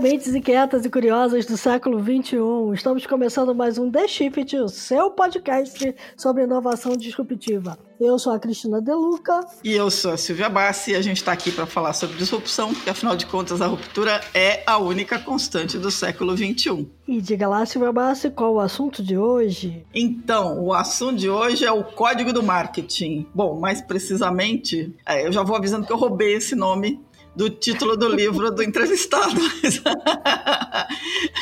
Mentes 0.00 0.34
inquietas 0.34 0.86
e 0.86 0.88
curiosas 0.88 1.44
do 1.44 1.58
século 1.58 2.00
XXI. 2.02 2.38
Estamos 2.72 3.04
começando 3.04 3.54
mais 3.54 3.76
um 3.76 3.90
The 3.90 4.08
Shift, 4.08 4.56
o 4.56 4.66
seu 4.66 5.10
podcast 5.10 5.94
sobre 6.16 6.44
inovação 6.44 6.96
disruptiva. 6.96 7.78
Eu 8.00 8.18
sou 8.18 8.32
a 8.32 8.38
Cristina 8.38 8.80
Deluca. 8.80 9.46
E 9.62 9.74
eu 9.74 9.90
sou 9.90 10.12
a 10.12 10.16
Silvia 10.16 10.48
Bassi 10.48 10.92
e 10.92 10.94
a 10.94 11.02
gente 11.02 11.18
está 11.18 11.32
aqui 11.32 11.52
para 11.52 11.66
falar 11.66 11.92
sobre 11.92 12.16
disrupção, 12.16 12.72
porque 12.72 12.88
afinal 12.88 13.14
de 13.14 13.26
contas 13.26 13.60
a 13.60 13.66
ruptura 13.66 14.22
é 14.32 14.62
a 14.66 14.78
única 14.78 15.18
constante 15.18 15.76
do 15.76 15.90
século 15.90 16.34
XXI. 16.34 16.88
E 17.06 17.20
diga 17.20 17.46
lá, 17.46 17.66
Silvia 17.66 17.92
Bassi, 17.92 18.30
qual 18.30 18.54
o 18.54 18.60
assunto 18.60 19.02
de 19.02 19.18
hoje? 19.18 19.84
Então, 19.94 20.64
o 20.64 20.72
assunto 20.72 21.18
de 21.18 21.28
hoje 21.28 21.66
é 21.66 21.72
o 21.72 21.84
código 21.84 22.32
do 22.32 22.42
marketing. 22.42 23.26
Bom, 23.34 23.60
mais 23.60 23.82
precisamente, 23.82 24.96
é, 25.04 25.26
eu 25.26 25.32
já 25.32 25.42
vou 25.42 25.56
avisando 25.56 25.86
que 25.86 25.92
eu 25.92 25.98
roubei 25.98 26.32
esse 26.32 26.54
nome 26.56 27.04
do 27.34 27.48
título 27.48 27.96
do 27.96 28.08
livro 28.08 28.50
do 28.50 28.62
entrevistado. 28.62 29.40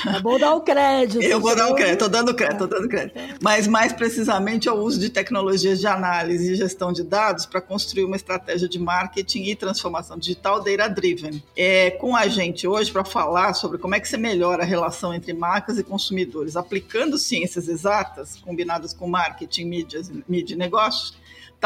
É 0.06 0.20
bom 0.20 0.38
dar 0.38 0.55
o 0.55 0.61
crédito. 0.61 1.23
Eu 1.23 1.41
vou 1.41 1.55
dar 1.55 1.69
o 1.69 1.74
crédito, 1.74 1.98
tô 2.01 2.09
dando 2.09 2.34
crédito, 2.34 2.59
tô 2.59 2.66
dando 2.66 2.88
crédito. 2.88 3.19
Mas 3.41 3.66
mais 3.66 3.92
precisamente 3.92 4.69
é 4.69 4.73
o 4.73 4.77
uso 4.77 4.98
de 5.01 5.11
tecnologias 5.11 5.80
de 5.80 5.87
análise 5.87 6.52
e 6.52 6.56
gestão 6.56 6.92
de 6.92 7.02
dados 7.02 7.47
para 7.47 7.61
construir 7.61 8.05
uma 8.05 8.16
estratégia 8.16 8.69
de 8.69 8.78
marketing 8.78 9.45
e 9.45 9.56
transformação 9.56 10.19
digital 10.19 10.62
data-driven. 10.62 11.42
É, 11.56 11.91
com 11.92 12.14
a 12.14 12.28
gente 12.28 12.66
hoje 12.66 12.92
para 12.92 13.05
falar 13.05 13.55
sobre 13.55 13.78
como 13.78 13.95
é 13.95 14.00
que 14.00 14.09
você 14.09 14.16
melhora 14.16 14.62
a 14.62 14.67
relação 14.67 15.14
entre 15.14 15.33
marcas 15.33 15.78
e 15.78 15.83
consumidores, 15.83 16.56
aplicando 16.56 17.19
ciências 17.19 17.69
exatas 17.69 18.36
combinadas 18.36 18.92
com 18.92 19.08
marketing, 19.08 19.64
mídias, 19.64 20.11
mídia 20.28 20.55
e 20.55 20.58
negócios, 20.58 21.17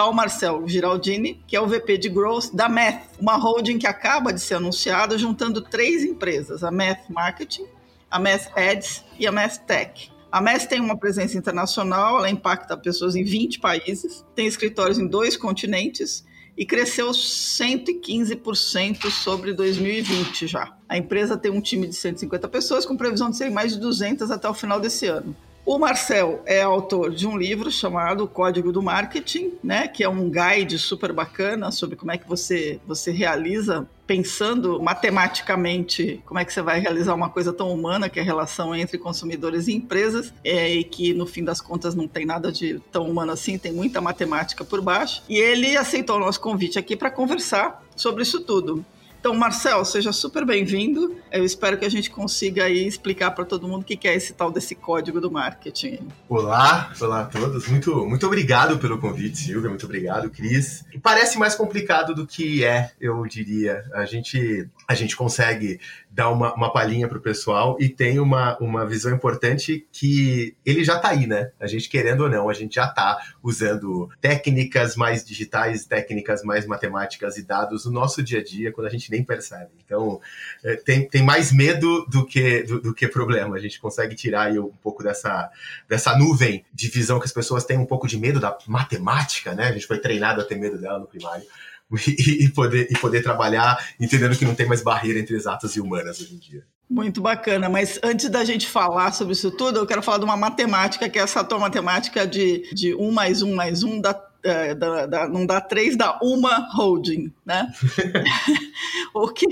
o 0.00 0.12
Marcel 0.12 0.66
Giraldini, 0.66 1.42
que 1.46 1.54
é 1.54 1.60
o 1.60 1.66
VP 1.66 1.98
de 1.98 2.08
Growth 2.08 2.54
da 2.54 2.68
Math, 2.68 3.02
uma 3.20 3.36
holding 3.36 3.78
que 3.78 3.86
acaba 3.86 4.32
de 4.32 4.40
ser 4.40 4.54
anunciada 4.54 5.18
juntando 5.18 5.60
três 5.60 6.02
empresas, 6.02 6.64
a 6.64 6.70
Math 6.70 7.10
Marketing, 7.10 7.66
a 8.10 8.18
Math 8.18 8.46
Ads 8.56 9.04
e 9.18 9.26
a 9.26 9.32
Math 9.32 9.58
Tech. 9.66 10.10
A 10.30 10.40
Math 10.40 10.66
tem 10.66 10.80
uma 10.80 10.96
presença 10.96 11.36
internacional, 11.36 12.16
ela 12.16 12.30
impacta 12.30 12.74
pessoas 12.74 13.14
em 13.14 13.22
20 13.22 13.60
países, 13.60 14.24
tem 14.34 14.46
escritórios 14.46 14.98
em 14.98 15.06
dois 15.06 15.36
continentes 15.36 16.24
e 16.56 16.64
cresceu 16.64 17.10
115% 17.10 19.10
sobre 19.10 19.52
2020 19.52 20.46
já. 20.46 20.74
A 20.88 20.96
empresa 20.96 21.36
tem 21.36 21.50
um 21.50 21.60
time 21.60 21.86
de 21.86 21.94
150 21.94 22.48
pessoas 22.48 22.86
com 22.86 22.96
previsão 22.96 23.30
de 23.30 23.36
serem 23.36 23.52
mais 23.52 23.74
de 23.74 23.80
200 23.80 24.30
até 24.30 24.48
o 24.48 24.54
final 24.54 24.80
desse 24.80 25.06
ano. 25.06 25.36
O 25.64 25.78
Marcel 25.78 26.42
é 26.44 26.60
autor 26.60 27.14
de 27.14 27.24
um 27.24 27.36
livro 27.36 27.70
chamado 27.70 28.26
Código 28.26 28.72
do 28.72 28.82
Marketing, 28.82 29.52
né, 29.62 29.86
que 29.86 30.02
é 30.02 30.08
um 30.08 30.28
guide 30.28 30.76
super 30.76 31.12
bacana 31.12 31.70
sobre 31.70 31.94
como 31.94 32.10
é 32.10 32.18
que 32.18 32.28
você, 32.28 32.80
você 32.84 33.12
realiza, 33.12 33.88
pensando 34.04 34.82
matematicamente, 34.82 36.20
como 36.26 36.40
é 36.40 36.44
que 36.44 36.52
você 36.52 36.60
vai 36.60 36.80
realizar 36.80 37.14
uma 37.14 37.28
coisa 37.28 37.52
tão 37.52 37.70
humana 37.72 38.08
que 38.08 38.18
é 38.18 38.22
a 38.22 38.24
relação 38.24 38.74
entre 38.74 38.98
consumidores 38.98 39.68
e 39.68 39.72
empresas, 39.72 40.34
é, 40.42 40.68
e 40.68 40.82
que 40.82 41.14
no 41.14 41.26
fim 41.26 41.44
das 41.44 41.60
contas 41.60 41.94
não 41.94 42.08
tem 42.08 42.26
nada 42.26 42.50
de 42.50 42.80
tão 42.90 43.08
humano 43.08 43.30
assim, 43.30 43.56
tem 43.56 43.72
muita 43.72 44.00
matemática 44.00 44.64
por 44.64 44.80
baixo. 44.80 45.22
E 45.28 45.38
ele 45.38 45.76
aceitou 45.76 46.16
o 46.16 46.20
nosso 46.20 46.40
convite 46.40 46.76
aqui 46.76 46.96
para 46.96 47.10
conversar 47.10 47.82
sobre 47.94 48.24
isso 48.24 48.40
tudo. 48.40 48.84
Então, 49.22 49.36
Marcel, 49.36 49.84
seja 49.84 50.12
super 50.12 50.44
bem-vindo. 50.44 51.16
Eu 51.30 51.44
espero 51.44 51.78
que 51.78 51.84
a 51.84 51.88
gente 51.88 52.10
consiga 52.10 52.64
aí 52.64 52.84
explicar 52.84 53.30
para 53.30 53.44
todo 53.44 53.68
mundo 53.68 53.82
o 53.82 53.84
que 53.84 54.08
é 54.08 54.16
esse 54.16 54.32
tal 54.32 54.50
desse 54.50 54.74
código 54.74 55.20
do 55.20 55.30
marketing. 55.30 56.00
Olá, 56.28 56.92
olá 57.00 57.20
a 57.20 57.24
todos. 57.26 57.68
Muito, 57.68 58.04
muito 58.04 58.26
obrigado 58.26 58.80
pelo 58.80 58.98
convite, 58.98 59.38
Silvia. 59.38 59.68
Muito 59.70 59.86
obrigado, 59.86 60.28
Cris. 60.28 60.84
Parece 61.00 61.38
mais 61.38 61.54
complicado 61.54 62.16
do 62.16 62.26
que 62.26 62.64
é, 62.64 62.90
eu 63.00 63.24
diria. 63.24 63.84
A 63.94 64.04
gente, 64.04 64.68
a 64.86 64.94
gente 64.94 65.16
consegue 65.16 65.80
dar 66.10 66.30
uma, 66.30 66.54
uma 66.54 66.72
palhinha 66.72 67.08
para 67.08 67.18
o 67.18 67.20
pessoal 67.20 67.76
e 67.80 67.88
tem 67.88 68.18
uma, 68.18 68.56
uma 68.58 68.86
visão 68.86 69.14
importante 69.14 69.86
que 69.92 70.54
ele 70.64 70.84
já 70.84 70.96
está 70.96 71.08
aí, 71.10 71.26
né? 71.26 71.52
A 71.58 71.66
gente 71.66 71.88
querendo 71.88 72.24
ou 72.24 72.28
não, 72.28 72.48
a 72.48 72.54
gente 72.54 72.74
já 72.74 72.86
está 72.86 73.18
usando 73.42 74.10
técnicas 74.20 74.96
mais 74.96 75.24
digitais, 75.24 75.86
técnicas 75.86 76.42
mais 76.42 76.66
matemáticas 76.66 77.36
e 77.36 77.42
dados 77.42 77.86
no 77.86 77.92
nosso 77.92 78.22
dia 78.22 78.40
a 78.40 78.44
dia 78.44 78.72
quando 78.72 78.86
a 78.86 78.90
gente 78.90 79.10
nem 79.10 79.24
percebe. 79.24 79.70
Então, 79.84 80.20
é, 80.64 80.76
tem, 80.76 81.08
tem 81.08 81.22
mais 81.22 81.52
medo 81.52 82.04
do 82.06 82.26
que, 82.26 82.62
do, 82.64 82.80
do, 82.80 82.94
que 82.94 83.08
problema. 83.08 83.56
A 83.56 83.60
gente 83.60 83.80
consegue 83.80 84.14
tirar 84.14 84.48
aí 84.48 84.58
um 84.58 84.72
pouco 84.82 85.02
dessa, 85.02 85.50
dessa 85.88 86.16
nuvem 86.16 86.64
de 86.72 86.88
visão 86.88 87.18
que 87.18 87.26
as 87.26 87.32
pessoas 87.32 87.64
têm 87.64 87.78
um 87.78 87.86
pouco 87.86 88.06
de 88.06 88.18
medo 88.18 88.40
da 88.40 88.56
matemática, 88.66 89.54
né? 89.54 89.68
A 89.68 89.72
gente 89.72 89.86
foi 89.86 89.98
treinado 89.98 90.40
a 90.40 90.44
ter 90.44 90.56
medo 90.56 90.78
dela 90.78 90.98
no 90.98 91.06
primário. 91.06 91.44
e, 92.06 92.48
poder, 92.48 92.88
e 92.90 92.98
poder 92.98 93.22
trabalhar 93.22 93.78
entendendo 93.98 94.36
que 94.36 94.44
não 94.44 94.54
tem 94.54 94.66
mais 94.66 94.82
barreira 94.82 95.18
entre 95.18 95.36
exatas 95.36 95.76
e 95.76 95.80
humanas 95.80 96.20
hoje 96.20 96.34
em 96.34 96.38
dia. 96.38 96.64
Muito 96.92 97.22
bacana, 97.22 97.70
mas 97.70 97.98
antes 98.02 98.28
da 98.28 98.44
gente 98.44 98.66
falar 98.66 99.12
sobre 99.12 99.32
isso 99.32 99.50
tudo, 99.50 99.78
eu 99.78 99.86
quero 99.86 100.02
falar 100.02 100.18
de 100.18 100.24
uma 100.24 100.36
matemática, 100.36 101.08
que 101.08 101.18
é 101.18 101.22
essa 101.22 101.42
tua 101.42 101.58
matemática 101.58 102.26
de, 102.26 102.68
de 102.74 102.94
1 102.94 103.10
mais 103.10 103.40
1 103.40 103.54
mais 103.54 103.82
1 103.82 103.98
dá, 103.98 104.22
é, 104.44 104.74
dá, 104.74 105.06
dá, 105.06 105.26
não 105.26 105.46
dá 105.46 105.58
3, 105.58 105.96
dá 105.96 106.18
uma 106.20 106.68
holding, 106.74 107.32
né? 107.46 107.72
o 109.14 109.28
que, 109.28 109.46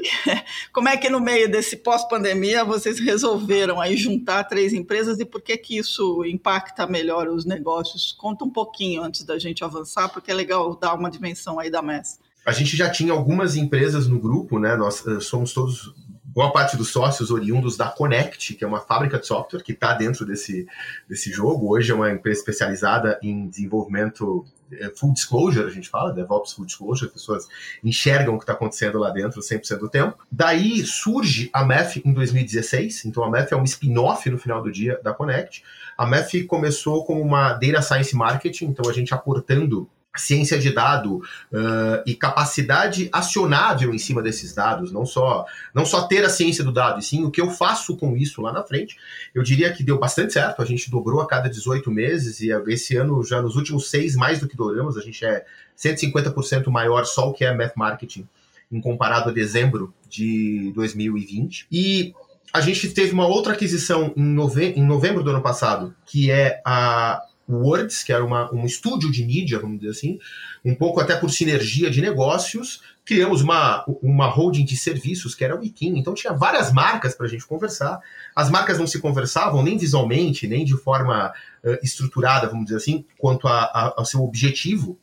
como 0.71 0.91
é 0.91 0.99
que 0.99 1.09
no 1.09 1.19
meio 1.19 1.51
desse 1.51 1.79
pós-pandemia 1.79 2.63
vocês 2.63 3.01
resolveram 3.01 3.81
aí 3.81 3.97
juntar 3.97 4.45
três 4.45 4.75
empresas 4.75 5.19
e 5.19 5.25
por 5.25 5.41
que 5.41 5.57
que 5.57 5.79
isso 5.79 6.23
impacta 6.27 6.87
melhor 6.87 7.27
os 7.27 7.47
negócios? 7.47 8.13
Conta 8.13 8.45
um 8.45 8.51
pouquinho 8.51 9.03
antes 9.03 9.25
da 9.25 9.39
gente 9.39 9.65
avançar, 9.65 10.11
porque 10.11 10.31
é 10.31 10.35
legal 10.35 10.77
dar 10.77 10.93
uma 10.93 11.11
dimensão 11.11 11.59
aí 11.59 11.71
da 11.71 11.81
MES 11.81 12.19
a 12.51 12.53
gente 12.53 12.77
já 12.77 12.91
tinha 12.91 13.13
algumas 13.13 13.55
empresas 13.55 14.09
no 14.09 14.19
grupo, 14.19 14.59
né? 14.59 14.75
Nós 14.75 15.07
uh, 15.07 15.21
somos 15.21 15.53
todos 15.53 15.95
boa 16.25 16.53
parte 16.53 16.77
dos 16.77 16.89
sócios 16.89 17.31
oriundos 17.31 17.77
da 17.77 17.87
Connect, 17.87 18.55
que 18.55 18.65
é 18.65 18.67
uma 18.67 18.81
fábrica 18.81 19.21
de 19.21 19.27
software 19.27 19.63
que 19.63 19.71
está 19.71 19.95
dentro 19.95 20.27
desse, 20.27 20.67
desse 21.09 21.31
jogo. 21.31 21.73
Hoje 21.73 21.93
é 21.93 21.95
uma 21.95 22.11
empresa 22.11 22.41
especializada 22.41 23.21
em 23.23 23.49
desenvolvimento 23.49 24.45
eh, 24.73 24.91
full 24.97 25.13
disclosure, 25.13 25.65
a 25.65 25.71
gente 25.71 25.89
fala, 25.89 26.13
DevOps 26.13 26.53
full 26.53 26.67
disclosure, 26.67 27.07
as 27.07 27.13
pessoas 27.13 27.49
enxergam 27.85 28.35
o 28.35 28.39
que 28.39 28.43
está 28.43 28.53
acontecendo 28.53 28.99
lá 28.99 29.11
dentro 29.11 29.41
100% 29.41 29.79
do 29.79 29.89
tempo. 29.89 30.19
Daí 30.31 30.85
surge 30.85 31.51
a 31.53 31.65
MEF 31.65 32.03
em 32.05 32.13
2016, 32.13 33.05
então 33.05 33.23
a 33.23 33.31
MEF 33.31 33.55
é 33.55 33.57
um 33.57 33.65
spin-off 33.65 34.29
no 34.29 34.39
final 34.39 34.61
do 34.61 34.73
dia 34.73 35.01
da 35.05 35.15
Connect. 35.15 35.63
A 35.97 36.05
MEF 36.05 36.45
começou 36.45 37.05
como 37.05 37.21
uma 37.21 37.53
Data 37.53 37.81
Science 37.81 38.17
Marketing, 38.17 38.67
então 38.67 38.91
a 38.91 38.93
gente 38.93 39.15
aportando 39.15 39.89
ciência 40.17 40.59
de 40.59 40.73
dado 40.73 41.17
uh, 41.17 42.03
e 42.05 42.15
capacidade 42.15 43.09
acionável 43.13 43.95
em 43.95 43.99
cima 43.99 44.21
desses 44.23 44.53
dados, 44.53 44.91
não 44.91 45.07
só 45.07 45.47
não 45.73 45.85
só 45.87 46.03
ter 46.03 46.25
a 46.25 46.29
ciência 46.29 46.65
do 46.65 46.73
dado, 46.73 46.99
e 46.99 47.03
sim 47.03 47.25
o 47.25 47.31
que 47.31 47.41
eu 47.41 47.51
faço 47.51 47.97
com 47.97 48.17
isso 48.17 48.43
lá 48.43 48.53
na 48.53 48.63
frente. 48.63 48.97
Eu 49.35 49.43
diria 49.43 49.73
que 49.73 49.85
deu 49.85 49.99
bastante 49.99 50.33
certo, 50.33 50.63
a 50.63 50.65
gente 50.65 50.91
dobrou 50.91 51.21
a 51.21 51.27
cada 51.27 51.49
18 51.49 51.91
meses 51.91 52.41
e 52.41 52.51
esse 52.69 52.97
ano, 52.97 53.23
já 53.23 53.41
nos 53.41 53.57
últimos 53.57 53.89
seis, 53.89 54.17
mais 54.17 54.41
do 54.41 54.49
que 54.49 54.57
dobramos, 54.57 54.97
a 54.97 55.01
gente 55.01 55.25
é 55.25 55.45
150% 55.79 56.69
maior 56.69 57.05
só 57.05 57.29
o 57.29 57.33
que 57.33 57.45
é 57.45 57.55
Math 57.55 57.77
Marketing, 57.77 58.29
em 58.71 58.81
comparado 58.81 59.31
a 59.31 59.33
dezembro 59.33 59.95
de 60.09 60.73
2020. 60.75 61.67
E 61.71 62.15
a 62.53 62.61
gente 62.61 62.91
teve 62.91 63.13
uma 63.13 63.27
outra 63.27 63.53
aquisição 63.53 64.13
em, 64.17 64.23
nove 64.23 64.73
em 64.77 64.85
novembro 64.85 65.23
do 65.23 65.31
ano 65.31 65.41
passado, 65.41 65.95
que 66.05 66.31
é 66.31 66.61
a 66.65 67.23
Words, 67.57 68.03
que 68.03 68.13
era 68.13 68.25
uma, 68.25 68.53
um 68.55 68.65
estúdio 68.65 69.11
de 69.11 69.25
mídia, 69.25 69.59
vamos 69.59 69.81
dizer 69.81 69.91
assim, 69.91 70.19
um 70.65 70.75
pouco 70.75 71.01
até 71.01 71.17
por 71.17 71.31
sinergia 71.31 71.91
de 71.91 72.01
negócios, 72.01 72.83
criamos 73.05 73.43
uma, 73.43 73.85
uma 74.03 74.27
holding 74.27 74.65
de 74.65 74.77
serviços, 74.77 75.35
que 75.35 75.45
era 75.45 75.57
o 75.57 75.61
Wikin, 75.61 75.99
então 75.99 76.15
tinha 76.15 76.33
várias 76.33 76.73
marcas 76.73 77.15
para 77.15 77.27
a 77.27 77.29
gente 77.29 77.47
conversar, 77.47 78.01
as 78.37 78.51
marcas 78.51 78.79
não 78.79 78.87
se 78.87 79.01
conversavam 79.01 79.63
nem 79.63 79.77
visualmente, 79.77 80.47
nem 80.47 80.65
de 80.65 80.77
forma 80.77 81.33
uh, 81.65 81.79
estruturada, 81.83 82.47
vamos 82.49 82.67
dizer 82.67 82.77
assim, 82.77 83.05
quanto 83.19 83.49
a, 83.49 83.63
a, 83.63 83.95
ao 83.97 84.05
seu 84.05 84.23
objetivo 84.23 84.99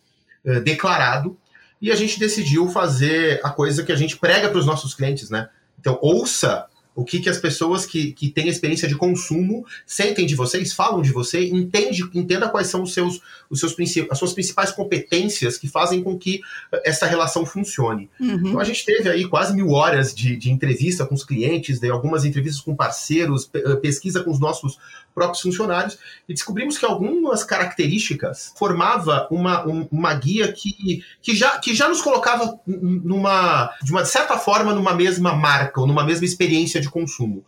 uh, 0.45 0.61
declarado, 0.61 1.37
e 1.81 1.91
a 1.91 1.95
gente 1.95 2.19
decidiu 2.19 2.69
fazer 2.69 3.39
a 3.43 3.49
coisa 3.49 3.83
que 3.83 3.91
a 3.91 3.95
gente 3.95 4.17
prega 4.17 4.49
para 4.49 4.57
os 4.57 4.65
nossos 4.65 4.95
clientes, 4.95 5.29
né? 5.29 5.49
Então, 5.79 5.99
ouça 6.01 6.65
o 6.97 7.05
que, 7.05 7.19
que 7.19 7.29
as 7.29 7.37
pessoas 7.37 7.85
que, 7.85 8.11
que 8.11 8.27
têm 8.27 8.47
experiência 8.47 8.87
de 8.87 8.95
consumo 8.95 9.63
sentem 9.85 10.25
de 10.25 10.33
vocês, 10.33 10.73
falam 10.73 10.99
de 10.99 11.11
você, 11.11 11.47
entende, 11.47 12.03
entenda 12.11 12.49
quais 12.49 12.67
são 12.67 12.81
os 12.81 12.91
seus, 12.91 13.21
os 13.51 13.59
seus 13.59 13.75
as 14.09 14.17
suas 14.17 14.33
principais 14.33 14.71
competências 14.71 15.59
que 15.59 15.67
fazem 15.67 16.01
com 16.01 16.17
que 16.17 16.41
essa 16.83 17.05
relação 17.05 17.45
funcione. 17.45 18.09
Uhum. 18.19 18.47
Então 18.47 18.59
a 18.59 18.63
gente 18.63 18.83
teve 18.83 19.07
aí 19.07 19.27
quase 19.27 19.53
mil 19.53 19.69
horas 19.69 20.11
de, 20.11 20.35
de 20.35 20.51
entrevista 20.51 21.05
com 21.05 21.13
os 21.13 21.23
clientes, 21.23 21.79
de 21.79 21.87
algumas 21.87 22.25
entrevistas 22.25 22.61
com 22.61 22.75
parceiros, 22.75 23.47
pesquisa 23.79 24.23
com 24.23 24.31
os 24.31 24.39
nossos 24.39 24.79
próprios 25.17 25.41
funcionários 25.41 25.97
e 26.29 26.33
descobrimos 26.33 26.77
que 26.77 26.85
algumas 26.85 27.43
características 27.43 28.53
formava 28.55 29.27
uma, 29.31 29.67
um, 29.67 29.87
uma 29.91 30.13
guia 30.13 30.53
que, 30.53 31.03
que, 31.23 31.35
já, 31.35 31.57
que 31.57 31.73
já 31.73 31.89
nos 31.89 32.03
colocava 32.03 32.59
numa, 32.67 33.73
de 33.81 33.91
uma 33.91 34.05
certa 34.05 34.37
forma 34.37 34.75
numa 34.75 34.93
mesma 34.93 35.33
marca 35.33 35.81
ou 35.81 35.87
numa 35.87 36.05
mesma 36.05 36.23
experiência 36.23 36.79
de 36.79 36.87
consumo. 36.87 37.43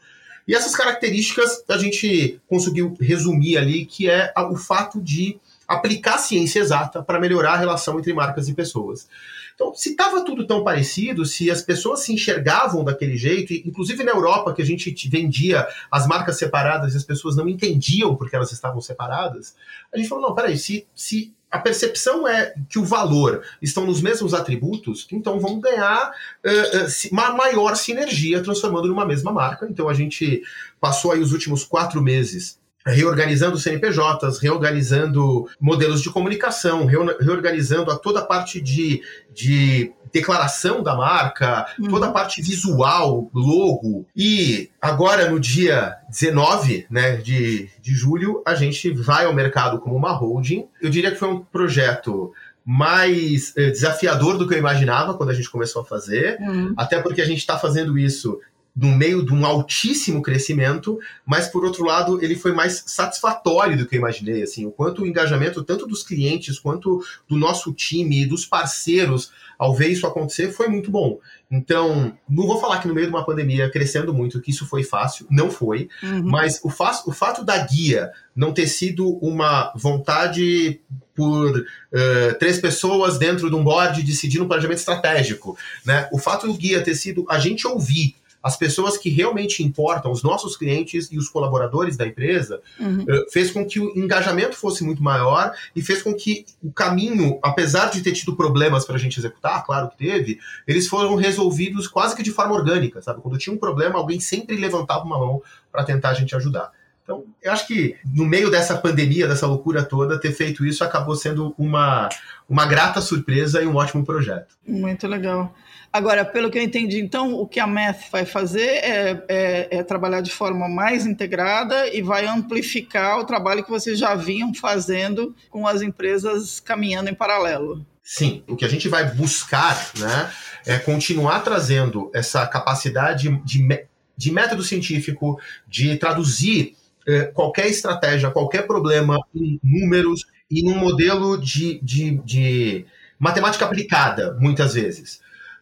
E 0.47 0.55
essas 0.55 0.75
características 0.75 1.63
a 1.69 1.77
gente 1.77 2.41
conseguiu 2.47 2.97
resumir 2.99 3.55
ali, 3.55 3.85
que 3.85 4.09
é 4.09 4.33
o 4.35 4.55
fato 4.55 4.99
de 4.99 5.39
aplicar 5.69 6.17
ciência 6.17 6.59
exata 6.59 7.03
para 7.03 7.19
melhorar 7.19 7.53
a 7.53 7.57
relação 7.57 7.99
entre 7.99 8.11
marcas 8.11 8.49
e 8.49 8.55
pessoas. 8.55 9.07
Então, 9.53 9.75
se 9.75 9.89
estava 9.89 10.25
tudo 10.25 10.47
tão 10.47 10.63
parecido, 10.63 11.25
se 11.25 11.51
as 11.51 11.61
pessoas 11.61 11.99
se 11.99 12.11
enxergavam 12.11 12.83
daquele 12.83 13.15
jeito, 13.15 13.53
inclusive 13.53 14.03
na 14.03 14.11
Europa, 14.11 14.53
que 14.53 14.63
a 14.63 14.65
gente 14.65 14.89
vendia 15.07 15.67
as 15.91 16.07
marcas 16.07 16.37
separadas 16.37 16.93
e 16.93 16.97
as 16.97 17.03
pessoas 17.03 17.35
não 17.35 17.47
entendiam 17.47 18.15
porque 18.15 18.35
elas 18.35 18.51
estavam 18.51 18.81
separadas, 18.81 19.55
a 19.93 19.97
gente 19.97 20.09
falou: 20.09 20.29
não, 20.29 20.33
peraí, 20.33 20.57
se, 20.57 20.87
se 20.95 21.33
a 21.51 21.59
percepção 21.59 22.27
é 22.27 22.53
que 22.69 22.79
o 22.79 22.85
valor 22.85 23.43
estão 23.61 23.85
nos 23.85 24.01
mesmos 24.01 24.33
atributos, 24.33 25.07
então 25.11 25.39
vamos 25.39 25.61
ganhar 25.61 26.09
uh, 26.09 27.11
uma 27.11 27.31
maior 27.31 27.75
sinergia 27.75 28.41
transformando 28.41 28.87
numa 28.87 29.05
mesma 29.05 29.31
marca. 29.31 29.67
Então 29.69 29.89
a 29.89 29.93
gente 29.93 30.41
passou 30.79 31.11
aí 31.11 31.19
os 31.19 31.33
últimos 31.33 31.63
quatro 31.63 32.01
meses 32.01 32.58
reorganizando 32.85 33.57
CNPJs, 33.57 34.39
reorganizando 34.39 35.47
modelos 35.59 36.01
de 36.01 36.09
comunicação, 36.09 36.85
reorganizando 36.85 37.91
a 37.91 37.97
toda 37.97 38.19
a 38.19 38.25
parte 38.25 38.61
de, 38.61 39.01
de 39.33 39.91
declaração 40.11 40.81
da 40.81 40.95
marca, 40.95 41.65
uhum. 41.77 41.87
toda 41.87 42.07
a 42.07 42.11
parte 42.11 42.41
visual, 42.41 43.29
logo. 43.33 44.05
E 44.15 44.69
agora, 44.81 45.29
no 45.29 45.39
dia 45.39 45.97
19 46.09 46.87
né, 46.89 47.17
de, 47.17 47.69
de 47.81 47.93
julho, 47.93 48.41
a 48.45 48.55
gente 48.55 48.91
vai 48.91 49.25
ao 49.25 49.33
mercado 49.33 49.79
como 49.79 49.95
uma 49.95 50.11
holding. 50.11 50.67
Eu 50.81 50.89
diria 50.89 51.11
que 51.11 51.17
foi 51.17 51.29
um 51.29 51.39
projeto 51.39 52.33
mais 52.65 53.53
eh, 53.57 53.71
desafiador 53.71 54.37
do 54.37 54.47
que 54.47 54.53
eu 54.53 54.59
imaginava 54.59 55.15
quando 55.15 55.29
a 55.31 55.33
gente 55.33 55.49
começou 55.49 55.81
a 55.81 55.85
fazer, 55.85 56.37
uhum. 56.39 56.73
até 56.77 57.01
porque 57.01 57.21
a 57.21 57.25
gente 57.25 57.39
está 57.39 57.57
fazendo 57.57 57.97
isso 57.97 58.39
no 58.79 58.95
meio 58.95 59.25
de 59.25 59.33
um 59.33 59.45
altíssimo 59.45 60.21
crescimento, 60.21 60.97
mas 61.25 61.49
por 61.49 61.65
outro 61.65 61.83
lado 61.83 62.23
ele 62.23 62.35
foi 62.35 62.53
mais 62.53 62.81
satisfatório 62.87 63.77
do 63.77 63.85
que 63.85 63.95
eu 63.95 63.99
imaginei, 63.99 64.41
assim, 64.41 64.65
o 64.65 64.71
quanto 64.71 65.01
o 65.01 65.05
engajamento 65.05 65.63
tanto 65.63 65.85
dos 65.85 66.01
clientes 66.01 66.57
quanto 66.57 67.03
do 67.27 67.35
nosso 67.35 67.73
time 67.73 68.21
e 68.21 68.25
dos 68.25 68.45
parceiros 68.45 69.31
ao 69.57 69.75
ver 69.75 69.89
isso 69.89 70.07
acontecer 70.07 70.53
foi 70.53 70.69
muito 70.69 70.89
bom. 70.89 71.19
Então, 71.51 72.17
não 72.29 72.47
vou 72.47 72.61
falar 72.61 72.79
que 72.79 72.87
no 72.87 72.93
meio 72.93 73.07
de 73.07 73.13
uma 73.13 73.25
pandemia 73.25 73.69
crescendo 73.69 74.13
muito 74.13 74.39
que 74.39 74.51
isso 74.51 74.65
foi 74.65 74.83
fácil, 74.83 75.27
não 75.29 75.51
foi, 75.51 75.89
uhum. 76.01 76.23
mas 76.23 76.61
o, 76.63 76.69
fa 76.69 77.03
o 77.05 77.11
fato 77.11 77.43
da 77.43 77.57
guia 77.57 78.11
não 78.33 78.53
ter 78.53 78.67
sido 78.67 79.09
uma 79.17 79.73
vontade 79.75 80.79
por 81.13 81.59
uh, 81.59 82.39
três 82.39 82.59
pessoas 82.59 83.17
dentro 83.17 83.49
de 83.49 83.55
um 83.55 83.63
board 83.63 84.01
decidindo 84.03 84.45
um 84.45 84.47
planejamento 84.47 84.77
estratégico, 84.77 85.57
né? 85.85 86.07
O 86.13 86.17
fato 86.17 86.47
do 86.47 86.53
guia 86.53 86.81
ter 86.81 86.95
sido 86.95 87.25
a 87.29 87.37
gente 87.39 87.67
ouvir 87.67 88.15
as 88.41 88.57
pessoas 88.57 88.97
que 88.97 89.09
realmente 89.09 89.63
importam, 89.63 90.11
os 90.11 90.23
nossos 90.23 90.55
clientes 90.55 91.09
e 91.11 91.17
os 91.17 91.27
colaboradores 91.27 91.97
da 91.97 92.07
empresa, 92.07 92.61
uhum. 92.79 93.05
Eh, 93.07 93.25
fez 93.31 93.51
com 93.51 93.65
que 93.65 93.79
o 93.79 93.97
engajamento 93.97 94.55
fosse 94.55 94.83
muito 94.83 95.03
maior 95.03 95.51
e 95.75 95.81
fez 95.81 96.01
com 96.01 96.13
que 96.13 96.45
o 96.63 96.71
caminho, 96.71 97.37
apesar 97.41 97.89
de 97.89 98.01
ter 98.01 98.13
tido 98.13 98.35
problemas 98.35 98.85
para 98.85 98.95
a 98.95 98.99
gente 98.99 99.19
executar, 99.19 99.65
claro 99.65 99.89
que 99.89 99.97
teve, 99.97 100.39
eles 100.67 100.87
foram 100.87 101.15
resolvidos 101.15 101.87
quase 101.87 102.15
que 102.15 102.23
de 102.23 102.31
forma 102.31 102.55
orgânica, 102.55 103.01
sabe? 103.01 103.21
Quando 103.21 103.37
tinha 103.37 103.53
um 103.53 103.59
problema, 103.59 103.99
alguém 103.99 104.19
sempre 104.19 104.55
levantava 104.55 105.03
uma 105.03 105.17
mão 105.17 105.41
para 105.71 105.83
tentar 105.83 106.09
a 106.09 106.13
gente 106.13 106.35
ajudar. 106.35 106.71
Então, 107.09 107.23
eu 107.41 107.51
acho 107.51 107.65
que 107.65 107.95
no 108.05 108.23
meio 108.23 108.51
dessa 108.51 108.77
pandemia, 108.77 109.27
dessa 109.27 109.47
loucura 109.47 109.83
toda, 109.83 110.19
ter 110.19 110.31
feito 110.31 110.63
isso 110.63 110.83
acabou 110.83 111.15
sendo 111.15 111.55
uma, 111.57 112.07
uma 112.47 112.67
grata 112.67 113.01
surpresa 113.01 113.63
e 113.63 113.65
um 113.65 113.77
ótimo 113.77 114.05
projeto. 114.05 114.55
Muito 114.67 115.07
legal. 115.07 115.51
Agora, 115.91 116.23
pelo 116.23 116.51
que 116.51 116.57
eu 116.57 116.61
entendi, 116.61 116.99
então, 116.99 117.33
o 117.33 117.47
que 117.47 117.59
a 117.59 117.65
Math 117.65 118.11
vai 118.11 118.23
fazer 118.23 118.67
é, 118.67 119.23
é, 119.27 119.67
é, 119.71 119.83
trabalhar 119.83 120.21
de 120.21 120.31
forma 120.31 120.69
mais 120.69 121.05
integrada 121.05 121.87
e 121.87 122.01
vai 122.01 122.27
amplificar 122.27 123.17
o 123.19 123.25
trabalho 123.25 123.63
que 123.63 123.71
vocês 123.71 123.97
já 123.97 124.13
vinham 124.13 124.53
fazendo 124.53 125.35
com 125.49 125.65
as 125.65 125.81
empresas 125.81 126.59
caminhando 126.59 127.09
em 127.09 127.15
paralelo. 127.15 127.83
Sim, 128.03 128.43
o 128.47 128.55
que 128.55 128.65
a 128.65 128.67
gente 128.67 128.87
vai 128.87 129.03
buscar 129.15 129.91
né, 129.97 130.31
é 130.65 130.77
continuar 130.77 131.39
trazendo 131.39 132.11
essa 132.13 132.45
capacidade 132.45 133.29
de, 133.43 133.67
de 134.15 134.31
método 134.31 134.61
científico, 134.61 135.39
de 135.67 135.95
traduzir 135.97 136.75
é, 137.07 137.23
qualquer 137.25 137.67
estratégia, 137.67 138.29
qualquer 138.29 138.67
problema 138.67 139.19
em 139.33 139.59
números 139.63 140.25
e 140.51 140.63
num 140.63 140.75
modelo 140.75 141.35
de, 141.35 141.79
de, 141.81 142.19
de 142.23 142.85
matemática 143.17 143.65
aplicada, 143.65 144.37
muitas 144.39 144.75
vezes. 144.75 145.19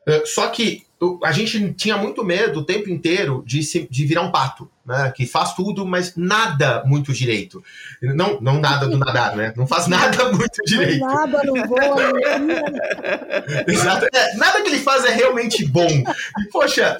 É, 0.07 0.24
só 0.25 0.48
que 0.48 0.88
a 1.24 1.31
gente 1.31 1.74
tinha 1.74 1.98
muito 1.98 2.24
medo 2.24 2.62
o 2.62 2.63
tempo 2.63 2.89
inteiro 2.89 3.44
de, 3.45 3.62
se, 3.62 3.88
de 3.92 4.06
virar 4.06 4.21
um 4.21 4.31
pato, 4.31 4.68
né? 4.86 5.12
Que 5.15 5.27
faz 5.27 5.54
tudo, 5.54 5.86
mas 5.86 6.15
nada 6.15 6.83
muito 6.86 7.13
direito. 7.13 7.63
Não, 8.01 8.39
não 8.42 8.59
nada 8.59 8.88
do 8.88 8.98
nadar, 8.98 9.36
né? 9.36 9.54
Não 9.56 9.68
faz 9.68 9.86
nada 9.88 10.31
muito 10.33 10.63
direito. 10.65 11.01
Nada, 11.01 11.44
não 11.44 11.68
voa. 11.68 12.13
Exato. 13.68 14.07
É, 14.12 14.36
nada 14.38 14.62
que 14.62 14.69
ele 14.69 14.80
faz 14.80 15.06
é 15.06 15.12
realmente 15.12 15.65
bom. 15.65 15.88
E, 15.88 16.50
poxa, 16.51 17.00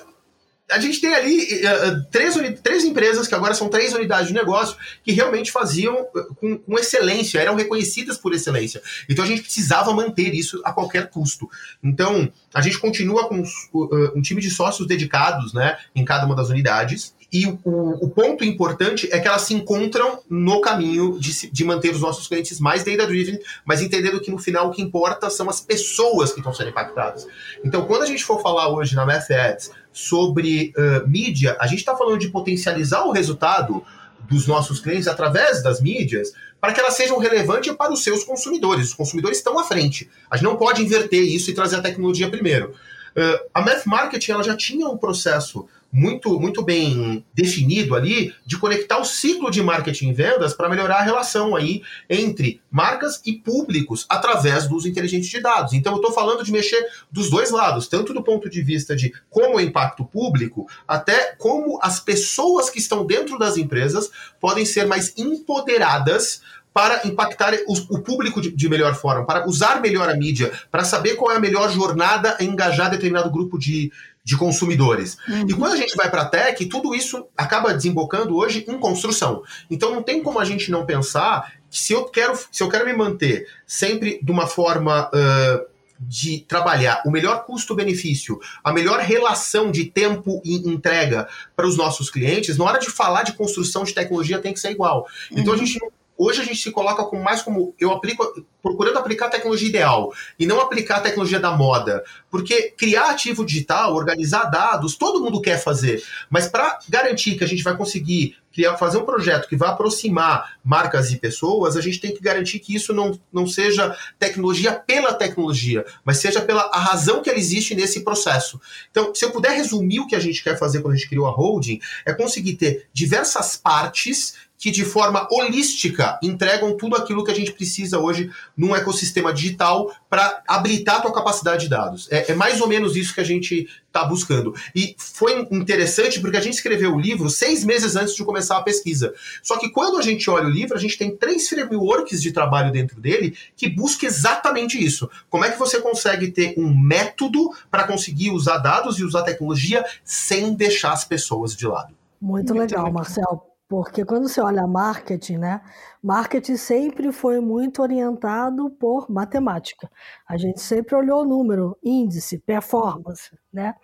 a 0.70 0.80
gente 0.80 1.00
tem 1.00 1.14
ali 1.14 1.62
uh, 1.66 2.06
três, 2.12 2.36
três 2.62 2.84
empresas 2.84 3.28
que 3.28 3.36
agora 3.36 3.54
são 3.54 3.70
três 3.70 3.94
unidades 3.94 4.28
de 4.28 4.34
negócio 4.34 4.76
que 5.04 5.14
realmente 5.14 5.52
faziam 5.52 6.06
com, 6.40 6.58
com, 6.58 6.78
excelência, 6.78 7.40
eram 7.40 7.56
reconhecidas 7.56 8.18
por 8.18 8.34
excelência. 8.34 8.82
Então 9.08 9.24
a 9.24 9.28
gente 9.28 9.42
precisava 9.42 9.94
manter 9.94 10.34
isso 10.34 10.62
a 10.66 10.74
qualquer 10.74 11.10
custo. 11.10 11.50
Então 11.82 12.32
a 12.54 12.62
gente 12.62 12.80
continua 12.80 13.30
com 13.30 13.42
uh, 13.42 14.18
um 14.18 14.22
time 14.22 14.42
de 14.42 14.50
sócios 14.50 14.88
dedicados 14.88 15.54
né, 15.54 15.78
em 15.96 16.04
cada 16.04 16.26
uma 16.26 16.36
das 16.36 16.50
unidades. 16.50 17.16
E 17.32 17.46
o, 17.46 17.60
o, 17.66 18.10
ponto 18.10 18.46
importante 18.46 19.10
é 19.12 19.20
que 19.20 19.28
elas 19.28 19.42
se 19.42 19.54
encontram 19.54 20.20
no 20.30 20.62
caminho 20.62 21.20
de, 21.20 21.52
de 21.52 21.66
manter 21.66 21.94
os 21.94 22.00
nossos 22.00 22.26
clientes 22.26 22.58
mais 22.58 22.86
data-driven, 22.86 23.38
mas 23.66 23.82
entendendo 23.82 24.22
que 24.22 24.32
no 24.32 24.38
final 24.38 24.68
o 24.68 24.72
que 24.72 24.82
importa 24.82 25.30
são 25.30 25.50
as 25.50 25.60
pessoas 25.60 26.32
que 26.32 26.40
estão 26.40 26.54
sendo 26.54 26.70
impactadas. 26.70 27.28
Então, 27.66 27.86
quando 27.86 28.04
a 28.04 28.06
gente 28.06 28.24
for 28.24 28.42
falar 28.42 28.70
hoje 28.70 28.96
na 28.96 29.06
Math 29.06 29.30
Ads 29.30 29.72
sobre 29.92 30.74
uh, 30.78 31.06
mídia, 31.06 31.58
a 31.60 31.68
gente 31.68 31.80
está 31.80 31.98
falando 31.98 32.18
de 32.18 32.30
potencializar 32.30 33.04
o 33.04 33.12
resultado 33.12 33.84
dos 34.30 34.48
nossos 34.48 34.80
clientes 34.80 35.08
através 35.08 35.62
das 35.62 35.82
mídias 35.82 36.32
para 36.62 36.72
que 36.72 36.80
elas 36.80 36.94
sejam 36.94 37.18
relevantes 37.18 37.74
para 37.74 37.92
os 37.92 38.04
seus 38.04 38.24
consumidores. 38.24 38.88
Os 38.88 38.94
consumidores 38.94 39.38
estão 39.38 39.60
à 39.60 39.66
frente. 39.66 40.10
A 40.32 40.38
gente 40.38 40.46
não 40.46 40.56
pode 40.56 40.82
inverter 40.82 41.24
isso 41.24 41.50
e 41.50 41.54
trazer 41.54 41.76
a 41.76 41.82
tecnologia 41.82 42.30
primeiro. 42.30 42.74
Uh, 43.16 43.48
a 43.54 43.62
Math 43.62 43.86
Marketing 43.86 44.32
ela 44.32 44.44
já 44.44 44.56
tinha 44.56 44.88
um 44.88 44.98
processo 44.98 45.68
muito, 45.92 46.40
muito 46.40 46.62
bem 46.62 47.26
definido 47.34 47.96
ali 47.96 48.34
de 48.46 48.58
conectar 48.58 49.00
o 49.00 49.06
ciclo 49.06 49.50
de 49.50 49.62
marketing 49.64 50.10
e 50.10 50.14
vendas 50.14 50.54
para 50.54 50.70
melhorar 50.70 50.98
a 50.98 51.04
relação 51.04 51.56
aí 51.56 51.82
entre 52.10 52.62
marcas 52.70 53.22
e 53.26 53.34
públicos 53.34 54.06
através 54.10 54.68
dos 54.68 54.86
inteligentes 54.86 55.30
de 55.30 55.40
dados. 55.40 55.74
Então 55.74 55.94
eu 55.94 55.98
estou 55.98 56.12
falando 56.12 56.44
de 56.44 56.52
mexer 56.52 56.86
dos 57.12 57.30
dois 57.30 57.52
lados, 57.52 57.88
tanto 57.88 58.14
do 58.14 58.24
ponto 58.24 58.50
de 58.50 58.62
vista 58.62 58.96
de 58.96 59.14
como 59.30 59.58
o 59.58 59.62
impacto 59.62 60.06
público, 60.06 60.68
até 60.88 61.36
como 61.38 61.80
as 61.82 62.00
pessoas 62.00 62.70
que 62.70 62.80
estão 62.80 63.06
dentro 63.06 63.38
das 63.38 63.58
empresas 63.58 64.10
podem 64.40 64.66
ser 64.66 64.86
mais 64.86 65.14
empoderadas 65.18 66.42
para 66.78 67.08
impactar 67.08 67.56
o, 67.68 68.00
público 68.04 68.40
de, 68.40 68.70
melhor 68.70 68.94
forma, 68.94 69.26
para 69.26 69.48
usar 69.48 69.82
melhor 69.82 70.08
a 70.08 70.16
mídia, 70.16 70.52
para 70.70 70.84
saber 70.84 71.16
qual 71.16 71.32
é 71.32 71.38
a 71.38 71.40
melhor 71.40 71.72
jornada 71.72 72.38
a 72.40 72.44
engajar 72.44 72.92
determinado 72.92 73.32
grupo 73.32 73.58
de, 73.58 73.92
de 74.28 74.36
consumidores. 74.36 75.18
Uhum. 75.26 75.46
E 75.48 75.54
quando 75.54 75.72
a 75.72 75.78
gente 75.78 75.96
vai 75.96 76.12
para 76.12 76.24
a 76.24 76.26
tech, 76.26 76.66
tudo 76.66 76.94
isso 76.94 77.28
acaba 77.38 77.74
desembocando 77.74 78.36
hoje 78.36 78.66
em 78.68 78.78
construção. 78.78 79.42
Então 79.72 79.96
não 79.96 80.04
tem 80.04 80.22
como 80.22 80.38
a 80.38 80.44
gente 80.44 80.70
não 80.70 80.86
pensar 80.86 81.54
que 81.72 81.80
se 81.80 81.94
eu 81.94 82.04
quero, 82.04 82.38
se 82.52 82.62
eu 82.62 82.68
quero 82.68 82.86
me 82.86 82.92
manter 82.92 83.48
sempre 83.66 84.20
de 84.22 84.30
uma 84.30 84.46
forma. 84.46 85.10
Uh, 85.14 85.78
de 86.00 86.46
trabalhar 86.48 87.02
o 87.08 87.10
melhor 87.10 87.44
custo-benefício, 87.44 88.40
a 88.64 88.72
melhor 88.72 89.00
relação 89.00 89.72
de 89.72 89.86
tempo 89.86 90.40
e 90.46 90.58
entrega 90.58 91.28
para 91.56 91.66
os 91.66 91.76
nossos 91.76 92.08
clientes, 92.08 92.56
na 92.56 92.66
hora 92.66 92.78
de 92.78 92.92
falar 92.92 93.24
de 93.24 93.34
construção 93.34 93.84
de 93.84 93.96
tecnologia 93.96 94.38
tem 94.38 94.54
que 94.54 94.60
ser 94.60 94.70
igual. 94.70 95.08
Então 95.32 95.54
a 95.54 95.58
uhum. 95.58 95.66
gente 95.66 95.80
não 95.82 95.90
Hoje 96.18 96.42
a 96.42 96.46
gente 96.46 96.60
se 96.60 96.72
coloca 96.72 97.04
como 97.04 97.24
mais 97.24 97.42
como 97.42 97.76
eu 97.80 97.92
aplico, 97.92 98.26
procurando 98.62 98.98
aplicar 98.98 99.28
a 99.28 99.30
tecnologia 99.30 99.70
ideal 99.70 100.12
e 100.40 100.46
não 100.46 100.60
aplicar 100.60 100.98
a 100.98 101.02
tecnologia 101.02 101.40
da 101.40 101.52
moda. 101.52 102.04
Porque 102.30 102.74
criar 102.78 103.12
ativo 103.12 103.46
digital, 103.46 103.94
organizar 103.94 104.46
dados, 104.46 104.96
todo 104.96 105.22
mundo 105.22 105.42
quer 105.42 105.62
fazer. 105.62 106.04
Mas 106.30 106.48
para 106.48 106.80
garantir 106.90 107.38
que 107.38 107.44
a 107.44 107.48
gente 107.48 107.64
vai 107.64 107.78
conseguir 107.78 108.36
criar, 108.58 108.76
fazer 108.76 108.98
um 108.98 109.06
projeto 109.06 109.48
que 109.48 109.56
vai 109.56 109.70
aproximar 109.70 110.58
marcas 110.64 111.12
e 111.12 111.18
pessoas, 111.18 111.78
a 111.78 111.82
gente 111.82 112.00
tem 112.00 112.12
que 112.12 112.22
garantir 112.22 112.58
que 112.58 112.76
isso 112.76 112.92
não, 112.92 113.20
não 113.32 113.46
seja 113.46 113.96
tecnologia 114.18 114.74
pela 114.74 115.14
tecnologia, 115.14 115.86
mas 116.04 116.18
seja 116.18 116.42
pela 116.42 116.64
a 116.74 116.80
razão 116.80 117.22
que 117.22 117.30
ela 117.30 117.38
existe 117.38 117.76
nesse 117.76 118.04
processo. 118.04 118.60
Então, 118.90 119.14
se 119.14 119.24
eu 119.24 119.32
puder 119.32 119.52
resumir 119.52 120.00
o 120.00 120.08
que 120.08 120.16
a 120.16 120.20
gente 120.20 120.44
quer 120.44 120.58
fazer 120.58 120.82
quando 120.82 120.96
a 120.96 120.98
gente 120.98 121.08
criou 121.08 121.28
a 121.28 121.32
holding, 121.32 121.80
é 122.04 122.14
conseguir 122.14 122.56
ter 122.56 122.88
diversas 122.92 123.56
partes 123.56 124.34
que 124.58 124.72
de 124.72 124.84
forma 124.84 125.28
holística 125.32 126.20
entregam 126.22 126.76
tudo 126.76 126.96
aquilo 126.96 127.24
que 127.24 127.32
a 127.32 127.36
gente 127.36 127.52
precisa 127.52 128.00
hoje 128.00 128.32
num 128.56 128.76
ecossistema 128.76 129.34
digital 129.34 129.94
para 130.10 130.42
habilitar 130.48 130.96
a 130.96 131.02
tua 131.02 131.14
capacidade 131.14 131.66
de 131.66 131.70
dados. 131.70 132.08
É, 132.12 132.32
é 132.32 132.36
mais 132.36 132.60
ou 132.60 132.68
menos 132.68 132.96
isso 132.96 133.14
que 133.14 133.22
a 133.22 133.26
gente 133.26 133.70
está 133.86 134.04
buscando. 134.04 134.54
E 134.76 134.96
foi 134.98 135.48
interessante 135.52 136.20
porque 136.20 136.38
a 136.38 136.42
gente 136.42 136.54
escreveu 136.54 136.96
o 136.96 137.00
livro 137.00 137.30
seis 137.30 137.64
meses 137.64 137.96
antes 137.96 138.16
de 138.16 138.24
começar 138.24 138.58
a 138.58 138.64
pesquisa. 138.64 139.14
Só 139.42 139.58
que 139.58 139.70
quando 139.70 139.98
a 139.98 140.02
gente 140.02 140.30
olha 140.30 140.48
o 140.48 140.52
livro, 140.52 140.76
a 140.76 140.80
gente 140.80 140.98
tem 140.98 141.16
três 141.16 141.48
frameworks 141.48 142.22
de 142.22 142.32
trabalho 142.32 142.72
dentro 142.72 143.00
dele 143.00 143.36
que 143.56 143.70
busca 143.70 144.06
exatamente 144.06 144.84
isso. 144.84 145.10
Como 145.30 145.46
é 145.46 145.52
que 145.52 145.60
você 145.60 145.80
consegue 145.80 146.32
ter 146.32 146.56
um 146.58 146.76
método 146.76 147.52
para 147.70 147.86
conseguir 147.86 148.32
usar 148.32 148.58
dados 148.58 149.00
e 149.00 149.04
usar 149.04 149.24
tecnologia 149.24 149.86
sem 150.04 150.54
deixar 150.54 150.94
as 150.94 151.06
pessoas 151.06 151.56
de 151.56 151.68
lado? 151.68 151.96
Muito, 152.20 152.54
Muito 152.54 152.62
legal, 152.62 152.86
legal, 152.86 152.94
Marcel. 152.94 153.47
Porque 153.68 154.06
quando 154.06 154.30
você 154.30 154.40
olha 154.42 154.66
marketing, 154.66 155.38
né? 155.40 155.62
Marketing 156.08 156.56
sempre 156.56 157.12
foi 157.12 157.42
muito 157.42 157.82
orientado 157.82 158.70
por 158.70 159.12
matemática. 159.12 159.92
A 160.26 160.38
gente 160.38 160.62
sempre 160.62 160.96
olhou 160.96 161.26
número, 161.26 161.78
índice, 161.84 162.38
performance, 162.38 163.38
né? 163.52 163.76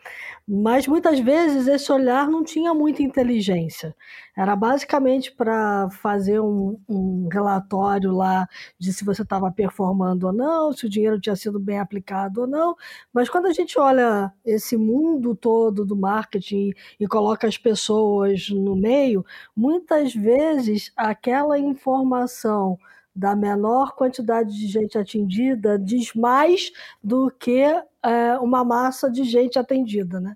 Mas 0.48 0.88
muitas 0.88 1.20
vezes 1.20 1.68
esse 1.68 1.92
olhar 1.92 2.30
não 2.30 2.42
tinha 2.42 2.74
muita 2.74 3.04
inteligência. 3.04 3.94
Era 4.38 4.56
basicamente 4.56 5.34
para 5.34 5.90
fazer 5.90 6.40
um, 6.40 6.80
um, 6.88 7.28
relatório 7.30 8.14
lá 8.14 8.48
de 8.80 8.94
se 8.94 9.04
você 9.04 9.24
estava 9.24 9.52
performando 9.52 10.28
ou 10.28 10.34
não, 10.34 10.72
se 10.72 10.86
o 10.86 10.90
dinheiro 10.90 11.20
tinha 11.20 11.36
sido 11.36 11.60
bem 11.60 11.78
aplicado 11.78 12.42
ou 12.42 12.48
não. 12.48 12.74
Mas 13.12 13.30
quando 13.30 13.48
a 13.48 13.54
gente 13.54 13.78
olha 13.78 14.32
esse 14.46 14.78
mundo 14.78 15.36
todo 15.36 15.86
do 15.86 15.96
marketing 15.96 16.72
e 16.98 17.06
coloca 17.06 17.48
as 17.48 17.58
pessoas 17.58 18.48
no 18.50 18.78
meio, 18.78 19.26
muitas 19.54 20.16
vezes 20.16 20.94
aquela 20.96 21.60
informação 21.60 22.13
da 23.16 23.36
menor 23.36 23.94
quantidade 23.96 24.58
de 24.58 24.68
gente 24.68 24.98
atendida 24.98 25.78
diz 25.78 26.14
mais 26.14 26.72
do 27.04 27.30
que 27.30 27.62
é, 27.62 28.38
uma 28.42 28.64
massa 28.64 29.10
de 29.10 29.24
gente 29.24 29.60
atendida, 29.60 30.20
né? 30.20 30.36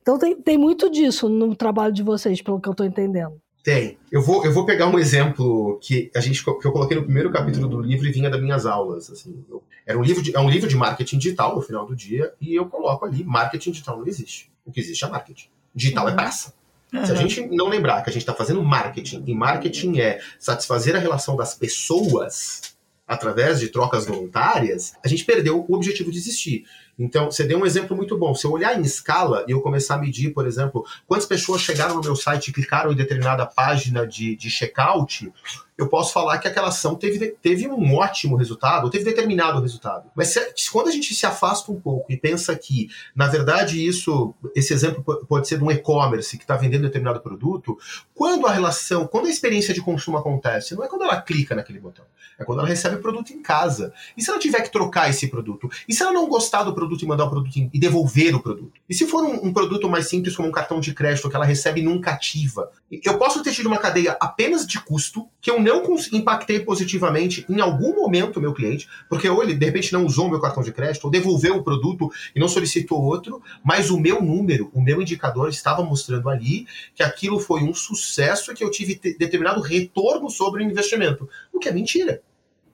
Então 0.00 0.18
tem, 0.18 0.40
tem 0.40 0.58
muito 0.58 0.90
disso 0.90 1.28
no 1.28 1.54
trabalho 1.54 1.92
de 1.92 2.02
vocês, 2.02 2.42
pelo 2.42 2.60
que 2.60 2.68
eu 2.68 2.72
estou 2.72 2.86
entendendo. 2.86 3.40
Tem. 3.62 3.96
Eu 4.10 4.20
vou, 4.20 4.44
eu 4.44 4.52
vou 4.52 4.66
pegar 4.66 4.88
um 4.88 4.98
exemplo 4.98 5.78
que 5.80 6.10
a 6.14 6.20
gente 6.20 6.44
que 6.44 6.50
eu 6.50 6.72
coloquei 6.72 6.96
no 6.96 7.04
primeiro 7.04 7.30
capítulo 7.30 7.68
do 7.68 7.80
livro 7.80 8.06
e 8.06 8.12
vinha 8.12 8.28
das 8.28 8.40
minhas 8.40 8.66
aulas. 8.66 9.08
Assim, 9.08 9.44
eu, 9.48 9.62
era 9.86 9.96
um 9.96 10.02
livro 10.02 10.20
de, 10.20 10.34
é 10.34 10.40
um 10.40 10.50
livro 10.50 10.68
de 10.68 10.76
marketing 10.76 11.18
digital 11.18 11.54
no 11.54 11.62
final 11.62 11.86
do 11.86 11.94
dia 11.94 12.32
e 12.40 12.54
eu 12.54 12.66
coloco 12.66 13.04
ali 13.04 13.22
marketing 13.22 13.70
digital 13.70 13.98
não 13.98 14.06
existe. 14.06 14.50
O 14.64 14.72
que 14.72 14.80
existe 14.80 15.04
é 15.04 15.08
marketing. 15.08 15.48
Digital 15.72 16.08
é 16.08 16.10
uhum. 16.10 16.14
é 16.14 16.16
praça. 16.16 16.54
Uhum. 16.92 17.06
Se 17.06 17.12
a 17.12 17.14
gente 17.14 17.46
não 17.46 17.68
lembrar 17.68 18.02
que 18.02 18.10
a 18.10 18.12
gente 18.12 18.22
está 18.22 18.34
fazendo 18.34 18.62
marketing 18.62 19.24
e 19.26 19.34
marketing 19.34 19.98
é 19.98 20.20
satisfazer 20.38 20.94
a 20.94 20.98
relação 20.98 21.34
das 21.36 21.54
pessoas 21.54 22.60
através 23.06 23.60
de 23.60 23.68
trocas 23.68 24.06
voluntárias, 24.06 24.94
a 25.04 25.08
gente 25.08 25.24
perdeu 25.24 25.64
o 25.66 25.74
objetivo 25.74 26.10
de 26.10 26.18
existir. 26.18 26.64
Então, 27.02 27.30
você 27.30 27.44
deu 27.44 27.58
um 27.58 27.66
exemplo 27.66 27.96
muito 27.96 28.16
bom. 28.16 28.34
Se 28.34 28.46
eu 28.46 28.52
olhar 28.52 28.78
em 28.78 28.82
escala 28.82 29.44
e 29.48 29.50
eu 29.50 29.60
começar 29.60 29.96
a 29.96 29.98
medir, 29.98 30.32
por 30.32 30.46
exemplo, 30.46 30.86
quantas 31.06 31.26
pessoas 31.26 31.60
chegaram 31.60 31.96
no 31.96 32.00
meu 32.00 32.14
site 32.14 32.48
e 32.48 32.52
clicaram 32.52 32.92
em 32.92 32.96
determinada 32.96 33.44
página 33.44 34.06
de, 34.06 34.36
de 34.36 34.48
checkout, 34.48 35.32
eu 35.76 35.88
posso 35.88 36.12
falar 36.12 36.38
que 36.38 36.46
aquela 36.46 36.68
ação 36.68 36.94
teve, 36.94 37.34
teve 37.42 37.66
um 37.66 37.96
ótimo 37.96 38.36
resultado, 38.36 38.90
teve 38.90 39.04
determinado 39.04 39.60
resultado. 39.60 40.10
Mas 40.14 40.28
se, 40.28 40.70
quando 40.70 40.88
a 40.88 40.92
gente 40.92 41.14
se 41.14 41.26
afasta 41.26 41.72
um 41.72 41.80
pouco 41.80 42.12
e 42.12 42.16
pensa 42.16 42.54
que, 42.54 42.88
na 43.16 43.26
verdade, 43.26 43.84
isso, 43.84 44.34
esse 44.54 44.72
exemplo 44.72 45.02
pode 45.26 45.48
ser 45.48 45.58
de 45.58 45.64
um 45.64 45.70
e-commerce 45.70 46.36
que 46.36 46.44
está 46.44 46.56
vendendo 46.56 46.82
determinado 46.82 47.20
produto, 47.20 47.78
quando 48.14 48.46
a 48.46 48.52
relação, 48.52 49.06
quando 49.06 49.26
a 49.26 49.30
experiência 49.30 49.72
de 49.72 49.80
consumo 49.80 50.18
acontece, 50.18 50.74
não 50.74 50.84
é 50.84 50.88
quando 50.88 51.02
ela 51.02 51.20
clica 51.20 51.54
naquele 51.54 51.80
botão, 51.80 52.04
é 52.38 52.44
quando 52.44 52.60
ela 52.60 52.68
recebe 52.68 52.96
o 52.96 53.00
produto 53.00 53.32
em 53.32 53.42
casa. 53.42 53.92
E 54.16 54.22
se 54.22 54.30
ela 54.30 54.38
tiver 54.38 54.60
que 54.60 54.70
trocar 54.70 55.08
esse 55.08 55.28
produto? 55.28 55.70
E 55.88 55.94
se 55.94 56.02
ela 56.02 56.12
não 56.12 56.28
gostar 56.28 56.62
do 56.64 56.74
produto 56.74 56.91
e 57.00 57.06
mandar 57.06 57.24
o 57.24 57.30
produto 57.30 57.70
e 57.72 57.78
devolver 57.78 58.34
o 58.34 58.42
produto? 58.42 58.72
E 58.88 58.94
se 58.94 59.06
for 59.06 59.24
um, 59.24 59.46
um 59.46 59.52
produto 59.52 59.88
mais 59.88 60.08
simples, 60.08 60.36
como 60.36 60.48
um 60.48 60.52
cartão 60.52 60.80
de 60.80 60.92
crédito 60.92 61.30
que 61.30 61.36
ela 61.36 61.44
recebe 61.44 61.80
nunca 61.80 62.10
ativa? 62.10 62.70
Eu 62.90 63.16
posso 63.16 63.42
ter 63.42 63.52
tido 63.52 63.66
uma 63.66 63.78
cadeia 63.78 64.16
apenas 64.20 64.66
de 64.66 64.78
custo 64.80 65.26
que 65.40 65.50
eu 65.50 65.60
não 65.60 65.82
impactei 66.12 66.60
positivamente 66.60 67.46
em 67.48 67.60
algum 67.60 67.94
momento 67.94 68.36
o 68.36 68.40
meu 68.40 68.52
cliente, 68.52 68.88
porque 69.08 69.28
ou 69.28 69.42
ele 69.42 69.54
de 69.54 69.64
repente 69.64 69.92
não 69.92 70.04
usou 70.04 70.26
o 70.26 70.30
meu 70.30 70.40
cartão 70.40 70.62
de 70.62 70.72
crédito, 70.72 71.04
ou 71.04 71.10
devolveu 71.10 71.56
o 71.56 71.62
produto 71.62 72.10
e 72.34 72.40
não 72.40 72.48
solicitou 72.48 73.02
outro, 73.02 73.42
mas 73.64 73.90
o 73.90 73.98
meu 73.98 74.20
número, 74.20 74.70
o 74.74 74.80
meu 74.80 75.00
indicador 75.00 75.48
estava 75.48 75.82
mostrando 75.82 76.28
ali 76.28 76.66
que 76.94 77.02
aquilo 77.02 77.40
foi 77.40 77.62
um 77.62 77.72
sucesso 77.72 78.52
e 78.52 78.54
que 78.54 78.62
eu 78.62 78.70
tive 78.70 79.00
determinado 79.18 79.60
retorno 79.60 80.28
sobre 80.28 80.62
o 80.62 80.66
investimento, 80.66 81.28
o 81.52 81.58
que 81.58 81.68
é 81.68 81.72
mentira. 81.72 82.22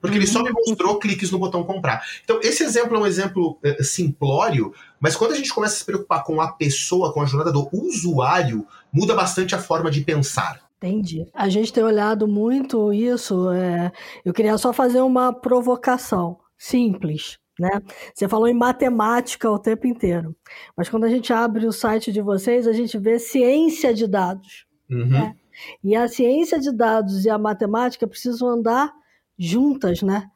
Porque 0.01 0.17
ele 0.17 0.27
só 0.27 0.41
me 0.41 0.51
mostrou 0.51 0.97
cliques 0.97 1.31
no 1.31 1.39
botão 1.39 1.63
comprar. 1.63 2.03
Então, 2.23 2.39
esse 2.41 2.63
exemplo 2.63 2.95
é 2.95 2.99
um 2.99 3.05
exemplo 3.05 3.57
é, 3.63 3.83
simplório, 3.83 4.73
mas 4.99 5.15
quando 5.15 5.33
a 5.33 5.35
gente 5.35 5.53
começa 5.53 5.75
a 5.75 5.77
se 5.79 5.85
preocupar 5.85 6.23
com 6.23 6.39
a 6.39 6.51
pessoa, 6.51 7.13
com 7.13 7.21
a 7.21 7.25
jornada 7.25 7.51
do 7.51 7.69
usuário, 7.73 8.65
muda 8.91 9.15
bastante 9.15 9.55
a 9.55 9.59
forma 9.59 9.91
de 9.91 10.01
pensar. 10.01 10.61
Entendi. 10.77 11.27
A 11.33 11.49
gente 11.49 11.73
tem 11.73 11.83
olhado 11.83 12.27
muito 12.27 12.93
isso. 12.93 13.51
É... 13.51 13.91
Eu 14.23 14.33
queria 14.33 14.57
só 14.57 14.71
fazer 14.71 15.01
uma 15.01 15.33
provocação 15.33 16.37
simples. 16.57 17.37
Né? 17.59 17.69
Você 18.13 18.27
falou 18.29 18.47
em 18.47 18.53
matemática 18.53 19.51
o 19.51 19.59
tempo 19.59 19.85
inteiro, 19.85 20.33
mas 20.77 20.87
quando 20.87 21.03
a 21.03 21.09
gente 21.09 21.33
abre 21.33 21.67
o 21.67 21.73
site 21.73 22.09
de 22.09 22.21
vocês, 22.21 22.65
a 22.65 22.71
gente 22.71 22.97
vê 22.97 23.19
ciência 23.19 23.93
de 23.93 24.07
dados. 24.07 24.65
Uhum. 24.89 25.09
Né? 25.09 25.35
E 25.83 25.93
a 25.93 26.07
ciência 26.07 26.57
de 26.57 26.71
dados 26.71 27.25
e 27.25 27.29
a 27.29 27.37
matemática 27.37 28.07
precisam 28.07 28.47
andar 28.47 28.93
juntas, 29.39 30.01
né? 30.01 30.27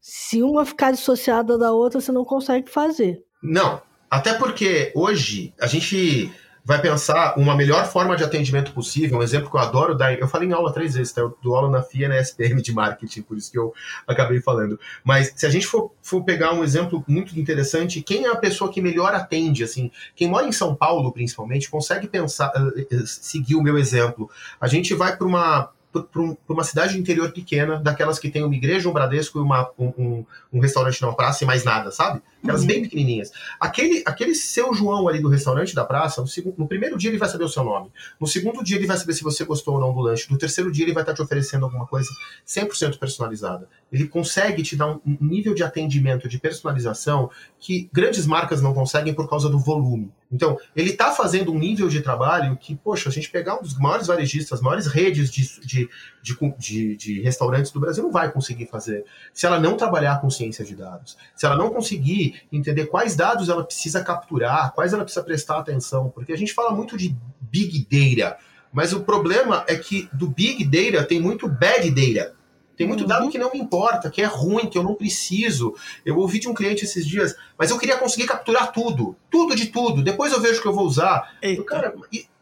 Se 0.00 0.42
uma 0.42 0.64
ficar 0.64 0.92
dissociada 0.92 1.58
da 1.58 1.72
outra, 1.72 2.00
você 2.00 2.12
não 2.12 2.24
consegue 2.24 2.70
fazer. 2.70 3.22
Não, 3.42 3.80
até 4.10 4.34
porque 4.34 4.92
hoje 4.94 5.54
a 5.60 5.66
gente 5.66 6.30
vai 6.64 6.80
pensar 6.80 7.34
uma 7.36 7.56
melhor 7.56 7.86
forma 7.86 8.16
de 8.16 8.24
atendimento 8.24 8.72
possível. 8.72 9.18
Um 9.18 9.22
exemplo 9.22 9.50
que 9.50 9.56
eu 9.56 9.60
adoro 9.60 9.94
dar, 9.94 10.16
eu 10.18 10.28
falei 10.28 10.48
em 10.48 10.52
aula 10.52 10.72
três 10.72 10.94
vezes, 10.94 11.12
tá? 11.12 11.20
eu 11.20 11.36
dou 11.42 11.54
aula 11.54 11.70
na 11.70 11.82
FIA 11.82 12.08
na 12.08 12.20
SPM 12.20 12.60
de 12.60 12.72
marketing, 12.72 13.22
por 13.22 13.36
isso 13.36 13.50
que 13.50 13.58
eu 13.58 13.72
acabei 14.06 14.40
falando. 14.40 14.78
Mas 15.02 15.32
se 15.34 15.46
a 15.46 15.50
gente 15.50 15.66
for, 15.66 15.92
for 16.02 16.22
pegar 16.22 16.52
um 16.52 16.62
exemplo 16.62 17.02
muito 17.08 17.38
interessante, 17.38 18.02
quem 18.02 18.24
é 18.24 18.28
a 18.28 18.36
pessoa 18.36 18.70
que 18.70 18.80
melhor 18.80 19.14
atende, 19.14 19.64
assim, 19.64 19.90
quem 20.14 20.28
mora 20.28 20.46
em 20.46 20.52
São 20.52 20.74
Paulo, 20.74 21.12
principalmente, 21.12 21.70
consegue 21.70 22.06
pensar, 22.06 22.52
uh, 22.54 23.06
seguir 23.06 23.56
o 23.56 23.62
meu 23.62 23.78
exemplo. 23.78 24.30
A 24.60 24.66
gente 24.66 24.94
vai 24.94 25.16
para 25.16 25.26
uma 25.26 25.70
para 25.92 26.54
uma 26.54 26.62
cidade 26.62 26.96
interior 26.96 27.32
pequena, 27.32 27.80
daquelas 27.80 28.18
que 28.18 28.30
tem 28.30 28.44
uma 28.44 28.54
igreja, 28.54 28.88
um 28.88 28.92
Bradesco 28.92 29.38
e 29.38 29.42
uma, 29.42 29.68
um, 29.76 30.24
um, 30.52 30.60
restaurante 30.60 31.02
na 31.02 31.12
praça 31.12 31.42
e 31.42 31.46
mais 31.46 31.64
nada, 31.64 31.90
sabe? 31.90 32.22
Aquelas 32.42 32.60
uhum. 32.60 32.66
bem 32.68 32.82
pequenininhas. 32.82 33.32
Aquele, 33.58 34.02
aquele 34.06 34.34
seu 34.34 34.72
João 34.72 35.08
ali 35.08 35.20
do 35.20 35.28
restaurante 35.28 35.74
da 35.74 35.84
praça, 35.84 36.20
no, 36.20 36.28
segundo, 36.28 36.54
no 36.56 36.68
primeiro 36.68 36.96
dia 36.96 37.10
ele 37.10 37.18
vai 37.18 37.28
saber 37.28 37.44
o 37.44 37.48
seu 37.48 37.64
nome. 37.64 37.90
No 38.20 38.26
segundo 38.26 38.62
dia 38.62 38.76
ele 38.76 38.86
vai 38.86 38.96
saber 38.96 39.14
se 39.14 39.24
você 39.24 39.44
gostou 39.44 39.74
ou 39.74 39.80
não 39.80 39.92
do 39.92 40.00
lanche. 40.00 40.30
No 40.30 40.38
terceiro 40.38 40.70
dia 40.70 40.84
ele 40.84 40.94
vai 40.94 41.02
estar 41.02 41.12
te 41.14 41.22
oferecendo 41.22 41.64
alguma 41.64 41.86
coisa 41.86 42.08
100% 42.46 42.96
personalizada. 42.96 43.68
Ele 43.92 44.06
consegue 44.06 44.62
te 44.62 44.76
dar 44.76 44.86
um, 44.86 45.00
um 45.04 45.18
nível 45.20 45.54
de 45.54 45.64
atendimento, 45.64 46.28
de 46.28 46.38
personalização 46.38 47.30
que 47.58 47.90
grandes 47.92 48.26
marcas 48.26 48.62
não 48.62 48.72
conseguem 48.72 49.12
por 49.12 49.28
causa 49.28 49.48
do 49.48 49.58
volume. 49.58 50.12
Então, 50.32 50.58
ele 50.76 50.90
está 50.90 51.10
fazendo 51.10 51.52
um 51.52 51.58
nível 51.58 51.88
de 51.88 52.00
trabalho 52.00 52.56
que, 52.56 52.76
poxa, 52.76 53.08
a 53.08 53.12
gente 53.12 53.28
pegar 53.30 53.56
um 53.56 53.62
dos 53.62 53.76
maiores 53.76 54.06
varejistas, 54.06 54.58
as 54.58 54.64
maiores 54.64 54.86
redes 54.86 55.30
de, 55.30 55.60
de, 55.60 55.88
de, 56.22 56.54
de, 56.56 56.96
de 56.96 57.20
restaurantes 57.20 57.72
do 57.72 57.80
Brasil 57.80 58.04
não 58.04 58.12
vai 58.12 58.30
conseguir 58.30 58.66
fazer 58.66 59.04
se 59.34 59.44
ela 59.44 59.58
não 59.58 59.76
trabalhar 59.76 60.20
com 60.20 60.30
ciência 60.30 60.64
de 60.64 60.76
dados. 60.76 61.16
Se 61.34 61.46
ela 61.46 61.56
não 61.56 61.70
conseguir 61.70 62.42
entender 62.52 62.86
quais 62.86 63.16
dados 63.16 63.48
ela 63.48 63.64
precisa 63.64 64.04
capturar, 64.04 64.72
quais 64.72 64.92
ela 64.92 65.02
precisa 65.02 65.24
prestar 65.24 65.58
atenção. 65.58 66.10
Porque 66.10 66.32
a 66.32 66.38
gente 66.38 66.54
fala 66.54 66.70
muito 66.70 66.96
de 66.96 67.16
big 67.40 67.86
data, 67.90 68.38
mas 68.72 68.92
o 68.92 69.00
problema 69.00 69.64
é 69.66 69.74
que 69.76 70.08
do 70.12 70.28
big 70.28 70.64
data 70.64 71.04
tem 71.04 71.20
muito 71.20 71.48
bad 71.48 71.90
data. 71.90 72.39
Tem 72.80 72.88
muito 72.88 73.04
dado 73.04 73.24
uhum. 73.24 73.30
que 73.30 73.36
não 73.36 73.52
me 73.52 73.58
importa, 73.58 74.08
que 74.08 74.22
é 74.22 74.24
ruim, 74.24 74.66
que 74.66 74.78
eu 74.78 74.82
não 74.82 74.94
preciso. 74.94 75.74
Eu 76.02 76.16
ouvi 76.16 76.38
de 76.38 76.48
um 76.48 76.54
cliente 76.54 76.82
esses 76.82 77.06
dias, 77.06 77.36
mas 77.58 77.70
eu 77.70 77.78
queria 77.78 77.98
conseguir 77.98 78.26
capturar 78.26 78.72
tudo, 78.72 79.14
tudo 79.30 79.54
de 79.54 79.66
tudo. 79.66 80.02
Depois 80.02 80.32
eu 80.32 80.40
vejo 80.40 80.62
que 80.62 80.66
eu 80.66 80.72
vou 80.72 80.86
usar. 80.86 81.30
Eu, 81.42 81.62
cara, 81.62 81.94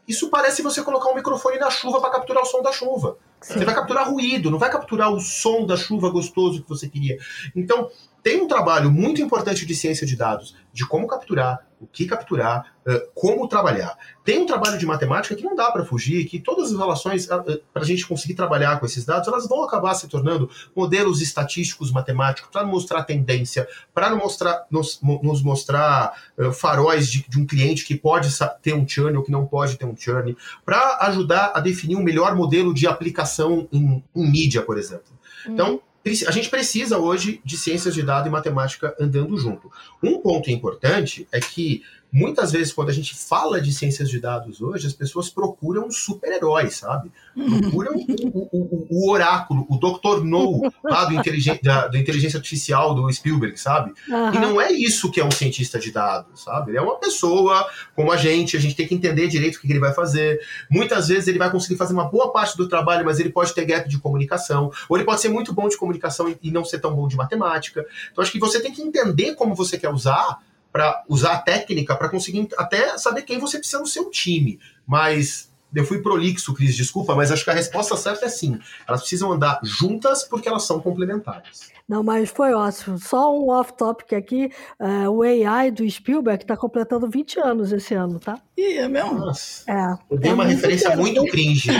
isso 0.07 0.29
parece 0.29 0.61
você 0.61 0.81
colocar 0.81 1.11
um 1.11 1.15
microfone 1.15 1.59
na 1.59 1.69
chuva 1.69 1.99
para 1.99 2.11
capturar 2.11 2.41
o 2.41 2.45
som 2.45 2.61
da 2.61 2.71
chuva. 2.71 3.17
Sim. 3.41 3.55
Você 3.55 3.65
vai 3.65 3.75
capturar 3.75 4.09
ruído, 4.09 4.49
não 4.49 4.57
vai 4.57 4.71
capturar 4.71 5.11
o 5.11 5.19
som 5.19 5.65
da 5.65 5.75
chuva 5.75 6.09
gostoso 6.09 6.63
que 6.63 6.69
você 6.69 6.87
queria. 6.87 7.17
Então, 7.53 7.91
tem 8.23 8.41
um 8.41 8.47
trabalho 8.47 8.91
muito 8.91 9.21
importante 9.21 9.65
de 9.65 9.75
ciência 9.75 10.05
de 10.05 10.15
dados, 10.15 10.55
de 10.73 10.85
como 10.85 11.07
capturar, 11.07 11.65
o 11.79 11.87
que 11.87 12.05
capturar, 12.05 12.73
como 13.13 13.47
trabalhar. 13.47 13.97
Tem 14.23 14.39
um 14.39 14.45
trabalho 14.45 14.77
de 14.77 14.85
matemática 14.85 15.35
que 15.35 15.43
não 15.43 15.55
dá 15.55 15.71
para 15.71 15.85
fugir, 15.85 16.25
que 16.25 16.39
todas 16.39 16.71
as 16.71 16.77
relações, 16.77 17.25
para 17.25 17.81
a 17.81 17.85
gente 17.85 18.05
conseguir 18.05 18.33
trabalhar 18.33 18.79
com 18.79 18.85
esses 18.85 19.05
dados, 19.05 19.27
elas 19.27 19.47
vão 19.47 19.63
acabar 19.63 19.93
se 19.93 20.07
tornando 20.07 20.49
modelos 20.75 21.21
estatísticos 21.21 21.91
matemáticos 21.91 22.49
para 22.51 22.65
mostrar 22.65 23.03
tendência, 23.03 23.67
para 23.93 24.13
mostrar, 24.15 24.65
nos, 24.69 24.99
nos 25.01 25.41
mostrar 25.41 26.13
uh, 26.37 26.51
faróis 26.51 27.09
de, 27.09 27.25
de, 27.27 27.39
um 27.39 27.45
cliente 27.45 27.85
que 27.85 27.95
pode 27.95 28.29
ter 28.61 28.73
um 28.73 28.87
churn 28.87 29.15
ou 29.17 29.23
que 29.23 29.31
não 29.31 29.45
pode 29.45 29.77
ter 29.77 29.85
um 29.85 29.95
churn, 29.95 30.35
para 30.65 30.97
ajudar 31.01 31.53
a 31.55 31.59
definir 31.59 31.95
um 31.95 32.03
melhor 32.03 32.35
modelo 32.35 32.73
de 32.73 32.87
aplicação 32.87 33.67
em, 33.71 34.03
em 34.15 34.31
mídia, 34.31 34.61
por 34.61 34.77
exemplo. 34.77 35.17
Então, 35.47 35.81
a 36.27 36.31
gente 36.31 36.49
precisa 36.49 36.97
hoje 36.97 37.41
de 37.43 37.57
ciências 37.57 37.93
de 37.93 38.03
dados 38.03 38.27
e 38.27 38.31
matemática 38.31 38.95
andando 38.99 39.37
junto. 39.37 39.71
Um 40.01 40.19
ponto 40.19 40.49
importante 40.49 41.27
é 41.31 41.39
que 41.39 41.83
muitas 42.11 42.51
vezes, 42.51 42.73
quando 42.73 42.89
a 42.89 42.93
gente 42.93 43.15
fala 43.15 43.61
de 43.61 43.71
ciências 43.71 44.09
de 44.09 44.19
dados 44.19 44.61
hoje, 44.61 44.87
as 44.87 44.93
pessoas 44.93 45.29
procuram 45.29 45.91
super-heróis, 45.91 46.77
sabe? 46.77 47.11
Procuram 47.33 47.93
o, 48.33 48.49
o, 48.51 48.87
o, 48.89 49.11
oráculo, 49.11 49.65
o 49.69 49.77
Dr. 49.77 50.23
No, 50.23 50.71
lá 50.83 51.05
do, 51.05 51.13
inteligen 51.13 51.59
da, 51.63 51.87
da, 51.87 51.97
inteligência 51.97 52.37
artificial 52.37 52.95
do 52.95 53.11
Spielberg, 53.11 53.59
sabe? 53.59 53.93
Uhum. 54.09 54.33
E 54.33 54.39
não 54.39 54.61
é 54.61 54.71
isso 54.71 55.11
que 55.11 55.19
é 55.19 55.25
um 55.25 55.31
cientista 55.31 55.79
de 55.79 55.91
dados, 55.91 56.43
sabe? 56.43 56.71
Ele 56.71 56.77
é 56.79 56.81
uma 56.81 56.97
pessoa 56.97 57.67
como 57.95 58.11
a 58.11 58.17
gente, 58.17 58.57
a 58.57 58.59
gente 58.59 58.75
tem 58.75 58.87
que 58.87 58.95
entender 58.95 59.27
direito 59.27 59.57
o 59.57 59.61
que 59.61 59.71
ele 59.71 59.79
vai 59.79 59.93
fazer. 59.93 60.39
Muitas 60.69 61.07
vezes 61.07 61.27
ele 61.27 61.37
vai 61.37 61.51
conseguir 61.51 61.77
fazer 61.77 61.93
uma 61.93 62.09
boa 62.09 62.31
parte 62.31 62.57
do 62.57 62.67
trabalho, 62.67 63.05
mas 63.05 63.19
ele 63.19 63.29
pode 63.29 63.53
ter 63.53 63.65
gap 63.65 63.87
de 63.87 63.99
comunicação, 63.99 64.71
ou 64.87 64.97
ele 64.97 65.05
pode 65.05 65.21
ser 65.21 65.29
muito 65.29 65.53
bom 65.53 65.67
de 65.67 65.77
comunicação 65.77 66.35
e 66.41 66.51
não 66.51 66.65
ser 66.65 66.79
tão 66.79 66.95
bom 66.95 67.07
de 67.07 67.15
matemática. 67.15 67.85
Então 68.11 68.21
acho 68.21 68.31
que 68.31 68.39
você 68.39 68.59
tem 68.59 68.71
que 68.71 68.81
entender 68.81 69.35
como 69.35 69.53
você 69.53 69.77
quer 69.77 69.89
usar 69.89 70.39
para 70.71 71.03
usar 71.07 71.33
a 71.33 71.39
técnica 71.39 71.95
para 71.95 72.09
conseguir 72.09 72.47
até 72.57 72.97
saber 72.97 73.21
quem 73.23 73.39
você 73.39 73.57
precisa 73.57 73.79
no 73.79 73.87
seu 73.87 74.09
time. 74.09 74.59
Mas 74.85 75.49
eu 75.73 75.85
fui 75.85 76.01
prolixo, 76.01 76.53
Cris, 76.53 76.75
desculpa, 76.75 77.15
mas 77.15 77.31
acho 77.31 77.43
que 77.43 77.49
a 77.49 77.53
resposta 77.53 77.95
certa 77.95 78.25
é 78.25 78.29
sim. 78.29 78.59
Elas 78.87 79.01
precisam 79.01 79.31
andar 79.31 79.59
juntas 79.63 80.23
porque 80.23 80.49
elas 80.49 80.63
são 80.63 80.79
complementares. 80.79 81.69
Não, 81.87 82.03
mas 82.03 82.29
foi 82.29 82.53
ótimo. 82.53 82.99
Só 82.99 83.35
um 83.35 83.49
off-topic 83.49 84.13
aqui: 84.13 84.51
uh, 84.79 85.09
o 85.09 85.23
AI 85.23 85.71
do 85.71 85.89
Spielberg 85.89 86.43
está 86.43 86.55
completando 86.55 87.09
20 87.09 87.39
anos 87.39 87.71
esse 87.71 87.95
ano, 87.95 88.19
tá? 88.19 88.39
Ih, 88.55 88.77
é 88.77 88.87
mesmo? 88.87 89.15
Nossa. 89.15 89.63
É. 89.67 89.97
Eu 90.09 90.19
dei 90.19 90.29
é 90.29 90.33
uma 90.35 90.45
referência 90.45 90.95
muito 90.95 91.25
cringe. 91.25 91.71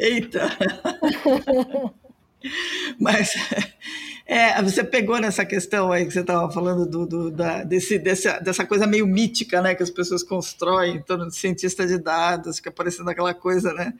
Eita! 0.00 0.50
Mas 2.98 3.34
é, 4.32 4.62
você 4.62 4.82
pegou 4.82 5.18
nessa 5.20 5.44
questão 5.44 5.92
aí 5.92 6.06
que 6.06 6.12
você 6.12 6.20
estava 6.20 6.50
falando 6.50 6.86
do, 6.86 7.04
do 7.04 7.30
da, 7.30 7.62
desse, 7.64 7.98
dessa, 7.98 8.38
dessa 8.38 8.64
coisa 8.64 8.86
meio 8.86 9.06
mítica, 9.06 9.60
né, 9.60 9.74
que 9.74 9.82
as 9.82 9.90
pessoas 9.90 10.22
constroem 10.22 10.96
em 10.96 11.02
torno 11.02 11.28
de 11.28 11.36
cientista 11.36 11.86
de 11.86 11.98
dados, 11.98 12.58
que 12.58 12.66
aparecendo 12.66 13.10
aquela 13.10 13.34
coisa, 13.34 13.74
né, 13.74 13.92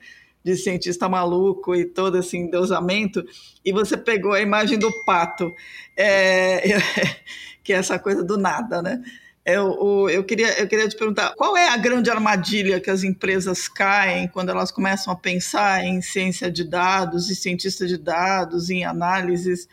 de 0.43 0.57
cientista 0.57 1.07
maluco 1.07 1.75
e 1.75 1.85
todo 1.85 2.17
esse 2.17 2.35
endeusamento, 2.35 3.23
e 3.63 3.71
você 3.71 3.95
pegou 3.95 4.33
a 4.33 4.41
imagem 4.41 4.79
do 4.79 4.91
pato, 5.05 5.53
é, 5.95 6.79
que 7.63 7.71
é 7.71 7.75
essa 7.75 7.99
coisa 7.99 8.23
do 8.23 8.35
nada, 8.35 8.81
né? 8.81 9.03
Eu, 9.45 10.09
eu, 10.09 10.23
queria, 10.23 10.57
eu 10.59 10.67
queria 10.67 10.87
te 10.87 10.97
perguntar, 10.97 11.35
qual 11.35 11.55
é 11.55 11.67
a 11.67 11.77
grande 11.77 12.09
armadilha 12.09 12.79
que 12.79 12.89
as 12.89 13.03
empresas 13.03 13.67
caem 13.67 14.27
quando 14.29 14.49
elas 14.49 14.71
começam 14.71 15.13
a 15.13 15.15
pensar 15.15 15.83
em 15.83 16.01
ciência 16.01 16.49
de 16.49 16.63
dados 16.63 17.29
e 17.29 17.35
cientista 17.35 17.85
de 17.85 17.97
dados, 17.97 18.71
em 18.71 18.83
análises, 18.83 19.67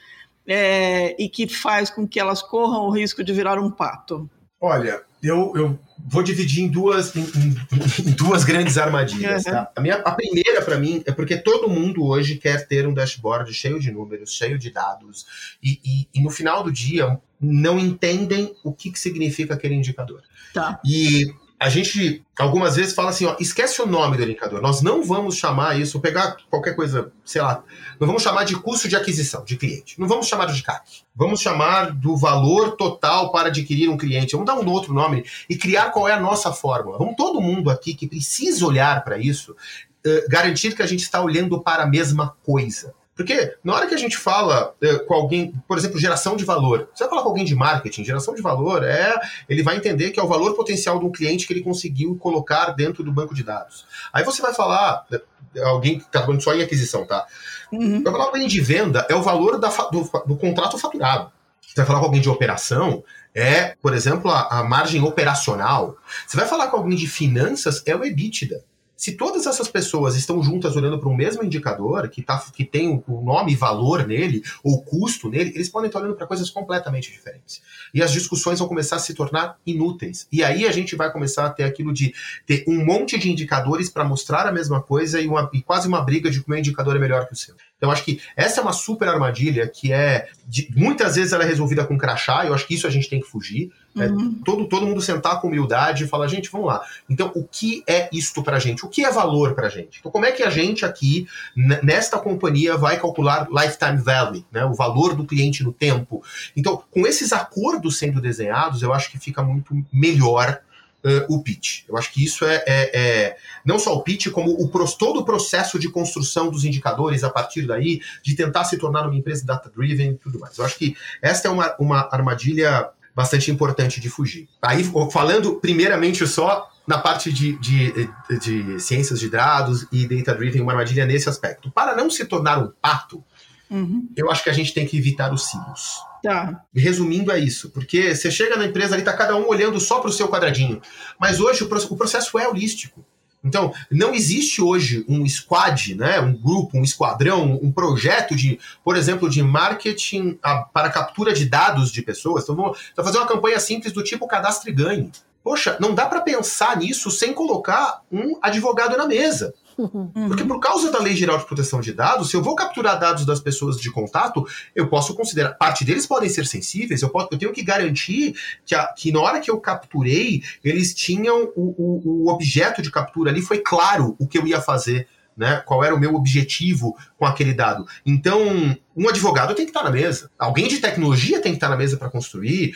é, 0.53 1.17
e 1.19 1.29
que 1.29 1.47
faz 1.47 1.91
com 1.91 2.07
que 2.07 2.19
elas 2.19 2.43
corram 2.43 2.87
o 2.87 2.91
risco 2.91 3.23
de 3.23 3.33
virar 3.33 3.59
um 3.59 3.71
pato? 3.71 4.29
Olha, 4.61 5.03
eu, 5.23 5.53
eu 5.55 5.79
vou 6.07 6.23
dividir 6.23 6.65
em 6.65 6.69
duas, 6.69 7.15
em, 7.17 7.21
em, 7.21 8.09
em 8.09 8.13
duas 8.13 8.45
grandes 8.45 8.77
armadilhas. 8.77 9.45
Uhum. 9.47 9.53
Tá? 9.53 9.73
A, 9.75 9.81
minha, 9.81 9.97
a 9.97 10.13
primeira, 10.13 10.63
para 10.63 10.79
mim, 10.79 11.03
é 11.07 11.13
porque 11.13 11.37
todo 11.37 11.69
mundo 11.69 12.05
hoje 12.05 12.37
quer 12.37 12.67
ter 12.67 12.87
um 12.87 12.93
dashboard 12.93 13.53
cheio 13.55 13.79
de 13.79 13.91
números, 13.91 14.33
cheio 14.33 14.59
de 14.59 14.71
dados, 14.71 15.57
e, 15.63 15.81
e, 15.85 16.09
e 16.15 16.23
no 16.23 16.31
final 16.31 16.63
do 16.63 16.73
dia 16.73 17.19
não 17.41 17.79
entendem 17.79 18.55
o 18.63 18.73
que, 18.73 18.91
que 18.91 18.99
significa 18.99 19.55
aquele 19.55 19.75
indicador. 19.75 20.23
Tá. 20.53 20.81
E 20.85 21.33
a 21.61 21.69
gente 21.69 22.25
algumas 22.39 22.77
vezes 22.77 22.95
fala 22.95 23.11
assim, 23.11 23.27
ó, 23.27 23.37
esquece 23.39 23.83
o 23.83 23.87
nome 23.87 24.17
do 24.17 24.23
indicador. 24.23 24.63
Nós 24.63 24.81
não 24.81 25.05
vamos 25.05 25.37
chamar 25.37 25.79
isso, 25.79 26.01
pegar 26.01 26.39
qualquer 26.49 26.75
coisa, 26.75 27.13
sei 27.23 27.43
lá, 27.43 27.63
não 28.01 28.07
vamos 28.07 28.23
chamar 28.23 28.45
de 28.45 28.57
custo 28.57 28.89
de 28.89 28.97
aquisição 28.97 29.45
de 29.45 29.59
cliente. 29.59 30.01
Não 30.01 30.09
vamos 30.09 30.27
chamar 30.27 30.47
de 30.47 30.63
CAC. 30.63 31.03
Vamos 31.15 31.43
chamar 31.43 31.93
do 31.93 32.17
valor 32.17 32.77
total 32.77 33.31
para 33.31 33.49
adquirir 33.49 33.91
um 33.91 33.99
cliente. 33.99 34.33
Vamos 34.33 34.47
dar 34.47 34.59
um 34.59 34.67
outro 34.71 34.95
nome 34.95 35.23
e 35.51 35.57
criar 35.57 35.91
qual 35.91 36.09
é 36.09 36.13
a 36.13 36.21
nossa 36.21 36.51
fórmula. 36.51 36.97
Vamos 36.97 37.15
todo 37.15 37.43
mundo 37.43 37.69
aqui 37.69 37.93
que 37.93 38.09
precisa 38.09 38.65
olhar 38.65 39.05
para 39.05 39.19
isso, 39.19 39.53
uh, 39.53 40.31
garantir 40.31 40.75
que 40.75 40.83
a 40.83 40.87
gente 40.87 41.03
está 41.03 41.21
olhando 41.21 41.61
para 41.61 41.83
a 41.83 41.87
mesma 41.87 42.35
coisa. 42.43 42.95
Porque 43.21 43.55
na 43.63 43.75
hora 43.75 43.87
que 43.87 43.95
a 43.95 43.99
gente 43.99 44.17
fala 44.17 44.75
é, 44.81 44.97
com 45.01 45.13
alguém, 45.13 45.53
por 45.69 45.77
exemplo, 45.77 46.01
geração 46.01 46.37
de 46.37 46.45
valor, 46.45 46.89
você 46.95 47.05
vai 47.05 47.11
falar 47.11 47.23
com 47.23 47.29
alguém 47.29 47.45
de 47.45 47.55
marketing, 47.55 48.03
geração 48.03 48.35
de 48.35 48.41
valor 48.41 48.83
é. 48.83 49.15
Ele 49.47 49.63
vai 49.63 49.77
entender 49.77 50.11
que 50.11 50.19
é 50.19 50.23
o 50.23 50.27
valor 50.27 50.55
potencial 50.55 50.99
de 50.99 51.05
um 51.05 51.13
cliente 51.13 51.47
que 51.47 51.53
ele 51.53 51.61
conseguiu 51.61 52.17
colocar 52.17 52.71
dentro 52.71 53.05
do 53.05 53.13
banco 53.13 53.35
de 53.35 53.43
dados. 53.43 53.85
Aí 54.11 54.25
você 54.25 54.41
vai 54.41 54.55
falar, 54.55 55.05
é, 55.13 55.63
alguém 55.65 55.99
que 55.99 56.07
está 56.07 56.23
falando 56.23 56.43
só 56.43 56.55
em 56.55 56.63
aquisição, 56.63 57.05
tá? 57.05 57.27
Uhum. 57.71 58.03
Vai 58.03 58.11
falar 58.11 58.25
com 58.25 58.31
alguém 58.37 58.49
de 58.49 58.61
venda, 58.61 59.07
é 59.11 59.15
o 59.15 59.23
valor 59.23 59.59
da, 59.59 59.69
do, 59.69 60.11
do 60.27 60.37
contrato 60.37 60.79
faturado. 60.79 61.31
Você 61.61 61.75
vai 61.77 61.87
falar 61.87 62.01
com 62.01 62.07
alguém 62.07 62.23
de 62.23 62.29
operação, 62.31 63.05
é, 63.35 63.77
por 63.83 63.93
exemplo, 63.93 64.31
a, 64.31 64.61
a, 64.61 64.65
margem 64.65 65.03
operacional. 65.03 65.97
Você 66.27 66.39
vai 66.39 66.49
falar 66.49 66.69
com 66.69 66.79
alguém 66.79 66.97
de 66.97 67.07
finanças, 67.07 67.83
é 67.85 67.95
o 67.95 68.03
EBITDA. 68.03 68.65
Se 69.01 69.13
todas 69.13 69.47
essas 69.47 69.67
pessoas 69.67 70.15
estão 70.15 70.43
juntas 70.43 70.77
olhando 70.77 70.99
para 70.99 71.09
o 71.09 71.17
mesmo 71.17 71.43
indicador, 71.43 72.07
que, 72.11 72.21
tá, 72.21 72.39
que 72.53 72.67
tem 72.67 73.03
o 73.09 73.23
nome 73.23 73.53
e 73.53 73.57
valor 73.57 74.07
nele, 74.07 74.43
ou 74.63 74.83
custo 74.83 75.31
nele, 75.31 75.53
eles 75.55 75.71
podem 75.71 75.87
estar 75.87 76.01
olhando 76.01 76.17
para 76.17 76.27
coisas 76.27 76.51
completamente 76.51 77.11
diferentes. 77.11 77.63
E 77.95 78.03
as 78.03 78.13
discussões 78.13 78.59
vão 78.59 78.69
começar 78.69 78.97
a 78.97 78.99
se 78.99 79.15
tornar 79.15 79.57
inúteis. 79.65 80.29
E 80.31 80.45
aí 80.45 80.67
a 80.67 80.71
gente 80.71 80.95
vai 80.97 81.11
começar 81.11 81.47
a 81.47 81.51
ter 81.51 81.65
aquilo 81.65 81.95
de 81.95 82.13
ter 82.45 82.63
um 82.69 82.85
monte 82.85 83.19
de 83.19 83.33
indicadores 83.33 83.89
para 83.89 84.05
mostrar 84.05 84.47
a 84.47 84.53
mesma 84.53 84.83
coisa 84.83 85.19
e, 85.19 85.27
uma, 85.27 85.49
e 85.55 85.63
quase 85.63 85.89
uma 85.89 86.03
briga 86.03 86.31
de 86.31 86.41
que 86.41 86.47
o 86.47 86.51
meu 86.51 86.59
indicador 86.59 86.95
é 86.95 86.99
melhor 86.99 87.27
que 87.27 87.33
o 87.33 87.37
seu. 87.37 87.55
Então, 87.81 87.91
acho 87.91 88.05
que 88.05 88.21
essa 88.37 88.61
é 88.61 88.63
uma 88.63 88.75
super 88.75 89.09
armadilha 89.09 89.67
que 89.67 89.91
é. 89.91 90.29
De, 90.47 90.69
muitas 90.77 91.17
vezes 91.17 91.33
ela 91.33 91.45
é 91.45 91.47
resolvida 91.47 91.83
com 91.83 91.97
crachá, 91.97 92.45
e 92.45 92.49
eu 92.49 92.55
acho 92.55 92.67
que 92.67 92.75
isso 92.75 92.87
a 92.87 92.91
gente 92.91 93.09
tem 93.09 93.21
que 93.21 93.27
fugir. 93.27 93.73
É 93.97 94.07
uhum. 94.07 94.37
É, 94.39 94.45
todo, 94.45 94.69
todo 94.69 94.87
mundo 94.87 95.01
sentar 95.01 95.41
com 95.41 95.49
humildade 95.49 96.05
e 96.05 96.07
falar, 96.07 96.29
gente, 96.29 96.51
vamos 96.51 96.67
lá. 96.67 96.83
Então, 97.09 97.33
o 97.35 97.43
que 97.43 97.83
é 97.87 98.11
isto 98.13 98.43
pra 98.43 98.59
gente? 98.59 98.85
O 98.85 98.89
que 98.89 99.03
é 99.03 99.11
valor 99.11 99.55
pra 99.55 99.71
gente? 99.71 99.99
Então, 99.99 100.13
como 100.13 100.27
é 100.27 100.33
que 100.33 100.43
a 100.43 100.51
gente 100.51 100.85
aqui, 100.85 101.27
nesta 101.57 102.19
companhia, 102.19 102.77
vai 102.77 103.01
calcular 103.01 103.49
lifetime 103.51 103.97
value, 103.97 104.45
né? 104.53 104.63
O 104.67 104.75
valor 104.75 105.15
do 105.15 105.25
cliente 105.25 105.65
no 105.65 105.73
tempo. 105.73 106.23
Então, 106.55 106.83
com 106.91 107.07
esses 107.07 107.33
acordos 107.33 107.99
sendo 107.99 108.21
desenhados, 108.21 108.83
eu 108.83 108.93
acho 108.93 109.11
que 109.11 109.19
fica 109.19 109.43
muito 109.43 109.75
melhor 109.91 110.61
uh, 111.05 111.35
o 111.35 111.43
pitch. 111.43 111.83
Eu 111.89 111.97
acho 111.97 112.13
que 112.13 112.25
isso 112.25 112.45
é, 112.45 112.63
é, 112.67 112.91
é, 112.99 113.37
não 113.65 113.79
só 113.79 113.95
o 113.95 114.03
pitch, 114.03 114.29
como 114.31 114.53
o, 114.53 114.69
todo 114.97 115.21
o 115.21 115.25
processo 115.25 115.79
de 115.79 115.89
construção 115.89 116.51
dos 116.51 116.65
indicadores 116.65 117.25
a 117.25 117.31
partir 117.31 117.67
daí, 117.67 118.01
de 118.23 118.35
tentar 118.35 118.65
se 118.65 118.77
tornar 118.77 119.07
uma 119.07 119.17
empresa 119.17 119.45
data-driven 119.45 120.13
e 120.13 120.15
tudo 120.15 120.39
mais. 120.39 120.57
Eu 120.59 120.65
acho 120.65 120.79
que 120.79 120.97
esta 121.23 121.49
é 121.49 121.51
uma, 121.51 121.75
uma 121.79 122.09
armadilha 122.11 122.89
bastante 123.15 123.51
importante 123.51 124.01
de 124.01 124.09
fugir. 124.09 124.49
Aí, 124.63 124.85
falando 125.11 125.57
primeiramente 125.57 126.27
só 126.27 126.71
na 126.87 126.99
parte 126.99 127.33
de, 127.33 127.57
de, 127.59 128.09
de 128.41 128.81
ciências 128.81 129.21
de 129.21 129.29
dados 129.29 129.87
e 129.93 130.07
data-driven, 130.07 130.63
uma 130.63 130.73
armadilha 130.73 131.07
nesse 131.07 131.29
aspecto. 131.29 131.71
Para 131.71 131.95
não 131.95 132.11
se 132.11 132.25
tornar 132.25 132.59
um 132.59 132.73
pato, 132.81 133.23
uhum. 133.71 134.09
eu 134.17 134.31
acho 134.31 134.43
que 134.43 134.51
a 134.51 134.55
gente 134.55 134.75
tem 134.75 134.87
que 134.87 134.97
evitar 134.97 135.33
os 135.33 135.49
silos. 135.49 136.01
Tá. 136.23 136.63
Resumindo, 136.75 137.33
é 137.33 137.39
isso. 137.39 137.71
Porque 137.71 138.15
você 138.15 138.31
chega 138.31 138.57
na 138.57 138.67
empresa 138.67 138.95
ali, 138.95 139.03
tá 139.03 139.13
cada 139.13 139.37
um 139.37 139.49
olhando 139.49 139.81
só 139.81 140.01
para 140.01 140.11
o 140.11 140.13
seu 140.13 140.29
quadradinho. 140.29 140.81
Mas 141.19 141.41
hoje 141.41 141.65
o 141.65 141.97
processo 141.97 142.39
é 142.39 142.47
holístico. 142.47 143.05
Então, 143.43 143.73
não 143.91 144.15
existe 144.15 144.61
hoje 144.61 145.05
um 145.09 145.27
squad, 145.27 145.95
né, 145.95 146.21
um 146.21 146.35
grupo, 146.35 146.77
um 146.77 146.85
esquadrão, 146.85 147.59
um 147.63 147.73
projeto 147.73 148.37
de, 148.37 148.59
por 148.85 148.97
exemplo, 148.97 149.31
de 149.31 149.43
marketing 149.43 150.39
a, 150.43 150.59
para 150.59 150.91
captura 150.91 151.33
de 151.33 151.47
dados 151.47 151.91
de 151.91 152.03
pessoas. 152.03 152.45
Então, 152.45 152.55
vamos 152.55 152.79
fazer 152.95 153.17
uma 153.17 153.27
campanha 153.27 153.59
simples 153.59 153.93
do 153.93 154.05
tipo 154.05 154.29
cadastre 154.29 154.71
e 154.71 154.75
ganhe. 154.75 155.11
Poxa, 155.43 155.79
não 155.81 155.95
dá 155.95 156.05
para 156.05 156.21
pensar 156.21 156.77
nisso 156.77 157.11
sem 157.11 157.33
colocar 157.33 158.03
um 158.13 158.39
advogado 158.43 158.97
na 158.97 159.07
mesa. 159.07 159.55
Uhum. 159.79 160.11
Porque 160.29 160.45
por 160.45 160.61
causa 160.61 160.91
da 160.91 160.99
Lei 160.99 161.15
Geral 161.15 161.39
de 161.39 161.47
Proteção 161.47 161.81
de 161.81 161.93
Dados, 161.93 162.31
se 162.31 162.37
eu 162.37 162.43
vou 162.43 162.55
capturar 162.55 162.99
dados 162.99 163.25
das 163.25 163.41
pessoas 163.41 163.81
de 163.81 163.91
contato, 163.91 164.47
eu 164.75 164.89
posso 164.89 165.15
considerar. 165.15 165.55
Parte 165.55 165.85
deles 165.85 166.07
podem 166.07 166.29
ser 166.29 166.47
sensíveis, 166.47 167.03
eu, 167.03 167.09
posso, 167.09 167.29
eu 167.33 167.39
tenho 167.39 167.53
que 167.53 167.63
garantir 167.63 168.35
que, 168.65 168.75
a, 168.75 168.87
que 168.89 169.13
na 169.13 169.21
hora 169.21 169.41
que 169.41 169.51
eu 169.51 169.59
capturei, 169.61 170.43
eles 170.63 170.95
tinham 170.95 171.51
o, 171.57 171.75
o, 171.77 172.25
o 172.25 172.31
objeto 172.31 172.83
de 172.83 172.91
captura 172.91 173.31
ali, 173.31 173.43
foi 173.43 173.59
claro 173.59 174.17
o 174.19 174.27
que 174.27 174.39
eu 174.39 174.47
ia 174.47 174.61
fazer. 174.61 175.07
Né? 175.37 175.63
Qual 175.65 175.83
era 175.83 175.95
o 175.95 175.99
meu 175.99 176.15
objetivo 176.15 176.95
com 177.17 177.25
aquele 177.25 177.55
dado? 177.55 177.87
Então, 178.05 178.77
um 178.95 179.09
advogado 179.09 179.55
tem 179.55 179.65
que 179.65 179.71
estar 179.71 179.83
na 179.83 179.91
mesa. 179.91 180.31
Alguém 180.39 180.69
de 180.69 180.79
tecnologia 180.79 181.41
tem 181.41 181.53
que 181.53 181.57
estar 181.57 181.71
na 181.71 181.77
mesa 181.77 181.97
para 181.97 182.11
construir. 182.11 182.75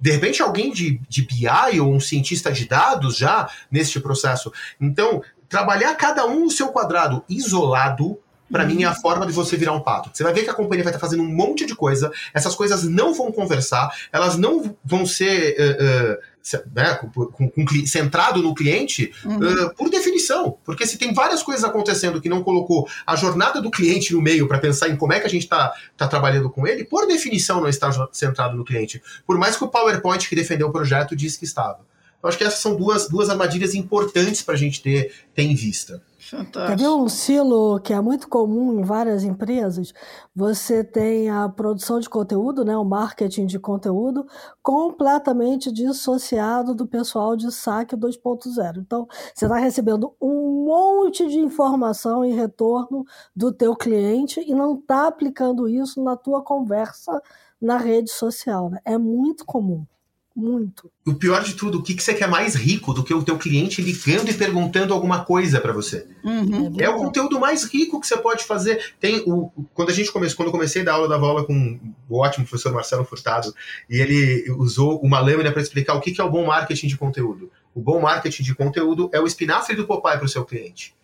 De 0.00 0.10
repente, 0.10 0.42
alguém 0.42 0.72
de, 0.72 1.00
de 1.08 1.22
BI 1.22 1.78
ou 1.80 1.94
um 1.94 2.00
cientista 2.00 2.50
de 2.50 2.66
dados 2.66 3.16
já 3.16 3.48
neste 3.70 4.00
processo. 4.00 4.52
Então, 4.80 5.22
trabalhar 5.52 5.94
cada 5.96 6.26
um 6.26 6.44
no 6.44 6.50
seu 6.50 6.68
quadrado 6.68 7.22
isolado 7.28 8.18
para 8.50 8.66
mim 8.66 8.82
é 8.82 8.86
a 8.86 8.94
forma 8.94 9.26
de 9.26 9.32
você 9.32 9.56
virar 9.56 9.72
um 9.72 9.80
pato. 9.80 10.10
Você 10.12 10.22
vai 10.22 10.32
ver 10.32 10.44
que 10.44 10.50
a 10.50 10.54
companhia 10.54 10.84
vai 10.84 10.92
estar 10.92 11.00
fazendo 11.00 11.22
um 11.22 11.34
monte 11.34 11.64
de 11.64 11.74
coisa, 11.74 12.12
essas 12.34 12.54
coisas 12.54 12.84
não 12.84 13.14
vão 13.14 13.32
conversar, 13.32 13.90
elas 14.12 14.36
não 14.36 14.76
vão 14.84 15.06
ser 15.06 15.56
uh, 15.58 16.58
uh, 16.58 16.62
né, 16.74 16.94
com, 16.96 17.26
com, 17.26 17.48
com, 17.48 17.86
centrado 17.86 18.42
no 18.42 18.54
cliente 18.54 19.10
uhum. 19.24 19.38
uh, 19.38 19.74
por 19.74 19.88
definição. 19.88 20.58
Porque 20.64 20.86
se 20.86 20.98
tem 20.98 21.14
várias 21.14 21.42
coisas 21.42 21.64
acontecendo 21.64 22.20
que 22.20 22.28
não 22.28 22.42
colocou 22.42 22.86
a 23.06 23.16
jornada 23.16 23.60
do 23.60 23.70
cliente 23.70 24.12
no 24.12 24.20
meio 24.20 24.46
para 24.46 24.58
pensar 24.58 24.90
em 24.90 24.96
como 24.96 25.14
é 25.14 25.20
que 25.20 25.26
a 25.26 25.30
gente 25.30 25.44
está 25.44 25.72
tá 25.96 26.06
trabalhando 26.06 26.50
com 26.50 26.66
ele, 26.66 26.84
por 26.84 27.06
definição 27.06 27.58
não 27.60 27.68
está 27.68 27.90
centrado 28.12 28.54
no 28.54 28.64
cliente. 28.64 29.02
Por 29.26 29.38
mais 29.38 29.56
que 29.56 29.64
o 29.64 29.68
PowerPoint 29.68 30.28
que 30.28 30.36
defendeu 30.36 30.68
o 30.68 30.72
projeto 30.72 31.16
disse 31.16 31.38
que 31.38 31.46
estava. 31.46 31.80
Eu 32.22 32.28
acho 32.28 32.38
que 32.38 32.44
essas 32.44 32.60
são 32.60 32.76
duas, 32.76 33.08
duas 33.08 33.28
armadilhas 33.28 33.74
importantes 33.74 34.42
para 34.42 34.54
a 34.54 34.58
gente 34.58 34.80
ter, 34.80 35.12
ter 35.34 35.42
em 35.42 35.54
vista. 35.54 36.02
Fantástico. 36.32 36.66
Quer 36.66 36.76
ver 36.78 36.88
um 36.88 37.08
silo 37.08 37.78
que 37.80 37.92
é 37.92 38.00
muito 38.00 38.28
comum 38.28 38.78
em 38.78 38.82
várias 38.82 39.22
empresas? 39.22 39.92
Você 40.34 40.82
tem 40.82 41.28
a 41.28 41.46
produção 41.48 42.00
de 42.00 42.08
conteúdo, 42.08 42.64
né, 42.64 42.74
o 42.76 42.84
marketing 42.84 43.44
de 43.44 43.58
conteúdo, 43.58 44.26
completamente 44.62 45.70
dissociado 45.70 46.74
do 46.74 46.86
pessoal 46.86 47.36
de 47.36 47.52
saque 47.52 47.96
2.0. 47.96 48.78
Então, 48.78 49.06
você 49.34 49.44
está 49.44 49.56
recebendo 49.56 50.14
um 50.20 50.64
monte 50.64 51.28
de 51.28 51.38
informação 51.38 52.24
em 52.24 52.34
retorno 52.34 53.04
do 53.36 53.52
teu 53.52 53.76
cliente 53.76 54.40
e 54.40 54.54
não 54.54 54.76
está 54.76 55.08
aplicando 55.08 55.68
isso 55.68 56.02
na 56.02 56.16
tua 56.16 56.42
conversa 56.42 57.20
na 57.60 57.76
rede 57.76 58.10
social. 58.10 58.70
Né? 58.70 58.78
É 58.84 58.96
muito 58.96 59.44
comum. 59.44 59.84
Muito. 60.34 60.90
O 61.06 61.14
pior 61.14 61.42
de 61.42 61.54
tudo, 61.54 61.78
o 61.78 61.82
que, 61.82 61.94
que 61.94 62.02
você 62.02 62.14
quer 62.14 62.28
mais 62.28 62.54
rico 62.54 62.94
do 62.94 63.04
que 63.04 63.12
o 63.12 63.22
teu 63.22 63.36
cliente 63.36 63.82
ligando 63.82 64.30
e 64.30 64.34
perguntando 64.34 64.94
alguma 64.94 65.24
coisa 65.24 65.60
para 65.60 65.72
você? 65.72 66.06
Uhum. 66.24 66.74
É, 66.78 66.88
o 66.88 66.96
conteúdo 66.96 67.38
mais 67.38 67.64
rico 67.64 68.00
que 68.00 68.06
você 68.06 68.16
pode 68.16 68.44
fazer. 68.44 68.94
Tem 68.98 69.22
o 69.26 69.50
quando 69.74 69.90
a 69.90 69.94
gente 69.94 70.10
começou, 70.10 70.36
quando 70.36 70.48
eu 70.48 70.52
comecei 70.52 70.82
a 70.82 70.84
dar 70.84 70.94
aula, 70.94 71.08
dava 71.08 71.26
aula 71.26 71.44
com 71.44 71.78
o 72.08 72.18
ótimo 72.18 72.46
professor 72.46 72.72
Marcelo 72.72 73.04
Furtado 73.04 73.54
e 73.88 74.00
ele 74.00 74.50
usou 74.52 75.00
uma 75.00 75.20
lâmina 75.20 75.52
para 75.52 75.62
explicar 75.62 75.94
o 75.94 76.00
que, 76.00 76.12
que 76.12 76.20
é 76.20 76.24
o 76.24 76.30
bom 76.30 76.46
marketing 76.46 76.86
de 76.86 76.96
conteúdo. 76.96 77.50
O 77.74 77.80
bom 77.80 78.00
marketing 78.00 78.42
de 78.42 78.54
conteúdo 78.54 79.10
é 79.12 79.20
o 79.20 79.26
espinafre 79.26 79.76
do 79.76 79.86
Popeye 79.86 80.16
para 80.16 80.26
o 80.26 80.28
seu 80.28 80.44
cliente. 80.44 80.94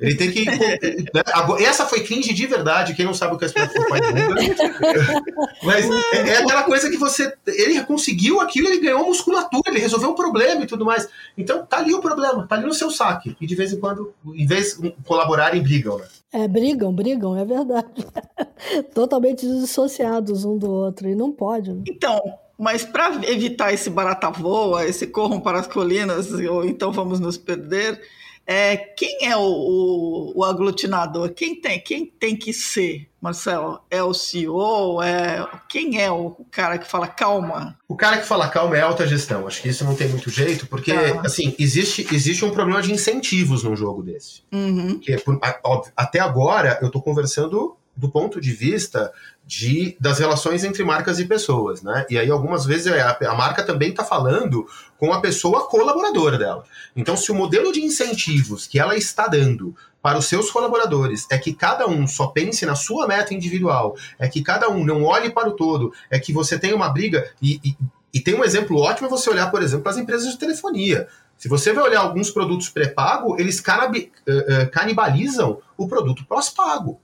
Ele 0.00 0.14
tem 0.14 0.30
que. 0.30 0.44
Né? 0.48 1.22
Essa 1.64 1.86
foi 1.86 2.00
cringe 2.00 2.32
de 2.32 2.46
verdade. 2.46 2.94
Quem 2.94 3.04
não 3.04 3.14
sabe 3.14 3.34
o 3.34 3.38
que 3.38 3.44
é 3.44 3.48
pai 3.48 4.00
bunda. 4.00 4.34
Mas 5.62 5.84
é, 6.12 6.28
é, 6.28 6.38
aquela 6.38 6.62
coisa 6.64 6.90
que 6.90 6.96
você. 6.96 7.32
Ele 7.46 7.82
conseguiu 7.84 8.40
aquilo, 8.40 8.68
ele 8.68 8.80
ganhou 8.80 9.06
musculatura, 9.06 9.62
ele 9.68 9.80
resolveu 9.80 10.10
um 10.10 10.14
problema 10.14 10.62
e 10.62 10.66
tudo 10.66 10.84
mais. 10.84 11.08
Então 11.36 11.64
tá 11.64 11.78
ali 11.78 11.94
o 11.94 12.00
problema, 12.00 12.46
tá 12.46 12.56
ali 12.56 12.66
no 12.66 12.74
seu 12.74 12.90
saque. 12.90 13.36
E 13.40 13.46
de 13.46 13.54
vez 13.54 13.72
em 13.72 13.80
quando, 13.80 14.14
em 14.34 14.46
vez 14.46 14.78
de 14.78 14.94
colaborarem, 15.04 15.62
brigam, 15.62 15.98
né? 15.98 16.06
É, 16.32 16.46
brigam, 16.46 16.92
brigam, 16.92 17.36
é 17.36 17.44
verdade. 17.44 18.06
Totalmente 18.94 19.46
dissociados 19.46 20.44
um 20.44 20.56
do 20.56 20.70
outro. 20.70 21.08
E 21.08 21.14
não 21.14 21.32
pode. 21.32 21.72
Né? 21.72 21.82
Então, 21.88 22.20
mas 22.58 22.84
para 22.84 23.14
evitar 23.30 23.72
esse 23.72 23.88
barata 23.88 24.30
voa, 24.30 24.86
esse 24.86 25.06
corram 25.06 25.40
para 25.40 25.60
as 25.60 25.66
colinas, 25.66 26.30
ou 26.32 26.64
então 26.64 26.92
vamos 26.92 27.18
nos 27.18 27.38
perder 27.38 28.00
é, 28.50 28.78
quem 28.78 29.28
é 29.28 29.36
o, 29.36 29.42
o, 29.42 30.32
o, 30.38 30.42
aglutinador? 30.42 31.34
Quem 31.34 31.60
tem, 31.60 31.78
quem 31.78 32.06
tem 32.06 32.34
que 32.34 32.50
ser, 32.54 33.06
Marcelo? 33.20 33.78
É 33.90 34.02
o 34.02 34.14
CEO? 34.14 35.02
É, 35.02 35.46
quem 35.68 36.00
é 36.00 36.10
o 36.10 36.30
cara 36.50 36.78
que 36.78 36.88
fala 36.88 37.06
calma? 37.06 37.76
O 37.86 37.94
cara 37.94 38.16
que 38.16 38.26
fala 38.26 38.48
calma 38.48 38.78
é 38.78 38.80
alta 38.80 39.06
gestão. 39.06 39.46
Acho 39.46 39.60
que 39.60 39.68
isso 39.68 39.84
não 39.84 39.94
tem 39.94 40.08
muito 40.08 40.30
jeito, 40.30 40.66
porque 40.66 40.92
ah. 40.92 41.20
assim 41.26 41.54
existe, 41.58 42.08
existe 42.10 42.42
um 42.42 42.50
problema 42.50 42.80
de 42.80 42.90
incentivos 42.90 43.64
num 43.64 43.76
jogo 43.76 44.02
desse. 44.02 44.42
Uhum. 44.50 44.98
Que, 44.98 45.18
por, 45.18 45.38
a, 45.42 45.82
até 45.94 46.18
agora 46.18 46.78
eu 46.80 46.86
estou 46.86 47.02
conversando 47.02 47.76
do 47.94 48.08
ponto 48.08 48.40
de 48.40 48.52
vista 48.52 49.12
de, 49.48 49.96
das 49.98 50.18
relações 50.18 50.62
entre 50.62 50.84
marcas 50.84 51.18
e 51.18 51.24
pessoas, 51.24 51.80
né? 51.80 52.04
E 52.10 52.18
aí 52.18 52.30
algumas 52.30 52.66
vezes 52.66 52.88
é, 52.88 53.00
a, 53.00 53.16
a 53.30 53.34
marca 53.34 53.62
também 53.62 53.88
está 53.88 54.04
falando 54.04 54.68
com 54.98 55.10
a 55.10 55.22
pessoa 55.22 55.66
colaboradora 55.66 56.36
dela. 56.36 56.64
Então, 56.94 57.16
se 57.16 57.32
o 57.32 57.34
modelo 57.34 57.72
de 57.72 57.80
incentivos 57.80 58.66
que 58.66 58.78
ela 58.78 58.94
está 58.94 59.26
dando 59.26 59.74
para 60.02 60.18
os 60.18 60.26
seus 60.26 60.50
colaboradores 60.50 61.26
é 61.30 61.38
que 61.38 61.54
cada 61.54 61.88
um 61.88 62.06
só 62.06 62.26
pense 62.26 62.66
na 62.66 62.74
sua 62.74 63.08
meta 63.08 63.32
individual, 63.32 63.96
é 64.18 64.28
que 64.28 64.42
cada 64.42 64.68
um 64.68 64.84
não 64.84 65.02
olhe 65.02 65.30
para 65.30 65.48
o 65.48 65.52
todo, 65.52 65.94
é 66.10 66.18
que 66.18 66.30
você 66.30 66.58
tem 66.58 66.74
uma 66.74 66.90
briga 66.90 67.30
e, 67.40 67.58
e, 67.64 67.76
e 68.12 68.20
tem 68.20 68.34
um 68.34 68.44
exemplo 68.44 68.78
ótimo 68.78 69.06
é 69.06 69.10
você 69.10 69.30
olhar, 69.30 69.50
por 69.50 69.62
exemplo, 69.62 69.88
as 69.88 69.96
empresas 69.96 70.30
de 70.30 70.38
telefonia. 70.38 71.08
Se 71.38 71.48
você 71.48 71.72
vai 71.72 71.84
olhar 71.84 72.00
alguns 72.00 72.30
produtos 72.30 72.68
pré-pago, 72.68 73.40
eles 73.40 73.62
eh, 73.66 74.10
eh, 74.26 74.66
canibalizam 74.66 75.58
o 75.74 75.88
produto 75.88 76.26
pós-pago. 76.26 77.00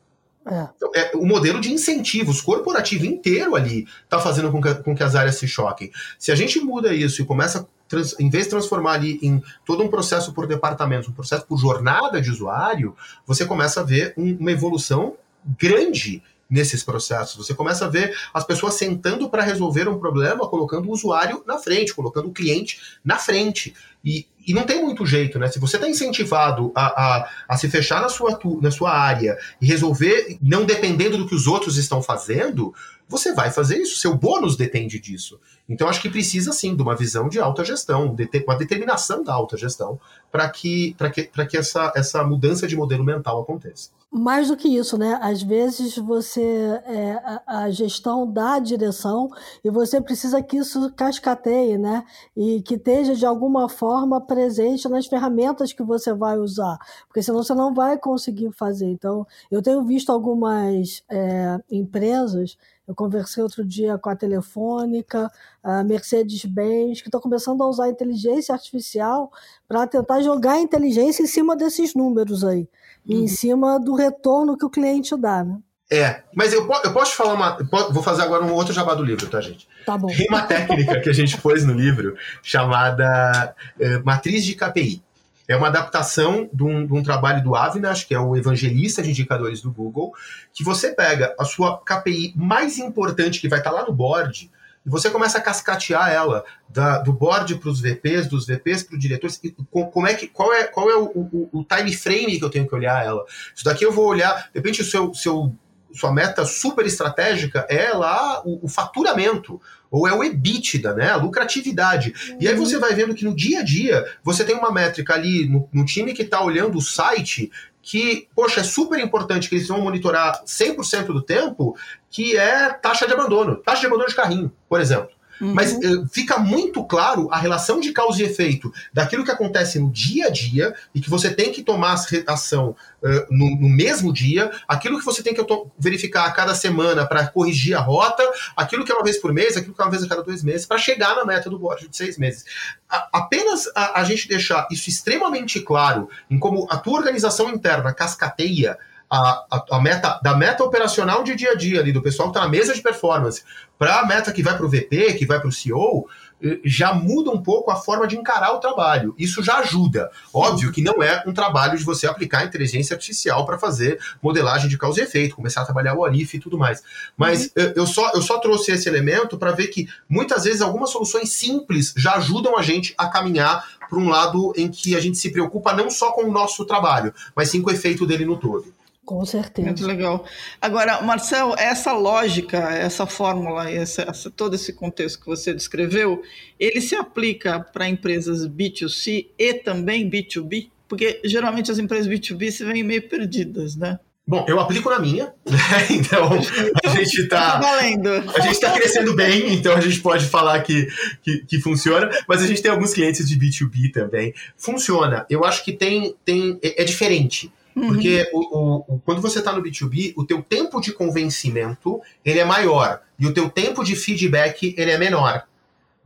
É. 0.46 0.68
Então, 0.76 0.90
é, 0.94 1.12
o 1.14 1.24
modelo 1.24 1.60
de 1.60 1.72
incentivos 1.72 2.40
corporativo 2.40 3.06
inteiro 3.06 3.56
ali 3.56 3.86
está 4.04 4.18
fazendo 4.18 4.50
com 4.50 4.60
que, 4.60 4.74
com 4.74 4.94
que, 4.94 5.02
as 5.02 5.14
áreas 5.14 5.36
se 5.36 5.48
choquem. 5.48 5.90
Se 6.18 6.30
a 6.30 6.34
gente 6.34 6.60
muda 6.60 6.92
isso 6.92 7.22
e 7.22 7.24
começa, 7.24 7.66
trans, 7.88 8.14
em 8.20 8.28
vez 8.28 8.44
de 8.44 8.50
transformar 8.50 8.92
ali 8.92 9.18
em 9.22 9.42
todo 9.64 9.82
um 9.82 9.88
processo 9.88 10.34
por 10.34 10.46
departamento, 10.46 11.10
um 11.10 11.14
processo 11.14 11.46
por 11.46 11.58
jornada 11.58 12.20
de 12.20 12.30
usuário, 12.30 12.94
você 13.26 13.46
começa 13.46 13.80
a 13.80 13.84
ver 13.84 14.12
um, 14.18 14.36
uma 14.38 14.52
evolução 14.52 15.14
grande 15.58 16.22
nesses 16.54 16.84
processos. 16.84 17.36
Você 17.44 17.52
começa 17.52 17.84
a 17.84 17.88
ver 17.88 18.16
as 18.32 18.44
pessoas 18.44 18.74
sentando 18.74 19.28
para 19.28 19.42
resolver 19.42 19.88
um 19.88 19.98
problema, 19.98 20.48
colocando 20.48 20.88
o 20.88 20.92
usuário 20.92 21.42
na 21.44 21.58
frente, 21.58 21.92
colocando 21.92 22.28
o 22.28 22.32
cliente 22.32 22.80
na 23.04 23.18
frente. 23.18 23.74
E, 24.04 24.24
e 24.46 24.54
não 24.54 24.62
tem 24.62 24.80
muito 24.80 25.04
jeito, 25.04 25.36
né? 25.36 25.48
Se 25.48 25.58
você 25.58 25.76
está 25.76 25.88
incentivado 25.88 26.70
a, 26.72 26.86
a, 26.86 27.30
a, 27.48 27.56
se 27.56 27.68
fechar 27.68 28.00
na 28.00 28.08
sua, 28.08 28.38
na 28.62 28.70
sua 28.70 28.92
área 28.92 29.36
e 29.60 29.66
resolver 29.66 30.38
não 30.40 30.64
dependendo 30.64 31.18
do 31.18 31.26
que 31.26 31.34
os 31.34 31.48
outros 31.48 31.76
estão 31.76 32.00
fazendo, 32.00 32.72
você 33.08 33.32
vai 33.32 33.50
fazer 33.50 33.78
isso. 33.78 33.98
Seu 33.98 34.16
bônus 34.16 34.56
depende 34.56 34.98
disso. 34.98 35.40
Então, 35.68 35.88
acho 35.88 36.02
que 36.02 36.10
precisa 36.10 36.52
sim 36.52 36.76
de 36.76 36.82
uma 36.82 36.94
visão 36.94 37.28
de 37.28 37.38
alta 37.38 37.64
gestão, 37.64 38.14
de 38.14 38.26
ter 38.26 38.44
uma 38.44 38.56
determinação 38.56 39.22
da 39.22 39.32
alta 39.32 39.56
gestão 39.56 39.98
para 40.30 40.48
que, 40.50 40.94
que, 41.12 41.46
que 41.46 41.56
essa, 41.56 41.92
essa 41.96 42.24
mudança 42.24 42.66
de 42.66 42.76
modelo 42.76 43.04
mental 43.04 43.40
aconteça. 43.40 43.90
Mais 44.16 44.46
do 44.46 44.56
que 44.56 44.68
isso, 44.68 44.96
né? 44.96 45.18
Às 45.20 45.42
vezes 45.42 45.96
você 45.96 46.40
é, 46.86 47.12
a, 47.24 47.42
a, 47.64 47.70
gestão 47.70 48.30
dá 48.30 48.54
a 48.54 48.58
direção 48.60 49.28
e 49.64 49.70
você 49.70 50.00
precisa 50.00 50.40
que 50.40 50.56
isso 50.56 50.92
cascateie, 50.92 51.76
né? 51.76 52.04
E 52.36 52.62
que 52.62 52.74
esteja 52.74 53.16
de 53.16 53.26
alguma 53.26 53.68
forma 53.68 54.20
presente 54.20 54.88
nas 54.88 55.06
ferramentas 55.06 55.72
que 55.72 55.82
você 55.82 56.14
vai 56.14 56.38
usar, 56.38 56.78
porque 57.08 57.22
senão 57.22 57.42
você 57.42 57.54
não 57.54 57.74
vai 57.74 57.98
conseguir 57.98 58.52
fazer. 58.52 58.86
Então, 58.86 59.26
eu 59.50 59.60
tenho 59.60 59.84
visto 59.84 60.12
algumas 60.12 61.02
é, 61.10 61.58
empresas 61.68 62.56
eu 62.86 62.94
conversei 62.94 63.42
outro 63.42 63.64
dia 63.64 63.96
com 63.96 64.10
a 64.10 64.16
Telefônica, 64.16 65.30
a 65.62 65.82
Mercedes-Benz, 65.82 67.00
que 67.00 67.08
estão 67.08 67.20
começando 67.20 67.62
a 67.62 67.66
usar 67.66 67.84
a 67.84 67.88
inteligência 67.88 68.54
artificial 68.54 69.32
para 69.66 69.86
tentar 69.86 70.20
jogar 70.20 70.52
a 70.52 70.60
inteligência 70.60 71.22
em 71.22 71.26
cima 71.26 71.56
desses 71.56 71.94
números 71.94 72.44
aí, 72.44 72.68
uhum. 73.08 73.22
em 73.22 73.26
cima 73.26 73.80
do 73.80 73.94
retorno 73.94 74.56
que 74.56 74.66
o 74.66 74.70
cliente 74.70 75.16
dá, 75.16 75.42
né? 75.42 75.58
É, 75.90 76.22
mas 76.34 76.52
eu, 76.52 76.68
eu 76.82 76.92
posso 76.92 77.12
te 77.12 77.16
falar 77.16 77.34
uma. 77.34 77.58
Vou 77.90 78.02
fazer 78.02 78.22
agora 78.22 78.42
um 78.42 78.52
outro 78.52 78.72
jabá 78.72 78.94
do 78.94 79.04
livro, 79.04 79.28
tá, 79.28 79.40
gente? 79.40 79.68
Tá 79.84 79.98
bom. 79.98 80.08
Tem 80.08 80.26
uma 80.28 80.42
técnica 80.42 80.98
que 81.00 81.10
a 81.10 81.12
gente 81.12 81.38
pôs 81.40 81.64
no 81.64 81.74
livro 81.74 82.16
chamada 82.42 83.54
é, 83.78 83.98
Matriz 83.98 84.44
de 84.44 84.54
KPI. 84.54 85.02
É 85.46 85.56
uma 85.56 85.68
adaptação 85.68 86.48
de 86.52 86.62
um, 86.62 86.86
de 86.86 86.92
um, 86.92 87.02
trabalho 87.02 87.42
do 87.42 87.54
Avinash, 87.54 88.04
que 88.04 88.14
é 88.14 88.18
o 88.18 88.36
evangelista 88.36 89.02
de 89.02 89.10
indicadores 89.10 89.60
do 89.60 89.70
Google, 89.70 90.12
que 90.52 90.64
você 90.64 90.92
pega 90.92 91.34
a 91.38 91.44
sua 91.44 91.78
KPI 91.78 92.32
mais 92.34 92.78
importante, 92.78 93.40
que 93.40 93.48
vai 93.48 93.58
estar 93.58 93.70
lá 93.70 93.84
no 93.84 93.92
board, 93.92 94.50
e 94.86 94.90
você 94.90 95.10
começa 95.10 95.38
a 95.38 95.40
cascatear 95.40 96.10
ela 96.10 96.44
da, 96.68 96.98
do 96.98 97.12
board 97.12 97.54
para 97.56 97.70
os 97.70 97.80
VPs, 97.80 98.26
dos 98.26 98.46
VPs 98.46 98.82
para 98.82 98.94
os 98.94 99.00
diretores. 99.00 99.40
E, 99.42 99.50
como 99.70 100.06
é 100.06 100.14
que, 100.14 100.28
qual 100.28 100.52
é, 100.52 100.64
qual 100.64 100.90
é 100.90 100.96
o, 100.96 101.04
o, 101.04 101.48
o, 101.52 101.64
time 101.64 101.94
frame 101.94 102.38
que 102.38 102.44
eu 102.44 102.50
tenho 102.50 102.66
que 102.68 102.74
olhar 102.74 103.04
ela? 103.04 103.24
Isso 103.54 103.64
daqui 103.64 103.84
eu 103.84 103.92
vou 103.92 104.06
olhar, 104.06 104.50
de 104.52 104.58
repente, 104.58 104.82
o 104.82 104.84
seu, 104.84 105.14
seu 105.14 105.54
sua 105.94 106.12
meta 106.12 106.44
super 106.44 106.84
estratégica 106.84 107.66
é 107.70 107.92
lá 107.92 108.42
o, 108.44 108.66
o, 108.66 108.68
faturamento, 108.68 109.60
ou 109.94 110.08
é 110.08 110.12
o 110.12 110.24
EBITDA, 110.24 110.92
né? 110.92 111.10
A 111.10 111.16
lucratividade. 111.16 112.12
Uhum. 112.30 112.38
E 112.40 112.48
aí 112.48 112.54
você 112.56 112.78
vai 112.78 112.92
vendo 112.94 113.14
que 113.14 113.24
no 113.24 113.32
dia 113.32 113.60
a 113.60 113.62
dia 113.62 114.04
você 114.24 114.42
tem 114.42 114.56
uma 114.56 114.72
métrica 114.72 115.14
ali 115.14 115.48
no, 115.48 115.68
no 115.72 115.84
time 115.84 116.12
que 116.12 116.22
está 116.22 116.42
olhando 116.42 116.78
o 116.78 116.82
site 116.82 117.48
que, 117.80 118.26
poxa, 118.34 118.60
é 118.60 118.64
super 118.64 118.98
importante 118.98 119.48
que 119.48 119.54
eles 119.54 119.68
vão 119.68 119.80
monitorar 119.80 120.42
100% 120.44 121.06
do 121.06 121.22
tempo, 121.22 121.76
que 122.10 122.36
é 122.36 122.70
taxa 122.70 123.06
de 123.06 123.12
abandono, 123.12 123.56
taxa 123.56 123.82
de 123.82 123.86
abandono 123.86 124.08
de 124.08 124.16
carrinho, 124.16 124.52
por 124.68 124.80
exemplo. 124.80 125.10
Uhum. 125.40 125.54
Mas 125.54 125.72
uh, 125.72 126.06
fica 126.12 126.38
muito 126.38 126.84
claro 126.84 127.28
a 127.30 127.38
relação 127.38 127.80
de 127.80 127.92
causa 127.92 128.22
e 128.22 128.26
efeito 128.26 128.72
daquilo 128.92 129.24
que 129.24 129.30
acontece 129.30 129.78
no 129.78 129.90
dia 129.90 130.26
a 130.26 130.30
dia 130.30 130.74
e 130.94 131.00
que 131.00 131.10
você 131.10 131.30
tem 131.30 131.52
que 131.52 131.62
tomar 131.62 131.96
ação 132.26 132.76
uh, 133.02 133.26
no, 133.30 133.56
no, 133.56 133.68
mesmo 133.68 134.12
dia, 134.12 134.50
aquilo 134.68 134.98
que 134.98 135.04
você 135.04 135.22
tem 135.22 135.34
que 135.34 135.44
verificar 135.78 136.26
a 136.26 136.32
cada 136.32 136.54
semana 136.54 137.06
para 137.06 137.26
corrigir 137.26 137.76
a 137.76 137.80
rota, 137.80 138.22
aquilo 138.56 138.84
que 138.84 138.92
é 138.92 138.94
uma 138.94 139.04
vez 139.04 139.18
por 139.18 139.32
mês, 139.32 139.56
aquilo 139.56 139.74
que 139.74 139.80
é 139.80 139.84
uma 139.84 139.90
vez 139.90 140.02
a 140.02 140.08
cada 140.08 140.22
dois 140.22 140.42
meses, 140.42 140.66
para 140.66 140.78
chegar 140.78 141.16
na 141.16 141.24
meta 141.24 141.50
do 141.50 141.58
board 141.58 141.88
de 141.88 141.96
seis 141.96 142.16
meses. 142.16 142.44
A, 142.88 143.08
apenas 143.12 143.68
a, 143.74 144.00
a 144.00 144.04
gente 144.04 144.28
deixar 144.28 144.68
isso 144.70 144.88
extremamente 144.88 145.60
claro 145.60 146.08
em 146.30 146.38
como 146.38 146.66
a 146.70 146.76
tua 146.76 146.98
organização 146.98 147.50
interna 147.50 147.92
cascateia 147.92 148.78
a, 149.14 149.44
a, 149.48 149.64
a, 149.76 149.80
meta 149.80 150.18
da 150.20 150.36
meta 150.36 150.64
operacional 150.64 151.22
de 151.22 151.36
dia 151.36 151.52
a 151.52 151.54
dia 151.54 151.78
ali, 151.78 151.92
do 151.92 152.02
pessoal 152.02 152.30
que 152.30 152.36
está 152.36 152.44
na 152.44 152.50
mesa 152.50 152.74
de 152.74 152.82
performance, 152.82 153.44
para 153.78 154.00
a 154.00 154.06
meta 154.06 154.32
que 154.32 154.42
vai 154.42 154.56
para 154.56 154.66
o 154.66 154.68
VP, 154.68 155.14
que 155.14 155.24
vai 155.24 155.38
para 155.38 155.48
o 155.48 155.52
CEO, 155.52 156.08
eh, 156.42 156.58
já 156.64 156.92
muda 156.92 157.30
um 157.30 157.40
pouco 157.40 157.70
a 157.70 157.76
forma 157.76 158.08
de 158.08 158.16
encarar 158.16 158.52
o 158.52 158.58
trabalho. 158.58 159.14
Isso 159.16 159.40
já 159.40 159.58
ajuda. 159.58 160.10
Óbvio 160.32 160.72
que 160.72 160.82
não 160.82 161.00
é 161.00 161.22
um 161.26 161.32
trabalho 161.32 161.78
de 161.78 161.84
você 161.84 162.08
aplicar 162.08 162.44
inteligência 162.44 162.94
artificial 162.94 163.46
para 163.46 163.56
fazer 163.56 164.00
modelagem 164.20 164.68
de 164.68 164.76
causa 164.76 165.00
e 165.00 165.04
efeito, 165.04 165.36
começar 165.36 165.62
a 165.62 165.64
trabalhar 165.64 165.94
o 165.94 166.00
ORIF 166.00 166.36
e 166.36 166.40
tudo 166.40 166.58
mais. 166.58 166.82
Mas 167.16 167.52
uhum. 167.56 167.72
eu, 167.76 167.86
só, 167.86 168.10
eu 168.14 168.22
só 168.22 168.38
trouxe 168.38 168.72
esse 168.72 168.88
elemento 168.88 169.38
para 169.38 169.52
ver 169.52 169.68
que 169.68 169.88
muitas 170.08 170.42
vezes 170.42 170.60
algumas 170.60 170.90
soluções 170.90 171.32
simples 171.32 171.94
já 171.96 172.16
ajudam 172.16 172.58
a 172.58 172.62
gente 172.62 172.94
a 172.98 173.06
caminhar 173.06 173.64
para 173.88 173.98
um 173.98 174.08
lado 174.08 174.52
em 174.56 174.68
que 174.68 174.96
a 174.96 175.00
gente 175.00 175.18
se 175.18 175.30
preocupa 175.30 175.72
não 175.72 175.88
só 175.88 176.10
com 176.10 176.24
o 176.24 176.32
nosso 176.32 176.64
trabalho, 176.64 177.14
mas 177.36 177.48
sim 177.48 177.62
com 177.62 177.70
o 177.70 177.72
efeito 177.72 178.04
dele 178.04 178.24
no 178.24 178.36
todo. 178.36 178.74
Com 179.04 179.24
certeza. 179.26 179.68
Muito 179.68 179.86
legal. 179.86 180.24
Agora, 180.60 181.02
Marcel, 181.02 181.54
essa 181.58 181.92
lógica, 181.92 182.56
essa 182.72 183.06
fórmula, 183.06 183.70
essa, 183.70 184.02
essa, 184.02 184.30
todo 184.30 184.54
esse 184.54 184.72
contexto 184.72 185.20
que 185.20 185.26
você 185.26 185.52
descreveu, 185.52 186.22
ele 186.58 186.80
se 186.80 186.96
aplica 186.96 187.60
para 187.60 187.88
empresas 187.88 188.48
B2C 188.48 189.26
e 189.38 189.54
também 189.54 190.08
B2B? 190.08 190.70
Porque 190.88 191.20
geralmente 191.24 191.70
as 191.70 191.78
empresas 191.78 192.06
B2B 192.06 192.50
se 192.50 192.64
vêm 192.64 192.82
meio 192.82 193.06
perdidas, 193.06 193.76
né? 193.76 193.98
Bom, 194.26 194.42
eu 194.48 194.58
aplico 194.58 194.88
na 194.88 194.98
minha, 194.98 195.34
né? 195.46 195.58
Então 195.90 196.30
a 196.32 196.88
gente 196.96 197.20
está 197.20 197.60
tá 197.60 197.78
a 197.78 198.40
gente 198.40 198.52
está 198.52 198.70
crescendo 198.72 199.14
bem, 199.14 199.52
então 199.52 199.76
a 199.76 199.80
gente 199.82 200.00
pode 200.00 200.24
falar 200.26 200.60
que, 200.62 200.88
que, 201.22 201.44
que, 201.44 201.60
funciona, 201.60 202.08
mas 202.26 202.42
a 202.42 202.46
gente 202.46 202.62
tem 202.62 202.70
alguns 202.70 202.94
clientes 202.94 203.28
de 203.28 203.38
B2B 203.38 203.92
também. 203.92 204.32
Funciona. 204.56 205.26
Eu 205.28 205.44
acho 205.44 205.62
que 205.62 205.74
tem, 205.74 206.14
tem 206.24 206.58
é, 206.62 206.82
é 206.82 206.84
diferente. 206.84 207.52
Uhum. 207.74 207.88
Porque 207.88 208.28
o, 208.32 208.94
o, 208.94 209.00
quando 209.00 209.20
você 209.20 209.40
está 209.40 209.52
no 209.52 209.62
B2B, 209.62 210.14
o 210.16 210.24
teu 210.24 210.42
tempo 210.42 210.80
de 210.80 210.92
convencimento 210.92 212.00
ele 212.24 212.38
é 212.38 212.44
maior 212.44 213.00
e 213.18 213.26
o 213.26 213.34
teu 213.34 213.50
tempo 213.50 213.82
de 213.82 213.96
feedback 213.96 214.74
ele 214.76 214.90
é 214.90 214.98
menor. 214.98 215.44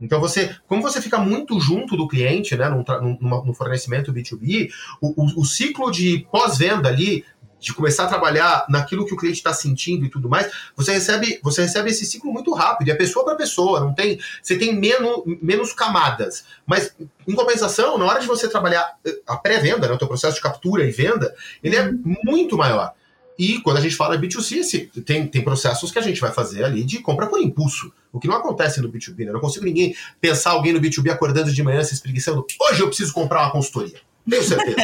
Então 0.01 0.19
você, 0.19 0.55
como 0.65 0.81
você 0.81 1.01
fica 1.01 1.17
muito 1.17 1.59
junto 1.59 1.97
do 1.97 2.07
cliente, 2.07 2.55
né, 2.55 2.69
no 2.69 3.53
fornecimento 3.53 4.13
B2B, 4.13 4.69
o, 5.01 5.23
o, 5.23 5.41
o 5.41 5.45
ciclo 5.45 5.91
de 5.91 6.25
pós-venda 6.31 6.87
ali 6.87 7.25
de 7.59 7.73
começar 7.73 8.05
a 8.05 8.07
trabalhar 8.07 8.65
naquilo 8.69 9.05
que 9.05 9.13
o 9.13 9.17
cliente 9.17 9.37
está 9.37 9.53
sentindo 9.53 10.05
e 10.05 10.09
tudo 10.09 10.29
mais, 10.29 10.51
você 10.75 10.93
recebe, 10.93 11.39
você 11.43 11.63
recebe 11.63 11.89
esse 11.89 12.05
ciclo 12.05 12.31
muito 12.31 12.53
rápido, 12.53 12.89
é 12.89 12.95
pessoa 12.95 13.25
para 13.25 13.35
pessoa, 13.35 13.79
não 13.81 13.93
tem, 13.93 14.19
você 14.41 14.57
tem 14.57 14.75
menos, 14.75 15.23
menos 15.41 15.73
camadas. 15.73 16.45
Mas 16.65 16.95
em 17.27 17.35
compensação, 17.35 17.97
na 17.97 18.05
hora 18.05 18.19
de 18.19 18.27
você 18.27 18.47
trabalhar 18.47 18.97
eh, 19.05 19.19
a 19.27 19.35
pré-venda, 19.37 19.87
né, 19.87 19.93
o 19.93 19.97
teu 19.97 20.07
processo 20.07 20.35
de 20.35 20.41
captura 20.41 20.85
e 20.85 20.91
venda, 20.91 21.35
ele 21.63 21.75
é 21.75 21.87
uhum. 21.87 22.15
muito 22.23 22.57
maior. 22.57 22.93
E 23.37 23.61
quando 23.61 23.77
a 23.77 23.81
gente 23.81 23.95
fala 23.95 24.17
B2C, 24.17 24.89
tem, 25.05 25.25
tem 25.25 25.41
processos 25.41 25.91
que 25.91 25.97
a 25.97 26.01
gente 26.01 26.19
vai 26.19 26.29
fazer 26.29 26.65
ali 26.65 26.83
de 26.83 26.99
compra 26.99 27.25
por 27.25 27.41
impulso, 27.41 27.93
o 28.11 28.19
que 28.19 28.27
não 28.27 28.35
acontece 28.35 28.81
no 28.81 28.91
B2B. 28.91 29.19
Né? 29.19 29.29
Eu 29.29 29.33
não 29.33 29.39
consigo 29.39 29.63
ninguém 29.63 29.95
pensar 30.19 30.51
alguém 30.51 30.73
no 30.73 30.81
B2B 30.81 31.09
acordando 31.09 31.49
de 31.49 31.63
manhã 31.63 31.81
se 31.81 31.93
espreguiçando, 31.93 32.45
hoje 32.59 32.81
eu 32.81 32.87
preciso 32.87 33.13
comprar 33.13 33.43
uma 33.43 33.51
consultoria. 33.51 33.97
Tenho 34.29 34.43
certeza. 34.43 34.77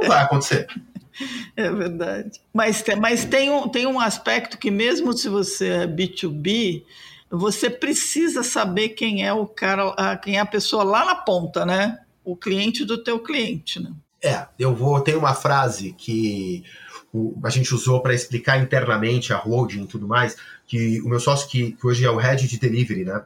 não 0.00 0.08
vai 0.08 0.22
acontecer. 0.22 0.66
É 1.56 1.70
verdade. 1.70 2.40
Mas, 2.52 2.82
mas 2.98 3.24
tem, 3.24 3.50
um, 3.50 3.68
tem 3.68 3.86
um 3.86 4.00
aspecto 4.00 4.58
que, 4.58 4.70
mesmo 4.70 5.12
se 5.12 5.28
você 5.28 5.68
é 5.68 5.86
B2B, 5.86 6.82
você 7.30 7.68
precisa 7.70 8.42
saber 8.42 8.90
quem 8.90 9.24
é 9.24 9.32
o 9.32 9.46
cara, 9.46 10.16
quem 10.16 10.36
é 10.36 10.40
a 10.40 10.46
pessoa 10.46 10.82
lá 10.82 11.04
na 11.04 11.14
ponta, 11.14 11.64
né? 11.64 11.98
O 12.24 12.36
cliente 12.36 12.84
do 12.84 13.02
teu 13.02 13.18
cliente, 13.20 13.80
né? 13.80 13.92
É, 14.22 14.46
eu 14.58 14.74
vou. 14.74 15.00
Tem 15.00 15.14
uma 15.14 15.34
frase 15.34 15.94
que 15.96 16.64
o, 17.12 17.38
a 17.42 17.50
gente 17.50 17.74
usou 17.74 18.00
para 18.00 18.14
explicar 18.14 18.60
internamente 18.60 19.32
a 19.32 19.36
holding 19.36 19.84
e 19.84 19.86
tudo 19.86 20.06
mais, 20.06 20.36
que 20.66 21.00
o 21.02 21.08
meu 21.08 21.20
sócio, 21.20 21.48
que, 21.48 21.72
que 21.72 21.86
hoje 21.86 22.04
é 22.04 22.10
o 22.10 22.16
head 22.16 22.46
de 22.46 22.58
delivery, 22.58 23.04
né? 23.04 23.22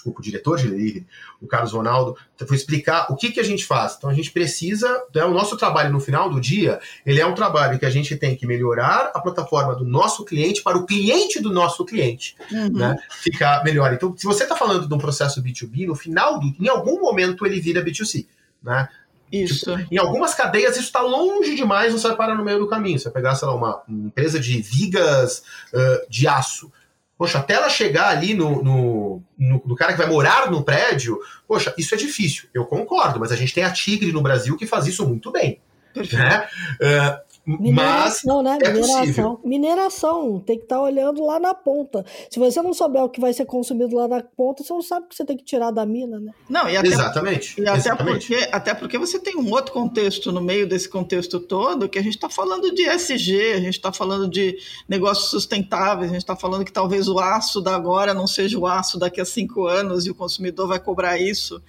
Desculpa, 0.00 0.20
o 0.20 0.22
diretor 0.22 0.56
de 0.56 0.68
delivery, 0.68 1.06
o 1.40 1.46
Carlos 1.46 1.72
Ronaldo, 1.72 2.16
foi 2.46 2.56
explicar 2.56 3.06
o 3.10 3.16
que, 3.16 3.30
que 3.30 3.38
a 3.38 3.44
gente 3.44 3.64
faz. 3.64 3.96
Então 3.96 4.08
a 4.08 4.14
gente 4.14 4.30
precisa, 4.30 4.88
né, 5.14 5.24
o 5.24 5.30
nosso 5.30 5.56
trabalho 5.56 5.92
no 5.92 6.00
final 6.00 6.30
do 6.30 6.40
dia, 6.40 6.80
ele 7.04 7.20
é 7.20 7.26
um 7.26 7.34
trabalho 7.34 7.78
que 7.78 7.84
a 7.84 7.90
gente 7.90 8.16
tem 8.16 8.34
que 8.34 8.46
melhorar 8.46 9.10
a 9.14 9.20
plataforma 9.20 9.74
do 9.76 9.84
nosso 9.84 10.24
cliente 10.24 10.62
para 10.62 10.78
o 10.78 10.86
cliente 10.86 11.40
do 11.40 11.52
nosso 11.52 11.84
cliente, 11.84 12.34
uhum. 12.50 12.72
né, 12.72 12.96
ficar 13.22 13.62
melhor. 13.62 13.92
Então, 13.92 14.14
se 14.16 14.24
você 14.24 14.44
está 14.44 14.56
falando 14.56 14.88
de 14.88 14.94
um 14.94 14.98
processo 14.98 15.42
B2B, 15.42 15.86
no 15.86 15.94
final, 15.94 16.40
do, 16.40 16.46
em 16.58 16.68
algum 16.68 17.00
momento 17.00 17.44
ele 17.44 17.60
vira 17.60 17.84
B2C, 17.84 18.26
né? 18.62 18.88
Isso. 19.30 19.76
Tipo, 19.76 19.94
em 19.94 19.96
algumas 19.96 20.34
cadeias 20.34 20.72
isso 20.72 20.86
está 20.86 21.00
longe 21.00 21.54
demais, 21.54 21.92
você 21.92 22.08
vai 22.08 22.16
parar 22.16 22.34
no 22.34 22.44
meio 22.44 22.58
do 22.58 22.66
caminho. 22.66 22.98
Você 22.98 23.04
vai 23.04 23.12
pegar, 23.12 23.36
sei 23.36 23.46
lá, 23.46 23.54
uma, 23.54 23.80
uma 23.86 24.08
empresa 24.08 24.40
de 24.40 24.60
vigas 24.60 25.44
uh, 25.72 26.10
de 26.10 26.26
aço. 26.26 26.72
Poxa, 27.20 27.36
até 27.36 27.52
ela 27.52 27.68
chegar 27.68 28.08
ali 28.08 28.32
no, 28.32 28.62
no, 28.62 29.22
no, 29.38 29.62
no, 29.66 29.76
cara 29.76 29.92
que 29.92 29.98
vai 29.98 30.06
morar 30.06 30.50
no 30.50 30.64
prédio, 30.64 31.20
poxa, 31.46 31.74
isso 31.76 31.94
é 31.94 31.98
difícil. 31.98 32.48
Eu 32.54 32.64
concordo, 32.64 33.20
mas 33.20 33.30
a 33.30 33.36
gente 33.36 33.52
tem 33.52 33.62
a 33.62 33.70
Tigre 33.70 34.10
no 34.10 34.22
Brasil 34.22 34.56
que 34.56 34.66
faz 34.66 34.86
isso 34.86 35.06
muito 35.06 35.30
bem. 35.30 35.60
Né? 35.94 36.48
Uh, 36.80 37.20
Mineração, 37.46 38.42
Mas 38.42 38.58
né? 38.58 38.58
É 38.62 38.72
mineração. 38.72 39.00
Possível. 39.00 39.40
Mineração. 39.44 40.40
Tem 40.40 40.56
que 40.56 40.64
estar 40.64 40.76
tá 40.76 40.82
olhando 40.82 41.24
lá 41.24 41.40
na 41.40 41.54
ponta. 41.54 42.04
Se 42.30 42.38
você 42.38 42.60
não 42.62 42.74
souber 42.74 43.02
o 43.02 43.08
que 43.08 43.20
vai 43.20 43.32
ser 43.32 43.46
consumido 43.46 43.96
lá 43.96 44.06
na 44.06 44.22
ponta, 44.22 44.62
você 44.62 44.72
não 44.72 44.82
sabe 44.82 45.06
o 45.06 45.08
que 45.08 45.16
você 45.16 45.24
tem 45.24 45.36
que 45.36 45.44
tirar 45.44 45.70
da 45.70 45.86
mina, 45.86 46.20
né? 46.20 46.32
Não, 46.48 46.68
e 46.68 46.76
até, 46.76 46.88
Exatamente. 46.88 47.60
E 47.60 47.66
até, 47.66 47.78
Exatamente. 47.78 48.28
Porque, 48.28 48.48
até 48.52 48.74
porque 48.74 48.98
você 48.98 49.18
tem 49.18 49.36
um 49.36 49.50
outro 49.50 49.72
contexto 49.72 50.30
no 50.30 50.40
meio 50.40 50.68
desse 50.68 50.88
contexto 50.88 51.40
todo, 51.40 51.88
que 51.88 51.98
a 51.98 52.02
gente 52.02 52.14
está 52.14 52.28
falando 52.28 52.72
de 52.74 52.82
SG, 52.82 53.52
a 53.54 53.60
gente 53.60 53.76
está 53.76 53.92
falando 53.92 54.28
de 54.28 54.56
negócios 54.88 55.30
sustentáveis, 55.30 56.10
a 56.10 56.14
gente 56.14 56.22
está 56.22 56.36
falando 56.36 56.64
que 56.64 56.72
talvez 56.72 57.08
o 57.08 57.18
aço 57.18 57.60
da 57.60 57.74
agora 57.74 58.12
não 58.12 58.26
seja 58.26 58.58
o 58.58 58.66
aço 58.66 58.98
daqui 58.98 59.20
a 59.20 59.24
cinco 59.24 59.66
anos 59.66 60.04
e 60.04 60.10
o 60.10 60.14
consumidor 60.14 60.68
vai 60.68 60.78
cobrar 60.78 61.18
isso. 61.18 61.62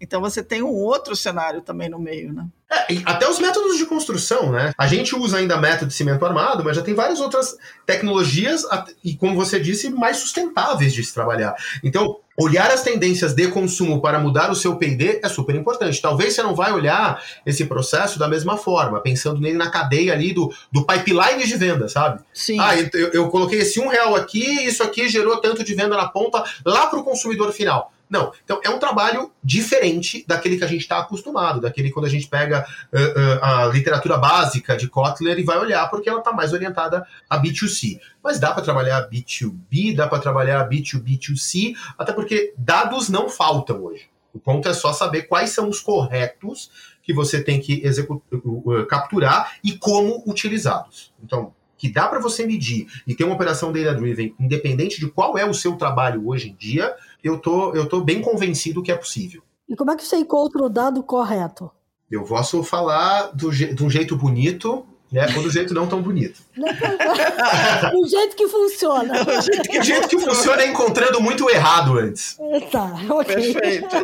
Então 0.00 0.20
você 0.20 0.42
tem 0.42 0.62
um 0.62 0.72
outro 0.72 1.16
cenário 1.16 1.60
também 1.60 1.88
no 1.88 1.98
meio, 1.98 2.32
né? 2.32 2.46
É, 2.68 3.00
até 3.04 3.28
os 3.28 3.38
métodos 3.38 3.78
de 3.78 3.86
construção, 3.86 4.50
né? 4.50 4.72
A 4.76 4.88
gente 4.88 5.14
usa 5.14 5.38
ainda 5.38 5.56
método 5.56 5.86
de 5.86 5.94
cimento 5.94 6.24
armado, 6.26 6.64
mas 6.64 6.76
já 6.76 6.82
tem 6.82 6.94
várias 6.94 7.20
outras 7.20 7.56
tecnologias 7.86 8.64
e, 9.04 9.14
como 9.14 9.36
você 9.36 9.60
disse, 9.60 9.88
mais 9.88 10.16
sustentáveis 10.16 10.92
de 10.92 11.04
se 11.04 11.14
trabalhar. 11.14 11.54
Então, 11.84 12.18
olhar 12.36 12.70
as 12.70 12.82
tendências 12.82 13.34
de 13.34 13.48
consumo 13.48 14.02
para 14.02 14.18
mudar 14.18 14.50
o 14.50 14.56
seu 14.56 14.76
P&D 14.76 15.20
é 15.22 15.28
super 15.28 15.54
importante. 15.54 16.02
Talvez 16.02 16.34
você 16.34 16.42
não 16.42 16.56
vai 16.56 16.72
olhar 16.72 17.22
esse 17.46 17.64
processo 17.66 18.18
da 18.18 18.28
mesma 18.28 18.56
forma, 18.56 19.00
pensando 19.00 19.40
nele 19.40 19.56
na 19.56 19.70
cadeia 19.70 20.12
ali 20.12 20.32
do, 20.32 20.52
do 20.72 20.84
pipeline 20.84 21.46
de 21.46 21.56
venda, 21.56 21.88
sabe? 21.88 22.20
Sim. 22.34 22.58
Ah, 22.60 22.76
eu, 22.76 23.12
eu 23.12 23.28
coloquei 23.28 23.60
esse 23.60 23.78
um 23.78 23.86
real 23.86 24.16
aqui, 24.16 24.44
isso 24.66 24.82
aqui 24.82 25.08
gerou 25.08 25.40
tanto 25.40 25.62
de 25.62 25.74
venda 25.74 25.96
na 25.96 26.08
ponta 26.08 26.44
lá 26.64 26.88
para 26.88 26.98
o 26.98 27.04
consumidor 27.04 27.52
final. 27.52 27.92
Não. 28.08 28.32
Então, 28.44 28.60
é 28.62 28.70
um 28.70 28.78
trabalho 28.78 29.32
diferente 29.42 30.24
daquele 30.26 30.56
que 30.56 30.64
a 30.64 30.68
gente 30.68 30.82
está 30.82 30.98
acostumado, 30.98 31.60
daquele 31.60 31.90
quando 31.90 32.06
a 32.06 32.08
gente 32.08 32.28
pega 32.28 32.64
uh, 32.92 32.96
uh, 32.96 33.44
a 33.44 33.66
literatura 33.66 34.16
básica 34.16 34.76
de 34.76 34.88
Kotler 34.88 35.38
e 35.38 35.42
vai 35.42 35.58
olhar, 35.58 35.88
porque 35.90 36.08
ela 36.08 36.20
está 36.20 36.32
mais 36.32 36.52
orientada 36.52 37.06
a 37.28 37.40
B2C. 37.40 37.98
Mas 38.22 38.38
dá 38.38 38.52
para 38.52 38.62
trabalhar 38.62 39.08
B2B, 39.10 39.94
dá 39.94 40.06
para 40.06 40.20
trabalhar 40.20 40.68
B2B2C, 40.68 41.74
até 41.98 42.12
porque 42.12 42.54
dados 42.56 43.08
não 43.08 43.28
faltam 43.28 43.82
hoje. 43.84 44.08
O 44.32 44.38
ponto 44.38 44.68
é 44.68 44.74
só 44.74 44.92
saber 44.92 45.22
quais 45.22 45.50
são 45.50 45.68
os 45.68 45.80
corretos 45.80 46.70
que 47.02 47.12
você 47.12 47.42
tem 47.42 47.60
que 47.60 47.82
uh, 47.84 48.86
capturar 48.86 49.52
e 49.64 49.72
como 49.72 50.22
utilizá-los. 50.26 51.12
Então, 51.22 51.54
que 51.78 51.88
dá 51.88 52.08
para 52.08 52.18
você 52.18 52.46
medir 52.46 52.86
e 53.06 53.14
ter 53.14 53.24
uma 53.24 53.34
operação 53.34 53.72
data-driven, 53.72 54.34
independente 54.40 54.98
de 54.98 55.08
qual 55.08 55.36
é 55.36 55.44
o 55.44 55.54
seu 55.54 55.76
trabalho 55.76 56.26
hoje 56.26 56.50
em 56.50 56.54
dia, 56.54 56.94
eu 57.26 57.38
tô, 57.38 57.74
eu 57.74 57.86
tô 57.88 58.00
bem 58.00 58.22
convencido 58.22 58.82
que 58.82 58.92
é 58.92 58.96
possível. 58.96 59.42
E 59.68 59.74
como 59.74 59.90
é 59.90 59.96
que 59.96 60.04
você 60.04 60.16
encontra 60.16 60.62
o 60.62 60.68
dado 60.68 61.02
correto? 61.02 61.70
Eu 62.10 62.22
posso 62.22 62.62
falar 62.62 63.32
do, 63.32 63.50
de 63.50 63.82
um 63.82 63.90
jeito 63.90 64.16
bonito, 64.16 64.86
né? 65.10 65.26
Ou 65.36 65.42
do 65.42 65.50
jeito 65.50 65.74
não 65.74 65.86
tão 65.86 66.02
bonito. 66.02 66.40
do 66.56 68.08
jeito 68.08 68.36
que 68.36 68.46
funciona. 68.48 69.22
O 69.22 69.40
jeito 69.40 69.68
que, 69.68 69.82
jeito 69.82 70.08
que 70.08 70.18
funciona 70.18 70.62
é 70.62 70.68
encontrando 70.68 71.20
muito 71.20 71.48
errado 71.50 71.98
antes. 71.98 72.36
Tá, 72.70 72.92
ok. 73.10 73.54
Perfeito. 73.54 73.96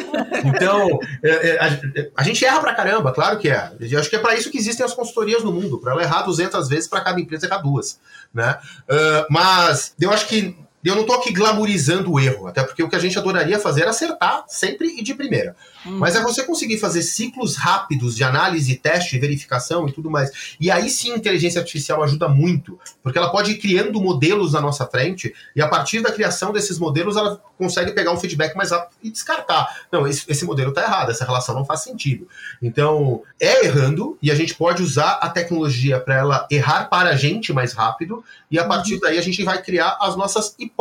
Então, 0.45 0.99
é, 1.23 1.31
é, 1.31 1.59
a, 1.61 2.21
a, 2.21 2.23
gente 2.25 2.45
erra 2.45 2.61
pra 2.61 2.75
caramba, 2.75 3.13
claro 3.13 3.39
que 3.39 3.49
é. 3.49 3.73
Eu 3.81 4.01
acho 4.01 4.11
que 4.11 4.17
é 4.17 4.21
para 4.21 4.35
isso 4.37 4.51
que 4.51 4.59
existem 4.59 4.85
as 4.85 4.95
consultorias 4.95 5.45
no 5.45 5.53
mundo, 5.53 5.79
para 5.79 5.93
ela 5.93 6.03
errar 6.03 6.23
200 6.23 6.69
vezes 6.69 6.89
para 6.89 7.01
cada 7.01 7.21
empresa 7.21 7.47
errar 7.47 7.59
duas. 7.59 8.01
Né? 8.33 8.57
Uh, 8.89 9.27
mas 9.29 9.95
eu 10.01 10.11
acho 10.11 10.27
que 10.27 10.57
eu 10.89 10.95
não 10.95 11.03
estou 11.03 11.17
aqui 11.17 11.33
glamorizando 11.33 12.13
o 12.13 12.19
erro, 12.19 12.49
até 12.49 12.63
porque 12.63 12.83
o 12.83 12.89
que 12.89 12.97
a 12.97 12.99
gente 12.99 13.19
adoraria 13.19 13.59
fazer 13.59 13.83
é 13.83 13.89
acertar 13.89 14.45
sempre 14.49 14.89
e 14.99 15.03
de 15.03 15.15
primeira. 15.15 15.55
Uhum. 15.87 15.99
Mas 15.99 16.17
é 16.17 16.23
você 16.23 16.43
conseguir 16.43 16.79
fazer 16.79 17.03
ciclos 17.03 17.57
rápidos 17.57 18.17
de 18.17 18.25
análise, 18.25 18.75
teste, 18.77 19.19
verificação 19.19 19.89
e 19.89 19.93
tudo 19.93 20.11
mais. 20.11 20.57
E 20.61 20.71
aí 20.71 20.91
sim 20.91 21.13
a 21.13 21.17
inteligência 21.17 21.61
artificial 21.61 22.03
ajuda 22.03 22.29
muito, 22.29 22.79
porque 23.03 23.19
ela 23.19 23.31
pode 23.31 23.53
ir 23.53 23.59
criando 23.59 24.01
modelos 24.01 24.53
na 24.53 24.61
nossa 24.61 24.87
frente 24.87 25.33
e 25.55 25.63
a 25.63 25.69
partir 25.69 26.01
da 26.01 26.13
criação 26.13 26.53
desses 26.53 26.79
modelos 26.79 27.17
ela 27.17 27.41
consegue 27.57 27.93
pegar 27.93 28.11
um 28.13 28.17
feedback 28.17 28.57
mais 28.57 28.73
rápido 28.73 28.97
e 29.03 29.11
descartar. 29.11 29.83
Não, 29.91 30.07
esse, 30.07 30.25
esse 30.29 30.45
modelo 30.45 30.71
está 30.71 30.83
errado, 30.83 31.11
essa 31.11 31.25
relação 31.25 31.55
não 31.55 31.65
faz 31.65 31.83
sentido. 31.83 32.27
Então, 32.61 33.23
é 33.41 33.67
errando 33.67 34.19
e 34.21 34.31
a 34.31 34.35
gente 34.35 34.55
pode 34.55 34.83
usar 34.83 35.13
a 35.23 35.31
tecnologia 35.31 36.01
para 36.01 36.17
ela 36.17 36.47
errar 36.51 36.87
para 36.87 37.11
a 37.11 37.17
gente 37.17 37.53
mais 37.53 37.73
rápido 37.73 38.25
e 38.51 38.59
a 38.59 38.65
partir 38.65 38.95
uhum. 38.95 39.01
daí 39.01 39.19
a 39.19 39.23
gente 39.23 39.45
vai 39.45 39.63
criar 39.63 39.97
as 40.01 40.17
nossas 40.17 40.55
hipóteses 40.59 40.72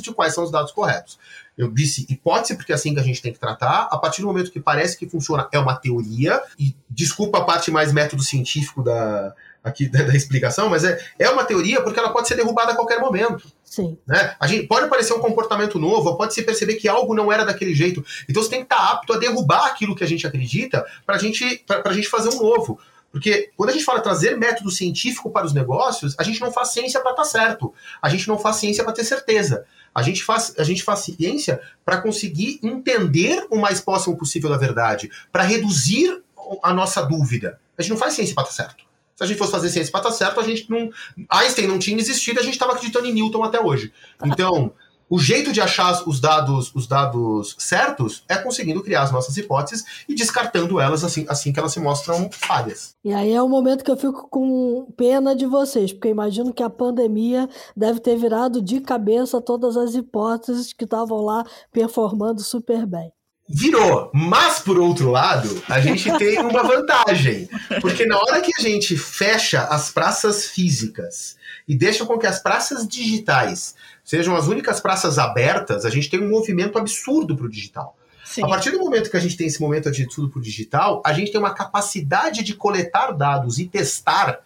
de 0.00 0.12
quais 0.12 0.34
são 0.34 0.44
os 0.44 0.50
dados 0.50 0.72
corretos. 0.72 1.18
Eu 1.56 1.70
disse 1.70 2.06
hipótese 2.08 2.54
porque 2.54 2.72
é 2.72 2.74
assim 2.74 2.92
que 2.92 3.00
a 3.00 3.02
gente 3.02 3.22
tem 3.22 3.32
que 3.32 3.38
tratar. 3.38 3.88
A 3.90 3.96
partir 3.96 4.20
do 4.20 4.26
momento 4.26 4.50
que 4.50 4.60
parece 4.60 4.96
que 4.96 5.08
funciona, 5.08 5.48
é 5.50 5.58
uma 5.58 5.74
teoria. 5.74 6.42
E 6.58 6.76
desculpa 6.88 7.38
a 7.38 7.44
parte 7.44 7.70
mais 7.70 7.92
método 7.92 8.22
científico 8.22 8.82
da, 8.82 9.34
aqui 9.64 9.88
da, 9.88 10.02
da, 10.04 10.14
explicação, 10.14 10.68
mas 10.68 10.84
é, 10.84 10.98
é 11.18 11.28
uma 11.30 11.44
teoria 11.44 11.80
porque 11.82 11.98
ela 11.98 12.12
pode 12.12 12.28
ser 12.28 12.36
derrubada 12.36 12.72
a 12.72 12.76
qualquer 12.76 13.00
momento. 13.00 13.50
Sim. 13.64 13.98
Né? 14.06 14.36
A 14.38 14.46
gente 14.46 14.66
pode 14.66 14.86
aparecer 14.86 15.12
um 15.12 15.20
comportamento 15.20 15.78
novo, 15.78 16.16
pode 16.16 16.34
se 16.34 16.42
perceber 16.42 16.76
que 16.76 16.88
algo 16.88 17.14
não 17.14 17.32
era 17.32 17.44
daquele 17.44 17.74
jeito. 17.74 18.04
Então 18.28 18.42
você 18.42 18.50
tem 18.50 18.60
que 18.60 18.72
estar 18.72 18.92
apto 18.92 19.12
a 19.12 19.18
derrubar 19.18 19.66
aquilo 19.66 19.96
que 19.96 20.04
a 20.04 20.06
gente 20.06 20.26
acredita 20.26 20.84
para 21.04 21.18
gente, 21.18 21.64
a 21.84 21.92
gente 21.92 22.08
fazer 22.08 22.28
um 22.28 22.38
novo. 22.38 22.78
Porque 23.10 23.50
quando 23.56 23.70
a 23.70 23.72
gente 23.72 23.84
fala 23.84 24.00
trazer 24.00 24.36
método 24.36 24.70
científico 24.70 25.30
para 25.30 25.46
os 25.46 25.52
negócios, 25.52 26.14
a 26.18 26.22
gente 26.22 26.40
não 26.40 26.52
faz 26.52 26.68
ciência 26.68 27.00
para 27.00 27.12
estar 27.12 27.22
tá 27.22 27.28
certo. 27.28 27.72
A 28.02 28.08
gente 28.08 28.28
não 28.28 28.38
faz 28.38 28.56
ciência 28.56 28.84
para 28.84 28.92
ter 28.92 29.04
certeza. 29.04 29.64
A 29.94 30.02
gente 30.02 30.22
faz, 30.22 30.54
a 30.58 30.64
gente 30.64 30.82
faz 30.82 31.00
ciência 31.00 31.60
para 31.84 32.00
conseguir 32.00 32.60
entender 32.62 33.46
o 33.50 33.56
mais 33.56 33.80
próximo 33.80 34.16
possível 34.16 34.50
da 34.50 34.58
verdade, 34.58 35.10
para 35.32 35.42
reduzir 35.42 36.22
a 36.62 36.74
nossa 36.74 37.02
dúvida. 37.02 37.58
A 37.78 37.82
gente 37.82 37.92
não 37.92 37.98
faz 37.98 38.14
ciência 38.14 38.34
para 38.34 38.44
estar 38.44 38.64
tá 38.64 38.68
certo. 38.68 38.84
Se 39.16 39.24
a 39.24 39.26
gente 39.26 39.38
fosse 39.38 39.52
fazer 39.52 39.70
ciência 39.70 39.90
para 39.90 40.00
estar 40.00 40.10
tá 40.10 40.16
certo, 40.16 40.38
a 40.38 40.42
gente 40.42 40.70
não. 40.70 40.90
Einstein 41.30 41.66
não 41.66 41.78
tinha 41.78 41.98
existido, 41.98 42.38
a 42.38 42.42
gente 42.42 42.52
estava 42.52 42.72
acreditando 42.72 43.06
em 43.06 43.14
Newton 43.14 43.42
até 43.42 43.58
hoje. 43.58 43.90
Então, 44.22 44.74
o 45.08 45.18
jeito 45.18 45.52
de 45.52 45.60
achar 45.60 46.02
os 46.06 46.20
dados, 46.20 46.72
os 46.74 46.86
dados 46.86 47.54
certos 47.58 48.24
é 48.28 48.36
conseguindo 48.36 48.82
criar 48.82 49.02
as 49.02 49.12
nossas 49.12 49.36
hipóteses 49.36 49.84
e 50.08 50.14
descartando 50.14 50.80
elas 50.80 51.04
assim, 51.04 51.24
assim 51.28 51.52
que 51.52 51.58
elas 51.58 51.72
se 51.72 51.80
mostram 51.80 52.28
falhas. 52.32 52.94
E 53.04 53.12
aí 53.12 53.32
é 53.32 53.40
o 53.40 53.48
momento 53.48 53.84
que 53.84 53.90
eu 53.90 53.96
fico 53.96 54.28
com 54.28 54.86
pena 54.96 55.34
de 55.34 55.46
vocês, 55.46 55.92
porque 55.92 56.08
imagino 56.08 56.52
que 56.52 56.62
a 56.62 56.70
pandemia 56.70 57.48
deve 57.76 58.00
ter 58.00 58.16
virado 58.16 58.60
de 58.60 58.80
cabeça 58.80 59.40
todas 59.40 59.76
as 59.76 59.94
hipóteses 59.94 60.72
que 60.72 60.84
estavam 60.84 61.24
lá 61.24 61.44
performando 61.72 62.42
super 62.42 62.84
bem. 62.84 63.12
Virou, 63.48 64.10
mas 64.12 64.58
por 64.58 64.76
outro 64.76 65.08
lado, 65.12 65.62
a 65.68 65.80
gente 65.80 66.10
tem 66.18 66.40
uma 66.40 66.64
vantagem, 66.64 67.48
porque 67.80 68.04
na 68.04 68.16
hora 68.18 68.40
que 68.40 68.50
a 68.58 68.60
gente 68.60 68.96
fecha 68.96 69.62
as 69.62 69.88
praças 69.88 70.46
físicas 70.46 71.36
e 71.66 71.76
deixa 71.76 72.06
com 72.06 72.18
que 72.18 72.26
as 72.26 72.40
praças 72.40 72.86
digitais 72.86 73.74
sejam 74.04 74.36
as 74.36 74.46
únicas 74.46 74.80
praças 74.80 75.18
abertas, 75.18 75.84
a 75.84 75.90
gente 75.90 76.08
tem 76.08 76.22
um 76.22 76.28
movimento 76.28 76.78
absurdo 76.78 77.36
para 77.36 77.46
o 77.46 77.50
digital. 77.50 77.96
Sim. 78.24 78.44
A 78.44 78.48
partir 78.48 78.70
do 78.70 78.78
momento 78.78 79.10
que 79.10 79.16
a 79.16 79.20
gente 79.20 79.36
tem 79.36 79.46
esse 79.46 79.60
momento 79.60 79.90
de 79.90 80.06
tudo 80.08 80.28
para 80.28 80.38
o 80.38 80.42
digital, 80.42 81.02
a 81.04 81.12
gente 81.12 81.30
tem 81.30 81.40
uma 81.40 81.54
capacidade 81.54 82.42
de 82.42 82.54
coletar 82.54 83.12
dados 83.12 83.58
e 83.58 83.66
testar 83.66 84.40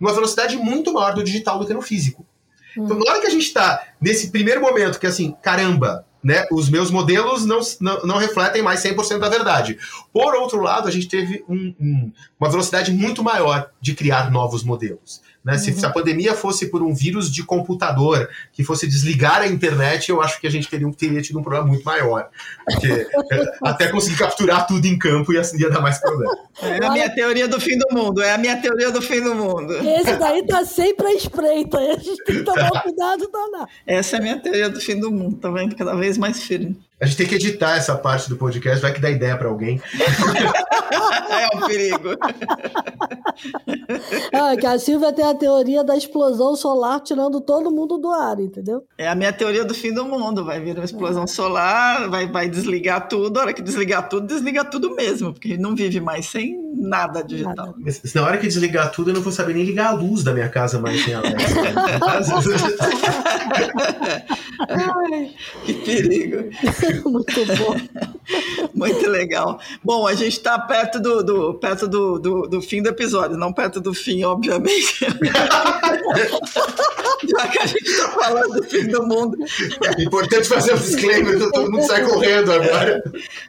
numa 0.00 0.12
velocidade 0.12 0.56
muito 0.56 0.92
maior 0.92 1.14
do 1.14 1.22
digital 1.22 1.58
do 1.58 1.66
que 1.66 1.74
no 1.74 1.82
físico. 1.82 2.26
Hum. 2.76 2.84
Então, 2.84 2.98
na 2.98 3.10
hora 3.10 3.20
que 3.20 3.26
a 3.26 3.30
gente 3.30 3.46
está 3.46 3.88
nesse 4.00 4.30
primeiro 4.30 4.60
momento, 4.60 4.98
que 4.98 5.06
é 5.06 5.08
assim, 5.08 5.34
caramba, 5.42 6.06
né, 6.22 6.44
os 6.50 6.68
meus 6.68 6.90
modelos 6.90 7.46
não, 7.46 7.60
não, 7.80 8.02
não 8.02 8.16
refletem 8.16 8.62
mais 8.62 8.82
100% 8.82 9.18
da 9.18 9.28
verdade. 9.28 9.78
Por 10.12 10.34
outro 10.34 10.60
lado, 10.60 10.88
a 10.88 10.90
gente 10.90 11.06
teve 11.06 11.44
um, 11.48 11.74
um, 11.78 12.12
uma 12.40 12.50
velocidade 12.50 12.90
muito 12.92 13.22
maior 13.22 13.70
de 13.80 13.94
criar 13.94 14.30
novos 14.30 14.64
modelos. 14.64 15.22
Né? 15.46 15.52
Uhum. 15.52 15.58
Se, 15.60 15.72
se, 15.74 15.86
a 15.86 15.90
pandemia 15.90 16.34
fosse 16.34 16.66
por 16.66 16.82
um 16.82 16.92
vírus 16.92 17.30
de 17.30 17.44
computador 17.44 18.28
que 18.52 18.64
fosse 18.64 18.84
desligar 18.84 19.42
a 19.42 19.46
internet, 19.46 20.10
eu 20.10 20.20
acho 20.20 20.40
que 20.40 20.46
a 20.48 20.50
gente 20.50 20.68
teria, 20.68 20.90
teria 20.90 21.22
tido 21.22 21.38
um 21.38 21.42
problema 21.42 21.64
muito 21.64 21.84
maior. 21.84 22.28
Porque 22.64 22.88
é, 22.88 23.44
até 23.62 23.86
conseguir 23.86 24.18
capturar 24.18 24.66
tudo 24.66 24.84
em 24.84 24.98
campo 24.98 25.32
ia, 25.32 25.42
ia 25.54 25.70
dar 25.70 25.80
mais 25.80 26.00
problema. 26.00 26.36
É 26.60 26.84
a 26.84 26.90
minha 26.90 27.08
teoria 27.08 27.46
do 27.46 27.60
fim 27.60 27.78
do 27.78 27.86
mundo, 27.94 28.20
é 28.20 28.32
a 28.32 28.38
minha 28.38 28.60
teoria 28.60 28.90
do 28.90 29.00
fim 29.00 29.20
do 29.20 29.36
mundo. 29.36 29.72
Esse 29.86 30.16
daí 30.16 30.44
tá 30.44 30.64
sempre 30.64 31.06
à 31.06 31.14
espreita, 31.14 31.78
a 31.78 31.96
gente 31.96 32.24
tem 32.24 32.38
que 32.38 32.42
tomar 32.42 32.70
cuidado 32.82 33.30
danado. 33.30 33.70
Essa 33.86 34.16
é 34.16 34.18
a 34.18 34.22
minha 34.22 34.40
teoria 34.40 34.68
do 34.68 34.80
fim 34.80 34.98
do 34.98 35.12
mundo, 35.12 35.36
tá 35.36 35.48
vendo? 35.48 35.76
Cada 35.76 35.94
vez 35.94 36.18
mais 36.18 36.42
firme. 36.42 36.76
A 36.98 37.04
gente 37.04 37.18
tem 37.18 37.26
que 37.26 37.34
editar 37.34 37.76
essa 37.76 37.94
parte 37.94 38.28
do 38.28 38.36
podcast, 38.36 38.80
vai 38.80 38.90
que 38.90 39.00
dá 39.00 39.10
ideia 39.10 39.36
para 39.36 39.48
alguém. 39.48 39.80
é 41.30 41.56
um 41.56 41.66
perigo. 41.66 42.10
Ah, 44.32 44.56
que 44.56 44.66
a 44.66 44.78
Silvia 44.78 45.12
tem 45.12 45.24
a 45.24 45.34
teoria 45.34 45.84
da 45.84 45.96
explosão 45.96 46.56
solar 46.56 47.00
tirando 47.00 47.40
todo 47.40 47.70
mundo 47.70 47.98
do 47.98 48.10
ar, 48.10 48.40
entendeu? 48.40 48.84
É 48.96 49.08
a 49.08 49.14
minha 49.14 49.32
teoria 49.32 49.64
do 49.64 49.74
fim 49.74 49.92
do 49.92 50.04
mundo. 50.06 50.44
Vai 50.44 50.60
vir 50.60 50.74
uma 50.74 50.84
explosão 50.84 51.24
é. 51.24 51.26
solar, 51.26 52.08
vai, 52.08 52.26
vai 52.26 52.48
desligar 52.48 53.08
tudo. 53.08 53.38
A 53.38 53.42
hora 53.42 53.52
que 53.52 53.62
desligar 53.62 54.08
tudo, 54.08 54.26
desliga 54.26 54.64
tudo 54.64 54.94
mesmo, 54.94 55.32
porque 55.32 55.48
a 55.48 55.50
gente 55.52 55.60
não 55.60 55.74
vive 55.74 56.00
mais 56.00 56.26
sem 56.26 56.56
nada 56.74 57.22
digital. 57.22 57.74
Mas, 57.78 58.00
na 58.14 58.24
hora 58.24 58.38
que 58.38 58.46
desligar 58.46 58.90
tudo, 58.90 59.10
eu 59.10 59.14
não 59.14 59.22
vou 59.22 59.32
saber 59.32 59.54
nem 59.54 59.64
ligar 59.64 59.88
a 59.88 59.92
luz 59.92 60.22
da 60.22 60.32
minha 60.32 60.48
casa 60.48 60.78
mais 60.78 61.04
sem 61.04 61.14
Alexa. 61.14 61.36
Ai, 64.68 65.30
que 65.64 65.74
perigo. 65.74 66.48
Muito 67.04 67.46
bom. 67.46 67.76
Muito 68.74 69.08
legal. 69.08 69.60
Bom, 69.82 70.06
a 70.06 70.14
gente 70.14 70.36
está 70.36 70.58
perto, 70.58 71.00
do, 71.00 71.22
do, 71.22 71.54
perto 71.54 71.88
do, 71.88 72.18
do, 72.18 72.46
do, 72.46 72.62
fim 72.62 72.82
do 72.82 72.88
episódio, 72.88 73.36
não 73.36 73.52
perto 73.52 73.80
do 73.80 73.94
fim, 73.94 74.24
obviamente. 74.24 75.00
Já 77.28 77.48
que 77.48 77.58
a 77.58 77.66
gente 77.66 77.88
está 77.88 78.10
falando 78.10 78.60
do 78.60 78.62
fim 78.64 78.86
do 78.86 79.02
mundo. 79.06 79.36
É 79.84 80.02
importante 80.02 80.48
fazer 80.48 80.74
um 80.74 80.78
disclaimer, 80.78 81.38
todo 81.38 81.70
mundo 81.70 81.86
sai 81.86 82.04
correndo 82.04 82.52
agora. 82.52 83.02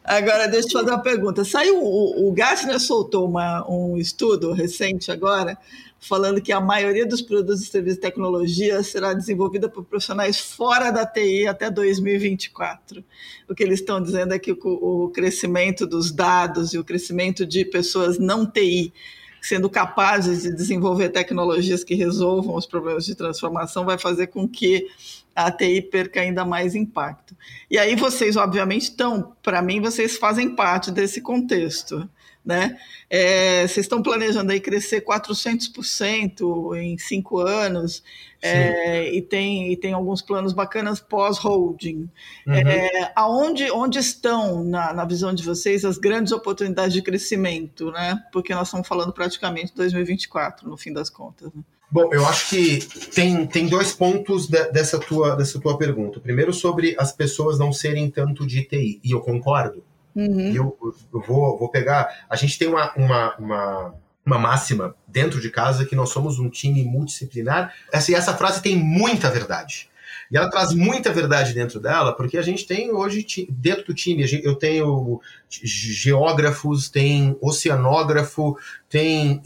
Agora, 0.04 0.48
deixa 0.48 0.68
eu 0.68 0.70
te 0.70 0.74
fazer 0.74 0.92
uma 0.92 1.02
pergunta. 1.02 1.44
Saiu, 1.44 1.78
o, 1.84 2.30
o 2.30 2.32
Gartner 2.32 2.80
soltou 2.80 3.28
uma, 3.28 3.70
um 3.70 3.98
estudo 3.98 4.54
recente 4.54 5.12
agora 5.12 5.58
falando 6.00 6.42
que 6.42 6.52
a 6.52 6.62
maioria 6.62 7.06
dos 7.06 7.22
produtos 7.22 7.62
e 7.62 7.66
serviços 7.66 7.96
de 7.96 8.02
tecnologia 8.02 8.82
será 8.84 9.14
desenvolvida 9.14 9.68
por 9.68 9.84
profissionais 9.84 10.40
fora 10.40 10.92
da 10.92 11.06
TI 11.06 11.48
até 11.48 11.70
2024. 11.70 13.04
O 13.50 13.56
que 13.56 13.64
eles 13.64 13.80
estão 13.80 14.02
dizendo 14.02 14.34
é 14.34 14.40
que 14.40 14.52
o, 14.52 15.10
crescimento 15.10 15.88
dos 15.88 16.12
dados 16.12 16.74
e 16.74 16.78
o 16.78 16.84
crescimento 16.84 17.46
de 17.46 17.66
pessoas 17.66 18.20
não 18.20 18.46
TI 18.46 18.94
sendo 19.42 19.70
capazes 19.70 20.44
de 20.44 20.52
desenvolver 20.54 21.10
tecnologias 21.10 21.84
que 21.84 21.96
resolvam 21.96 22.56
os 22.56 22.66
problemas 22.66 23.06
de 23.06 23.16
transformação 23.16 23.86
vai 23.86 23.98
fazer 23.98 24.28
com 24.28 24.48
que 24.48 24.88
a 25.36 25.52
TI 25.52 25.82
perca 25.84 26.20
ainda 26.20 26.44
mais 26.44 26.76
impacto. 26.76 27.36
E 27.70 27.78
aí 27.78 27.96
vocês, 27.96 28.36
obviamente, 28.36 28.84
estão, 28.84 29.34
para 29.42 29.62
mim, 29.62 29.80
vocês 29.80 30.18
fazem 30.18 30.56
parte 30.56 30.92
desse 30.92 31.22
contexto 31.22 32.10
né? 32.48 32.78
É, 33.10 33.68
vocês 33.68 33.86
estão 33.86 34.02
planejando 34.02 34.54
aí 34.54 34.60
crescer 34.62 35.02
400% 35.04 36.78
em 36.78 36.98
cinco 36.98 37.40
anos 37.40 38.02
é, 38.42 39.14
e, 39.14 39.22
tem, 39.22 39.74
e 39.74 39.76
tem 39.76 39.92
alguns 39.92 40.22
planos 40.22 40.54
bacanas 40.54 41.02
pós-holding. 41.02 42.10
Uhum. 42.48 42.54
É, 42.54 43.12
aonde 43.16 43.70
onde 43.70 44.00
estão, 44.00 44.64
na, 44.64 44.94
na 44.94 45.04
visão 45.04 45.34
de 45.34 45.44
vocês, 45.44 45.84
as 45.84 45.98
grandes 45.98 46.32
oportunidades 46.32 46.94
de 46.94 47.02
crescimento? 47.02 47.92
Né? 47.92 48.18
Porque 48.32 48.56
nós 48.56 48.70
estamos 48.70 48.88
falando 48.88 49.12
praticamente 49.12 49.76
2024, 49.76 50.70
no 50.70 50.78
fim 50.78 50.94
das 50.94 51.10
contas. 51.10 51.52
Né? 51.54 51.62
Bom, 51.92 52.14
eu 52.14 52.26
acho 52.26 52.50
que 52.50 52.80
tem, 53.14 53.46
tem 53.46 53.68
dois 53.68 53.92
pontos 53.92 54.48
de, 54.48 54.72
dessa, 54.72 54.98
tua, 55.00 55.36
dessa 55.36 55.60
tua 55.60 55.78
pergunta. 55.78 56.22
Primeiro, 56.22 56.54
sobre 56.54 56.96
as 56.98 57.12
pessoas 57.12 57.60
não 57.60 57.74
serem 57.74 58.10
tanto 58.10 58.48
de 58.48 58.64
TI, 58.64 59.02
e 59.04 59.12
eu 59.12 59.20
concordo. 59.20 59.84
Uhum. 60.18 60.52
E 60.52 60.56
eu, 60.56 60.76
eu 61.14 61.22
vou, 61.22 61.60
vou 61.60 61.70
pegar. 61.70 62.26
A 62.28 62.36
gente 62.36 62.58
tem 62.58 62.68
uma, 62.68 62.92
uma, 62.96 63.36
uma, 63.36 63.94
uma, 64.26 64.40
máxima 64.40 64.96
dentro 65.08 65.40
de 65.40 65.52
casa 65.52 65.86
que 65.86 65.96
nós 65.96 66.10
somos 66.10 66.40
um 66.40 66.50
time 66.50 66.84
multidisciplinar. 66.84 67.72
Essa, 67.94 68.12
e 68.12 68.16
essa 68.16 68.36
frase 68.36 68.64
tem 68.64 68.76
muita 68.76 69.30
verdade. 69.30 69.88
E 70.32 70.36
ela 70.36 70.50
traz 70.50 70.74
muita 70.74 71.14
verdade 71.14 71.54
dentro 71.54 71.80
dela, 71.80 72.14
porque 72.14 72.38
a 72.38 72.42
gente 72.42 72.66
tem 72.66 72.92
hoje, 72.92 73.26
dentro 73.50 73.86
do 73.86 73.94
time, 73.94 74.26
eu 74.44 74.56
tenho 74.56 75.22
geógrafos, 75.50 76.90
tem 76.90 77.38
oceanógrafo, 77.40 78.58
tem 78.90 79.40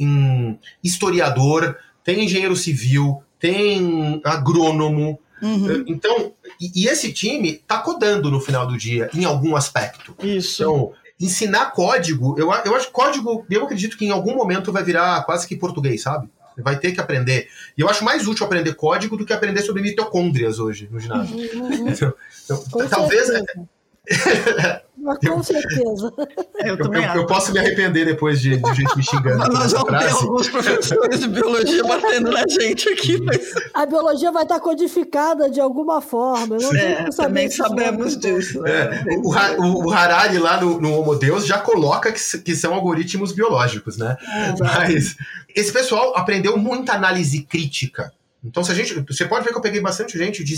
historiador, 0.82 1.78
tem 2.04 2.24
engenheiro 2.24 2.56
civil, 2.56 3.22
tem 3.38 4.22
agrônomo, 4.24 5.20
Uhum. 5.42 5.84
Então, 5.88 6.34
e, 6.60 6.84
e, 6.84 6.88
esse 6.88 7.12
time 7.12 7.54
tá 7.68 7.80
codando 7.80 8.30
no 8.30 8.40
final 8.40 8.68
do 8.68 8.78
dia, 8.78 9.10
em 9.14 9.26
algum 9.26 9.56
aspecto. 9.56 10.16
Isso. 10.22 10.62
Então, 10.62 10.94
ensinar 11.20 11.72
código, 11.72 12.36
eu, 12.38 12.52
eu 12.66 12.76
acho 12.76 12.88
que 12.88 12.94
código, 12.94 13.46
eu 13.50 13.64
acredito 13.64 13.98
que 13.98 14.06
em 14.06 14.12
algum 14.12 14.36
momento 14.36 14.72
vai 14.72 14.84
virar 14.84 15.24
quase 15.24 15.48
que 15.48 15.56
português, 15.56 16.02
sabe? 16.02 16.30
Vai 16.58 16.78
ter 16.78 16.92
que 16.92 17.00
aprender. 17.00 17.48
E 17.78 17.82
eu 17.82 17.90
acho 17.90 18.04
mais 18.04 18.28
útil 18.28 18.46
aprender 18.46 18.76
código 18.76 19.18
do 19.18 19.26
que 19.26 19.34
aprender 19.34 19.62
sobre 19.62 19.82
mitocôndrias 19.82 20.60
hoje 20.60 20.88
no 20.92 21.00
ginásio. 21.00 21.36
Uhum. 21.36 21.88
Então, 22.44 22.64
então 22.68 22.90
talvez. 22.90 23.30
Com 25.28 25.44
certeza. 25.44 26.12
Eu, 26.62 26.78
eu, 26.78 26.94
eu, 26.94 27.02
eu, 27.16 27.26
posso 27.26 27.52
me 27.52 27.58
arrepender 27.58 28.06
depois 28.06 28.40
de, 28.40 28.56
de 28.56 28.74
gente 28.76 28.96
me 28.96 29.04
xingando. 29.04 29.52
Nós 29.52 29.72
vamos 29.72 29.90
ter 29.90 30.10
alguns 30.12 30.48
professores 30.48 31.20
de 31.20 31.28
biologia 31.28 31.84
batendo 31.84 32.30
na 32.30 32.44
gente 32.48 32.88
aqui. 32.88 33.20
Mas... 33.20 33.52
A 33.74 33.84
biologia 33.84 34.32
vai 34.32 34.44
estar 34.44 34.60
codificada 34.60 35.50
de 35.50 35.60
alguma 35.60 36.02
forma. 36.02 36.58
é, 36.76 37.10
também 37.10 37.50
sabemos 37.50 38.16
disso. 38.16 38.62
Né? 38.62 39.04
É, 39.08 39.18
o, 39.18 39.64
o, 39.64 39.88
o, 39.88 39.92
Harari 39.92 40.38
lá 40.38 40.62
no, 40.62 40.80
no 40.80 40.94
Homo 40.94 41.16
Deus 41.16 41.48
já 41.48 41.58
coloca 41.58 42.12
que, 42.12 42.38
que 42.40 42.56
são 42.56 42.76
algoritmos 42.76 43.32
biológicos, 43.32 43.98
né? 43.98 44.16
É, 44.22 44.54
Mas 44.60 45.16
esse 45.56 45.74
pessoal 45.74 46.16
aprendeu 46.16 46.58
muita 46.58 46.94
análise 46.94 47.42
crítica. 47.42 48.14
Então, 48.44 48.64
se 48.64 48.72
a 48.72 48.76
gente, 48.76 49.00
você 49.08 49.26
pode 49.26 49.46
ver 49.46 49.52
que 49.52 49.58
eu 49.58 49.62
peguei 49.62 49.82
bastante 49.82 50.18
gente 50.18 50.44
de, 50.44 50.56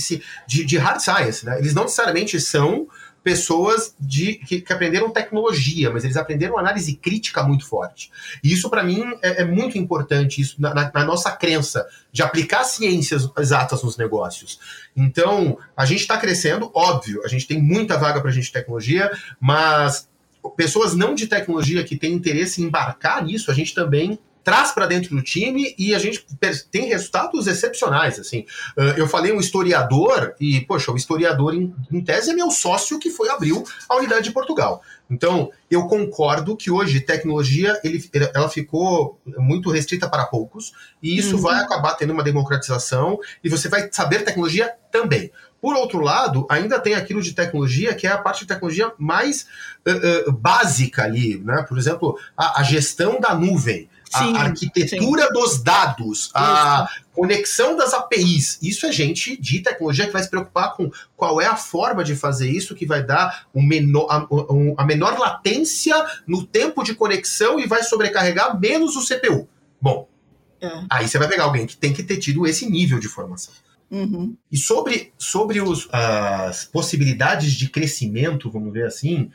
de, 0.47 0.65
de 0.65 0.77
hard 0.77 1.01
science, 1.01 1.45
né? 1.45 1.59
Eles 1.59 1.73
não 1.73 1.83
necessariamente 1.83 2.39
são 2.39 2.87
pessoas 3.23 3.95
de, 3.99 4.35
que, 4.35 4.61
que, 4.61 4.73
aprenderam 4.73 5.09
tecnologia, 5.09 5.89
mas 5.89 6.03
eles 6.03 6.17
aprenderam 6.17 6.57
análise 6.57 6.93
crítica 6.95 7.41
muito 7.41 7.65
forte. 7.65 8.11
E 8.43 8.51
isso, 8.51 8.69
para 8.69 8.83
mim, 8.83 9.03
é, 9.21 9.41
é, 9.41 9.45
muito 9.45 9.77
importante, 9.77 10.41
isso 10.41 10.61
na, 10.61 10.73
na, 10.73 10.91
na, 10.93 11.05
nossa 11.05 11.31
crença 11.31 11.87
de 12.11 12.21
aplicar 12.21 12.65
ciências 12.65 13.29
exatas 13.37 13.81
nos 13.81 13.97
negócios. 13.97 14.59
Então, 14.95 15.57
a 15.75 15.85
gente 15.85 16.01
está 16.01 16.17
crescendo, 16.17 16.69
óbvio, 16.73 17.21
a 17.23 17.27
gente 17.29 17.47
tem 17.47 17.61
muita 17.61 17.97
vaga 17.97 18.19
para 18.19 18.29
a 18.29 18.33
gente 18.33 18.45
de 18.45 18.51
tecnologia, 18.51 19.09
mas 19.39 20.09
pessoas 20.57 20.93
não 20.93 21.15
de 21.15 21.27
tecnologia 21.27 21.83
que 21.83 21.95
têm 21.95 22.13
interesse 22.13 22.61
em 22.61 22.65
embarcar 22.65 23.23
nisso, 23.23 23.49
a 23.49 23.53
gente 23.53 23.73
também 23.73 24.19
traz 24.43 24.71
para 24.71 24.85
dentro 24.85 25.15
do 25.15 25.21
time 25.21 25.73
e 25.77 25.95
a 25.95 25.99
gente 25.99 26.25
tem 26.69 26.87
resultados 26.87 27.47
excepcionais. 27.47 28.19
Assim, 28.19 28.45
uh, 28.77 28.81
eu 28.97 29.07
falei 29.07 29.31
um 29.31 29.39
historiador 29.39 30.35
e, 30.39 30.61
poxa, 30.61 30.91
o 30.91 30.97
historiador 30.97 31.53
em, 31.53 31.73
em, 31.91 32.01
tese 32.01 32.31
é 32.31 32.33
meu 32.33 32.51
sócio 32.51 32.99
que 32.99 33.09
foi 33.09 33.29
abriu 33.29 33.63
a 33.87 33.95
unidade 33.95 34.25
de 34.25 34.31
Portugal. 34.31 34.81
Então, 35.09 35.51
eu 35.69 35.87
concordo 35.87 36.57
que 36.57 36.71
hoje 36.71 36.99
tecnologia 36.99 37.79
ele, 37.83 38.03
ela 38.33 38.49
ficou 38.49 39.19
muito 39.37 39.69
restrita 39.69 40.09
para 40.09 40.25
poucos 40.25 40.73
e 41.01 41.17
isso 41.17 41.35
uhum. 41.35 41.41
vai 41.41 41.61
acabar 41.61 41.93
tendo 41.93 42.13
uma 42.13 42.23
democratização 42.23 43.19
e 43.43 43.49
você 43.49 43.69
vai 43.69 43.89
saber 43.91 44.23
tecnologia 44.23 44.73
também. 44.91 45.31
Por 45.61 45.75
outro 45.75 46.01
lado, 46.01 46.45
ainda 46.49 46.77
tem 46.77 46.93
aquilo 46.93 47.21
de 47.21 47.31
tecnologia 47.31 47.95
que 47.95 48.05
é 48.05 48.11
a 48.11 48.17
parte 48.17 48.41
de 48.41 48.47
tecnologia 48.47 48.91
mais 48.97 49.47
uh, 49.87 50.29
uh, 50.29 50.31
básica 50.33 51.03
ali, 51.03 51.37
né? 51.39 51.63
Por 51.67 51.77
exemplo, 51.77 52.19
a, 52.35 52.59
a 52.59 52.63
gestão 52.63 53.17
da 53.17 53.33
nuvem 53.33 53.89
sim, 54.17 54.35
a 54.35 54.41
arquitetura 54.41 55.27
sim. 55.27 55.33
dos 55.33 55.63
dados, 55.63 56.31
a 56.33 56.87
conexão 57.13 57.75
das 57.75 57.93
APIs. 57.93 58.59
Isso 58.61 58.85
é 58.85 58.91
gente 58.91 59.39
de 59.39 59.61
tecnologia 59.61 60.05
que 60.05 60.13
vai 60.13 60.23
se 60.23 60.29
preocupar 60.29 60.73
com 60.75 60.91
qual 61.15 61.39
é 61.39 61.45
a 61.45 61.55
forma 61.55 62.03
de 62.03 62.15
fazer 62.15 62.49
isso 62.49 62.75
que 62.75 62.85
vai 62.85 63.03
dar 63.03 63.47
um 63.53 63.61
menor, 63.61 64.07
a, 64.09 64.27
a 64.81 64.85
menor 64.85 65.17
latência 65.17 65.95
no 66.27 66.45
tempo 66.45 66.83
de 66.83 66.95
conexão 66.95 67.59
e 67.59 67.67
vai 67.67 67.83
sobrecarregar 67.83 68.59
menos 68.59 68.95
o 68.95 69.05
CPU. 69.05 69.47
Bom, 69.81 70.07
é. 70.61 70.69
aí 70.89 71.07
você 71.07 71.17
vai 71.17 71.27
pegar 71.27 71.43
alguém 71.43 71.67
que 71.67 71.77
tem 71.77 71.93
que 71.93 72.03
ter 72.03 72.17
tido 72.17 72.47
esse 72.47 72.69
nível 72.69 72.99
de 72.99 73.07
formação. 73.07 73.53
Uhum. 73.91 74.35
E 74.51 74.57
sobre, 74.57 75.13
sobre 75.19 75.61
os, 75.61 75.87
as 75.91 76.65
possibilidades 76.65 77.53
de 77.53 77.69
crescimento, 77.69 78.49
vamos 78.49 78.73
ver 78.73 78.87
assim, 78.87 79.29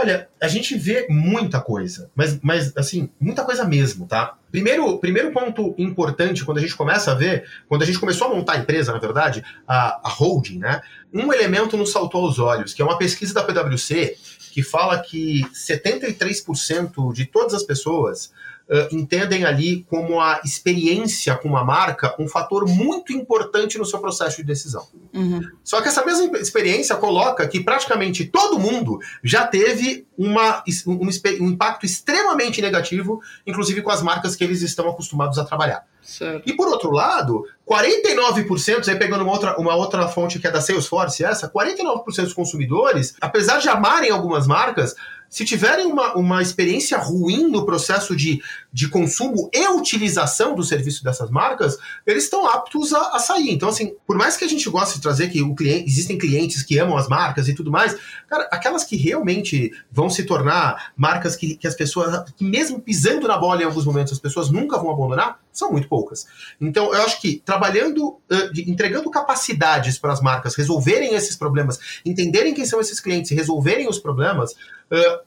Olha, 0.00 0.28
a 0.40 0.46
gente 0.46 0.78
vê 0.78 1.08
muita 1.10 1.60
coisa, 1.60 2.08
mas, 2.14 2.38
mas 2.40 2.72
assim, 2.76 3.10
muita 3.18 3.42
coisa 3.42 3.64
mesmo, 3.64 4.06
tá? 4.06 4.36
Primeiro, 4.48 4.96
primeiro 4.98 5.32
ponto 5.32 5.74
importante, 5.76 6.44
quando 6.44 6.58
a 6.58 6.60
gente 6.60 6.76
começa 6.76 7.10
a 7.10 7.16
ver, 7.16 7.44
quando 7.68 7.82
a 7.82 7.84
gente 7.84 7.98
começou 7.98 8.28
a 8.28 8.30
montar 8.32 8.52
a 8.52 8.58
empresa, 8.58 8.92
na 8.92 9.00
verdade, 9.00 9.44
a, 9.66 10.00
a 10.04 10.08
holding, 10.08 10.60
né? 10.60 10.82
Um 11.12 11.32
elemento 11.32 11.76
nos 11.76 11.90
saltou 11.90 12.26
aos 12.26 12.38
olhos, 12.38 12.72
que 12.72 12.80
é 12.80 12.84
uma 12.84 12.96
pesquisa 12.96 13.34
da 13.34 13.42
PwC 13.42 14.16
que 14.52 14.62
fala 14.62 15.00
que 15.00 15.42
73% 15.52 17.12
de 17.12 17.26
todas 17.26 17.52
as 17.52 17.64
pessoas 17.64 18.32
uh, 18.68 18.94
entendem 18.94 19.44
ali 19.44 19.84
como 19.88 20.20
a 20.20 20.40
experiência 20.44 21.36
com 21.36 21.48
uma 21.48 21.64
marca 21.64 22.14
um 22.18 22.28
fator 22.28 22.66
muito 22.66 23.12
importante 23.12 23.78
no 23.78 23.84
seu 23.84 23.98
processo 23.98 24.38
de 24.38 24.44
decisão. 24.44 24.86
Uhum. 25.14 25.40
Só 25.64 25.80
que 25.80 25.88
essa 25.88 26.04
mesma 26.04 26.38
experiência 26.38 26.96
coloca 26.96 27.46
que 27.48 27.60
praticamente 27.60 28.24
todo 28.24 28.58
mundo 28.58 28.98
já 29.22 29.46
teve 29.46 30.06
uma, 30.16 30.62
um, 30.86 31.06
um 31.40 31.48
impacto 31.48 31.86
extremamente 31.86 32.60
negativo, 32.60 33.20
inclusive 33.46 33.82
com 33.82 33.90
as 33.90 34.02
marcas 34.02 34.36
que 34.36 34.44
eles 34.44 34.62
estão 34.62 34.88
acostumados 34.88 35.38
a 35.38 35.44
trabalhar. 35.44 35.84
Certo. 36.08 36.48
E 36.48 36.56
por 36.56 36.66
outro 36.68 36.90
lado, 36.90 37.44
49%, 37.68 38.88
aí 38.88 38.96
pegando 38.96 39.24
uma 39.24 39.32
outra, 39.32 39.58
uma 39.58 39.74
outra 39.74 40.08
fonte 40.08 40.38
que 40.38 40.46
é 40.46 40.50
da 40.50 40.60
Salesforce, 40.60 41.22
essa, 41.22 41.50
49% 41.50 42.04
dos 42.22 42.32
consumidores, 42.32 43.14
apesar 43.20 43.58
de 43.58 43.68
amarem 43.68 44.10
algumas 44.10 44.46
marcas, 44.46 44.94
se 45.28 45.44
tiverem 45.44 45.86
uma, 45.86 46.14
uma 46.14 46.42
experiência 46.42 46.98
ruim 46.98 47.48
no 47.48 47.66
processo 47.66 48.16
de, 48.16 48.40
de 48.72 48.88
consumo 48.88 49.48
e 49.52 49.66
utilização 49.68 50.54
do 50.54 50.62
serviço 50.62 51.02
dessas 51.02 51.30
marcas, 51.30 51.78
eles 52.06 52.24
estão 52.24 52.46
aptos 52.46 52.92
a, 52.92 53.16
a, 53.16 53.18
sair. 53.18 53.50
Então, 53.50 53.68
assim, 53.68 53.94
por 54.06 54.16
mais 54.16 54.36
que 54.36 54.44
a 54.44 54.48
gente 54.48 54.68
goste 54.68 54.96
de 54.96 55.02
trazer 55.02 55.28
que 55.28 55.42
cliente, 55.54 55.86
existem 55.86 56.18
clientes 56.18 56.62
que 56.62 56.78
amam 56.78 56.96
as 56.96 57.08
marcas 57.08 57.48
e 57.48 57.54
tudo 57.54 57.70
mais, 57.70 57.96
cara, 58.28 58.46
aquelas 58.52 58.84
que 58.84 58.96
realmente 58.96 59.72
vão 59.90 60.10
se 60.10 60.24
tornar 60.24 60.92
marcas 60.96 61.34
que, 61.34 61.56
que 61.56 61.66
as 61.66 61.74
pessoas, 61.74 62.30
que 62.36 62.44
mesmo 62.44 62.80
pisando 62.80 63.26
na 63.26 63.38
bola 63.38 63.62
em 63.62 63.64
alguns 63.64 63.84
momentos, 63.84 64.12
as 64.12 64.18
pessoas 64.18 64.50
nunca 64.50 64.78
vão 64.78 64.90
abandonar, 64.90 65.40
são 65.50 65.72
muito 65.72 65.88
poucas. 65.88 66.26
Então, 66.60 66.94
eu 66.94 67.02
acho 67.02 67.20
que 67.20 67.42
trabalhando, 67.44 68.20
entregando 68.66 69.10
capacidades 69.10 69.98
para 69.98 70.12
as 70.12 70.20
marcas 70.20 70.54
resolverem 70.54 71.14
esses 71.14 71.34
problemas, 71.34 72.00
entenderem 72.04 72.54
quem 72.54 72.64
são 72.64 72.80
esses 72.80 73.00
clientes 73.00 73.30
e 73.30 73.34
resolverem 73.34 73.88
os 73.88 73.98
problemas, 73.98 74.54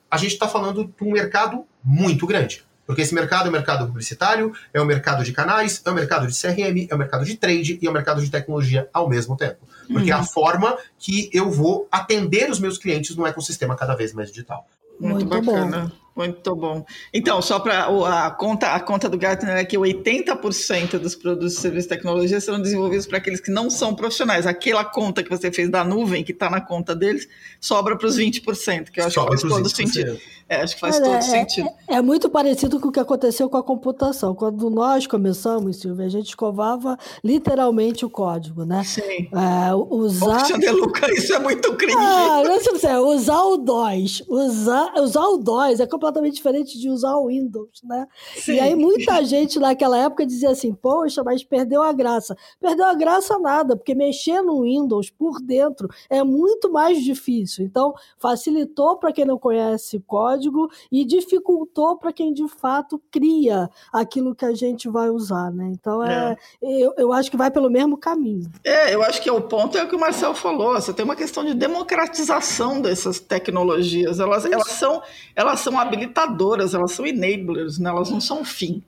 a 0.10 0.18
gente 0.18 0.34
está 0.34 0.48
falando 0.48 0.86
de 0.86 1.04
um 1.04 1.12
mercado 1.12 1.66
muito 1.84 2.26
grande. 2.26 2.64
Porque 2.92 3.04
esse 3.04 3.16
mercado 3.16 3.46
é 3.46 3.50
o 3.50 3.54
mercado 3.54 3.88
publicitário, 3.88 4.52
é 4.74 4.82
o 4.82 4.86
mercado 4.86 5.24
de 5.24 5.32
canais, 5.32 5.82
é 5.86 5.90
o 5.90 5.94
mercado 5.94 6.28
de 6.28 6.34
CRM, 6.34 6.88
é 6.90 6.94
o 6.94 6.98
mercado 6.98 7.24
de 7.24 7.38
trade 7.38 7.80
e 7.82 7.88
é 7.88 7.90
o 7.90 7.94
mercado 7.94 8.22
de 8.22 8.30
tecnologia 8.30 8.90
ao 8.92 9.08
mesmo 9.08 9.38
tempo. 9.38 9.60
Porque 9.88 10.10
uhum. 10.10 10.10
é 10.10 10.12
a 10.12 10.18
uhum. 10.18 10.26
forma 10.26 10.78
que 11.00 11.30
eu 11.32 11.50
vou 11.50 11.88
atender 11.90 12.52
os 12.52 12.60
meus 12.60 12.78
clientes 12.78 13.16
no 13.16 13.26
ecossistema 13.26 13.78
cada 13.78 13.96
vez 13.96 14.12
mais 14.12 14.28
digital. 14.28 14.68
Muito, 15.00 15.26
muito 15.26 15.46
bacana. 15.46 15.86
Bom. 15.86 16.01
Muito 16.16 16.54
bom. 16.56 16.86
Então, 17.14 17.42
só 17.42 17.58
para 17.58 17.86
a 17.86 18.32
conta, 18.32 18.74
a 18.74 18.80
conta 18.80 19.08
do 19.08 19.18
Gartner 19.18 19.56
é 19.56 19.64
que 19.64 19.78
80% 19.78 21.00
dos 21.00 21.16
produtos 21.16 21.54
e 21.54 21.62
serviços 21.62 21.86
de 21.86 21.96
tecnologia 21.96 22.40
serão 22.42 22.62
desenvolvidos 22.62 23.06
para 23.06 23.18
aqueles 23.18 23.40
que 23.40 23.50
não 23.50 23.70
são 23.70 23.96
profissionais. 23.96 24.46
Aquela 24.46 24.84
conta 24.84 25.24
que 25.24 25.30
você 25.30 25.50
fez 25.52 25.70
da 25.70 25.86
nuvem, 25.86 26.24
que 26.24 26.34
está 26.34 26.50
na 26.50 26.60
conta 26.60 26.94
deles, 26.94 27.30
sobra 27.62 27.98
para 27.98 28.08
os 28.08 28.18
20%, 28.18 28.90
que 28.90 29.00
eu 29.00 29.06
acho 29.06 29.14
sobra 29.16 29.36
que 29.36 29.42
faz 29.42 29.54
todo 29.54 29.70
sentido. 29.70 30.20
É, 30.52 30.64
acho 30.64 30.76
que 30.76 30.82
faz 30.82 30.98
Olha, 30.98 31.06
todo 31.06 31.16
é, 31.16 31.22
sentido. 31.22 31.70
É, 31.88 31.96
é, 31.96 32.02
muito 32.02 32.30
parecido 32.30 32.78
com 32.78 32.90
o 32.90 32.92
que 32.92 33.00
aconteceu 33.00 33.50
com 33.50 33.56
a 33.56 33.64
computação. 33.64 34.36
Quando 34.36 34.70
nós 34.70 35.08
começamos, 35.08 35.78
Silvia, 35.78 36.08
a 36.08 36.10
gente 36.10 36.28
escovava 36.28 36.98
literalmente 37.24 38.06
o 38.06 38.10
código, 38.10 38.66
né? 38.66 38.84
Sim. 38.84 39.30
É, 39.32 39.74
usar... 39.90 40.46
Luca, 40.74 41.10
isso 41.14 41.34
é 41.34 41.40
muito 41.40 41.74
cringe. 41.76 41.96
Ah, 41.98 42.44
não 42.44 42.78
sei, 42.78 42.96
usar 42.96 43.42
o 43.44 43.56
DOS. 43.56 44.24
Usar, 44.28 44.94
usar 44.98 45.26
o 45.26 45.38
DOS 45.38 45.80
é 45.80 45.88
completamente 46.02 46.36
diferente 46.36 46.80
de 46.80 46.90
usar 46.90 47.16
o 47.16 47.28
Windows, 47.28 47.82
né? 47.84 48.08
Sim. 48.36 48.54
E 48.54 48.60
aí 48.60 48.76
muita 48.76 49.22
gente 49.24 49.60
naquela 49.60 49.98
época 49.98 50.26
dizia 50.26 50.50
assim, 50.50 50.74
poxa, 50.74 51.24
mas 51.24 51.44
perdeu 51.44 51.84
a 51.84 51.94
graça. 51.94 52.36
Perdeu 52.60 52.86
a 52.86 52.96
graça 52.96 53.38
nada, 53.38 53.76
porque 53.76 53.94
mexer 53.94 54.42
no 54.42 54.64
Windows 54.64 55.12
por 55.12 55.40
dentro 55.40 55.88
é 56.10 56.24
muito 56.24 56.72
mais 56.72 57.04
difícil. 57.04 57.64
Então, 57.64 57.94
facilitou 58.18 58.98
para 58.98 59.14
quem 59.14 59.26
não 59.26 59.38
conhece 59.38 60.00
código, 60.00 60.70
e 60.92 61.06
dificultou 61.06 61.98
para 61.98 62.12
quem 62.12 62.34
de 62.34 62.48
fato 62.48 63.02
cria 63.12 63.70
aquilo 63.92 64.34
que 64.34 64.46
a 64.46 64.54
gente 64.54 64.90
vai 64.90 65.10
usar, 65.10 65.52
né? 65.52 65.70
Então 65.72 66.04
é, 66.04 66.36
é. 66.62 66.82
Eu, 66.82 66.94
eu 66.98 67.14
acho 67.14 67.30
que 67.30 67.38
vai 67.38 67.52
pelo 67.52 67.70
mesmo 67.70 67.98
caminho. 67.98 68.50
É, 68.64 68.94
eu 68.94 69.04
acho 69.04 69.22
que 69.22 69.30
é 69.30 69.32
o 69.32 69.42
ponto 69.42 69.78
é 69.78 69.84
o 69.84 69.88
que 69.88 69.96
o 69.96 70.00
Marcel 70.00 70.34
falou. 70.34 70.74
Você 70.74 70.94
tem 70.94 71.06
uma 71.06 71.16
questão 71.16 71.44
de 71.44 71.54
democratização 71.54 72.82
dessas 72.82 73.20
tecnologias. 73.20 74.20
Elas, 74.20 74.46
elas, 74.46 74.72
são, 74.72 75.02
elas 75.36 75.60
são 75.60 75.78
habilitadoras, 75.92 76.74
elas 76.74 76.92
são 76.92 77.06
enablers, 77.06 77.80
né? 77.80 77.90
elas 77.90 78.10
não 78.10 78.22
são 78.22 78.44
fim. 78.44 78.84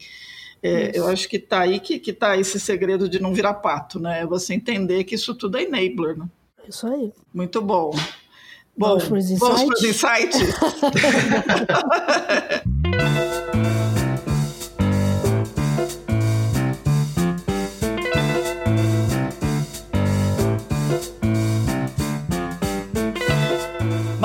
É, 0.62 0.97
eu 0.97 1.08
acho 1.08 1.28
que 1.28 1.36
está 1.36 1.60
aí 1.60 1.80
que, 1.80 1.99
que 1.99 2.14
tá 2.14 2.38
esse 2.38 2.60
segredo 2.60 3.10
de 3.10 3.20
não 3.20 3.34
virar 3.34 3.56
pato, 3.56 3.99
né? 3.99 4.22
É 4.22 4.26
você 4.26 4.54
entender 4.54 5.04
que 5.04 5.16
isso 5.16 5.36
tudo 5.36 5.58
é 5.58 5.64
enabler, 5.64 6.18
né? 6.18 6.26
Isso 6.68 6.88
aí. 6.88 7.12
Muito 7.34 7.62
bom. 7.62 7.91
Bom, 8.76 8.97
vamos 8.97 9.04
para 9.04 9.18
os 9.18 9.84
insights? 9.84 10.39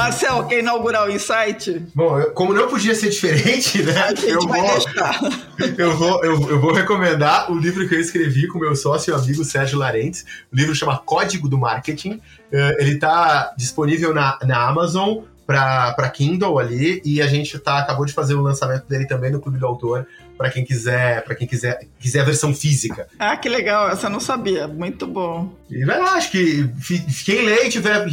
Marcel, 0.08 0.44
quer 0.44 0.60
inaugurar 0.60 1.06
o 1.06 1.10
Insight? 1.10 1.86
Bom, 1.94 2.18
eu, 2.18 2.30
como 2.30 2.54
não 2.54 2.66
podia 2.66 2.94
ser 2.94 3.10
diferente, 3.10 3.82
né? 3.82 3.92
Eu 4.26 4.40
vou, 4.40 4.64
eu, 5.76 5.96
vou, 5.96 6.24
eu, 6.24 6.50
eu, 6.50 6.60
vou 6.60 6.72
recomendar 6.72 7.52
o 7.52 7.54
livro 7.54 7.86
que 7.86 7.94
eu 7.94 8.00
escrevi 8.00 8.48
com 8.48 8.58
meu 8.58 8.74
sócio 8.74 9.12
e 9.12 9.14
amigo 9.14 9.44
Sérgio 9.44 9.78
Larentes. 9.78 10.24
O 10.50 10.56
livro 10.56 10.74
chama 10.74 10.96
Código 10.96 11.46
do 11.46 11.58
Marketing. 11.58 12.12
Uh, 12.12 12.74
ele 12.78 12.92
está 12.94 13.52
disponível 13.54 14.14
na, 14.14 14.38
na 14.44 14.66
Amazon 14.66 15.24
para 15.46 16.10
Kindle 16.10 16.58
ali 16.58 17.02
e 17.04 17.20
a 17.20 17.26
gente 17.26 17.58
tá 17.58 17.78
acabou 17.78 18.06
de 18.06 18.14
fazer 18.14 18.34
o 18.34 18.40
lançamento 18.40 18.86
dele 18.86 19.06
também 19.06 19.30
no 19.30 19.40
Clube 19.40 19.58
do 19.58 19.66
Autor 19.66 20.06
para 20.38 20.50
quem 20.50 20.64
quiser 20.64 21.22
para 21.24 21.34
quem 21.34 21.46
quiser 21.46 21.80
quiser 21.98 22.20
a 22.20 22.24
versão 22.24 22.54
física. 22.54 23.08
Ah, 23.18 23.36
que 23.36 23.48
legal! 23.48 23.90
Essa 23.90 24.06
eu 24.06 24.10
não 24.10 24.20
sabia. 24.20 24.68
Muito 24.68 25.06
bom. 25.06 25.52
E 25.68 25.84
vai 25.84 25.98
lá, 25.98 26.12
acho 26.12 26.30
que 26.30 26.70
quem 27.24 27.44
lê 27.44 27.64
e 27.64 27.68
tiver 27.68 28.06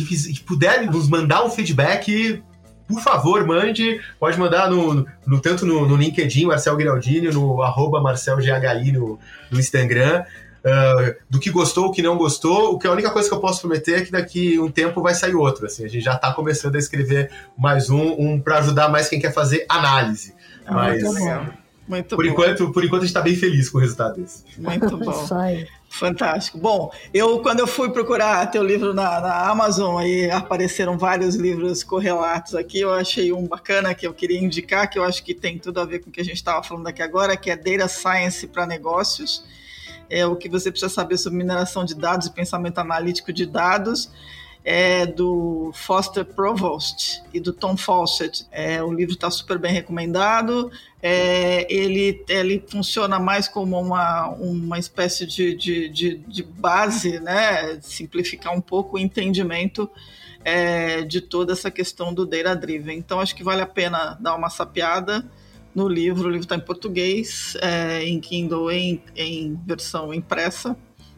puder 0.45 0.85
nos 0.87 1.07
mandar 1.07 1.45
um 1.45 1.49
feedback 1.49 2.43
por 2.87 3.01
favor, 3.01 3.45
mande. 3.45 3.99
Pode 4.19 4.37
mandar 4.37 4.69
no, 4.69 5.05
no 5.25 5.39
tanto 5.39 5.65
no, 5.65 5.87
no, 5.87 5.95
LinkedIn, 5.95 6.45
Marcel 6.45 6.77
Giraldini, 6.77 7.29
no 7.29 7.61
arroba 7.63 7.99
MarcelGHI 8.01 8.91
no, 8.91 9.19
no 9.49 9.59
Instagram. 9.59 10.23
uh, 10.65 11.15
do 11.29 11.39
que 11.39 11.49
gostou, 11.49 11.87
o 11.87 11.91
que 11.91 12.01
não 12.01 12.17
gostou. 12.17 12.73
O 12.73 12.79
que 12.79 12.87
a 12.87 12.91
única 12.91 13.09
coisa 13.09 13.27
que 13.27 13.33
eu 13.33 13.39
posso 13.39 13.61
prometer 13.61 14.01
é 14.01 14.05
que 14.05 14.11
daqui 14.11 14.59
um 14.59 14.69
tempo 14.69 15.01
vai 15.01 15.15
sair 15.15 15.35
outro. 15.35 15.65
Assim, 15.65 15.83
a 15.83 15.87
gente 15.87 16.03
já 16.03 16.13
está 16.13 16.31
começando 16.31 16.75
a 16.75 16.79
escrever 16.79 17.31
mais 17.57 17.89
um, 17.89 18.15
um 18.19 18.39
para 18.39 18.59
ajudar 18.59 18.89
mais 18.89 19.09
quem 19.09 19.19
quer 19.19 19.33
fazer 19.33 19.65
análise. 19.67 20.35
Ah, 20.65 20.73
Mas, 20.73 21.03
muito 21.87 22.15
por, 22.15 22.25
bom. 22.25 22.31
Enquanto, 22.31 22.71
por 22.71 22.83
enquanto 22.83 23.01
a 23.01 23.05
gente 23.05 23.11
está 23.11 23.21
bem 23.21 23.35
feliz 23.35 23.69
com 23.69 23.77
o 23.77 23.81
resultado 23.81 24.19
desse. 24.19 24.43
Muito 24.57 24.97
bom. 24.97 25.27
Fantástico. 25.87 26.57
Bom, 26.57 26.91
eu 27.13 27.39
quando 27.39 27.59
eu 27.59 27.67
fui 27.67 27.89
procurar 27.89 28.45
teu 28.47 28.63
livro 28.63 28.93
na, 28.93 29.21
na, 29.21 29.49
Amazon, 29.49 29.97
aí 29.97 30.29
apareceram 30.29 30.97
vários 30.97 31.35
livros 31.35 31.83
correlatos 31.83 32.55
aqui. 32.55 32.81
Eu 32.81 32.93
achei 32.93 33.31
um 33.31 33.47
bacana 33.47 33.93
que 33.93 34.05
eu 34.05 34.13
queria 34.13 34.39
indicar, 34.39 34.89
que 34.89 34.99
eu 34.99 35.03
acho 35.03 35.23
que 35.23 35.33
tem 35.33 35.57
tudo 35.57 35.79
a 35.79 35.85
ver 35.85 35.99
com 35.99 36.09
o 36.09 36.11
que 36.11 36.19
a 36.19 36.25
gente 36.25 36.35
estava 36.35 36.61
falando 36.63 36.87
aqui 36.87 37.01
agora, 37.01 37.37
que 37.37 37.49
é 37.49 37.55
Data 37.55 37.87
Science 37.87 38.45
para 38.47 38.65
Negócios. 38.65 39.43
É 40.09 40.25
o 40.25 40.35
que 40.35 40.49
você 40.49 40.69
precisa 40.69 40.91
saber 40.91 41.17
sobre 41.17 41.37
mineração 41.37 41.85
de 41.85 41.95
dados 41.95 42.27
e 42.27 42.31
pensamento 42.31 42.77
analítico 42.79 43.31
de 43.31 43.45
dados 43.45 44.11
é 44.65 45.05
do 45.05 45.69
Foster 45.75 46.25
Provost 46.25 47.21
e 47.31 47.39
do 47.39 47.53
Tom 47.53 47.77
Fawcett. 47.77 48.47
É, 48.51 48.81
o 48.81 48.91
livro 48.91 49.13
está 49.13 49.29
super 49.29 49.59
bem 49.59 49.71
recomendado. 49.71 50.71
É, 51.03 51.71
ele, 51.71 52.25
ele 52.27 52.63
funciona 52.67 53.19
mais 53.19 53.47
como 53.47 53.79
uma, 53.79 54.29
uma 54.29 54.79
espécie 54.79 55.27
de, 55.27 55.53
de, 55.53 55.87
de, 55.89 56.15
de 56.17 56.41
base, 56.41 57.19
né? 57.19 57.79
simplificar 57.79 58.55
um 58.55 58.61
pouco 58.61 58.95
o 58.95 58.99
entendimento 58.99 59.87
é, 60.43 61.03
de 61.03 61.21
toda 61.21 61.53
essa 61.53 61.69
questão 61.69 62.11
do 62.11 62.25
data 62.25 62.55
driven. 62.55 62.97
Então, 62.97 63.19
acho 63.19 63.35
que 63.35 63.43
vale 63.43 63.61
a 63.61 63.67
pena 63.67 64.17
dar 64.19 64.35
uma 64.35 64.49
sapiada 64.49 65.23
no 65.75 65.87
livro. 65.87 66.27
O 66.27 66.31
livro 66.31 66.45
está 66.45 66.55
em 66.55 66.59
português, 66.59 67.55
é, 67.61 68.03
em 68.03 68.19
Kindle, 68.19 68.71
em, 68.71 68.99
em 69.15 69.55
versão 69.63 70.11
impressa. 70.11 70.75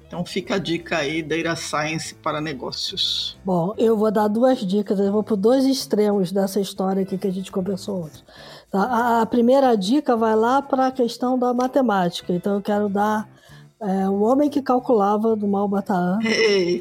Então 0.08 0.24
fica 0.24 0.55
a 0.55 0.58
dica 0.58 0.97
aí, 0.97 1.22
Data 1.22 1.55
Science 1.55 2.16
para 2.16 2.39
negócios. 2.39 3.38
Bom, 3.43 3.74
eu 3.78 3.97
vou 3.97 4.10
dar 4.10 4.30
duas 4.30 4.60
dicas, 4.60 4.99
eu 4.99 5.12
vou 5.12 5.22
para 5.22 5.36
dois 5.36 5.66
extremos 5.66 6.32
dessa 6.32 6.62
história 6.62 7.03
aqui 7.03 7.18
que 7.18 7.28
a 7.28 7.32
gente 7.32 7.51
conversou 7.51 8.05
hoje. 8.05 8.24
Tá? 8.72 9.22
A 9.22 9.26
primeira 9.26 9.76
dica 9.76 10.16
vai 10.16 10.36
lá 10.36 10.62
para 10.62 10.88
a 10.88 10.91
questão 10.91 11.38
da 11.38 11.53
matemática, 11.53 12.32
então 12.32 12.55
eu 12.55 12.62
quero 12.62 12.88
dar 12.88 13.28
é, 13.80 14.09
o 14.09 14.21
homem 14.21 14.49
que 14.49 14.61
calculava 14.61 15.36
do 15.36 15.47
Malbataan. 15.47 16.17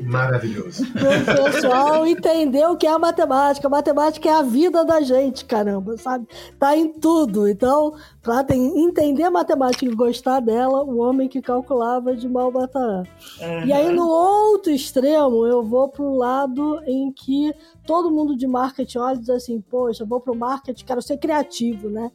Maravilhoso. 0.04 0.82
Para 0.92 1.42
o 1.42 1.52
pessoal 1.52 2.06
entender 2.06 2.64
o 2.66 2.76
que 2.76 2.86
é 2.86 2.90
a 2.90 2.98
matemática. 2.98 3.66
A 3.66 3.70
matemática 3.70 4.28
é 4.28 4.32
a 4.32 4.42
vida 4.42 4.84
da 4.84 5.00
gente, 5.02 5.44
caramba, 5.44 5.98
sabe? 5.98 6.26
Tá 6.58 6.74
em 6.76 6.88
tudo. 6.88 7.46
Então, 7.46 7.94
para 8.22 8.46
entender 8.54 9.24
a 9.24 9.30
matemática 9.30 9.84
e 9.84 9.94
gostar 9.94 10.40
dela, 10.40 10.82
o 10.84 10.98
homem 10.98 11.28
que 11.28 11.42
calculava 11.42 12.16
de 12.16 12.26
Malbataan. 12.28 13.04
Uhum. 13.40 13.66
E 13.66 13.72
aí, 13.72 13.92
no 13.92 14.08
outro 14.08 14.72
extremo, 14.72 15.46
eu 15.46 15.62
vou 15.62 15.88
para 15.88 16.02
o 16.02 16.16
lado 16.16 16.80
em 16.86 17.12
que 17.12 17.54
todo 17.86 18.10
mundo 18.10 18.34
de 18.34 18.46
marketing 18.46 18.98
olha 18.98 19.16
e 19.16 19.20
diz 19.20 19.30
assim: 19.30 19.60
Poxa, 19.60 20.04
vou 20.04 20.20
para 20.20 20.32
o 20.32 20.36
marketing, 20.36 20.84
quero 20.84 21.02
ser 21.02 21.18
criativo, 21.18 21.90
né? 21.90 22.10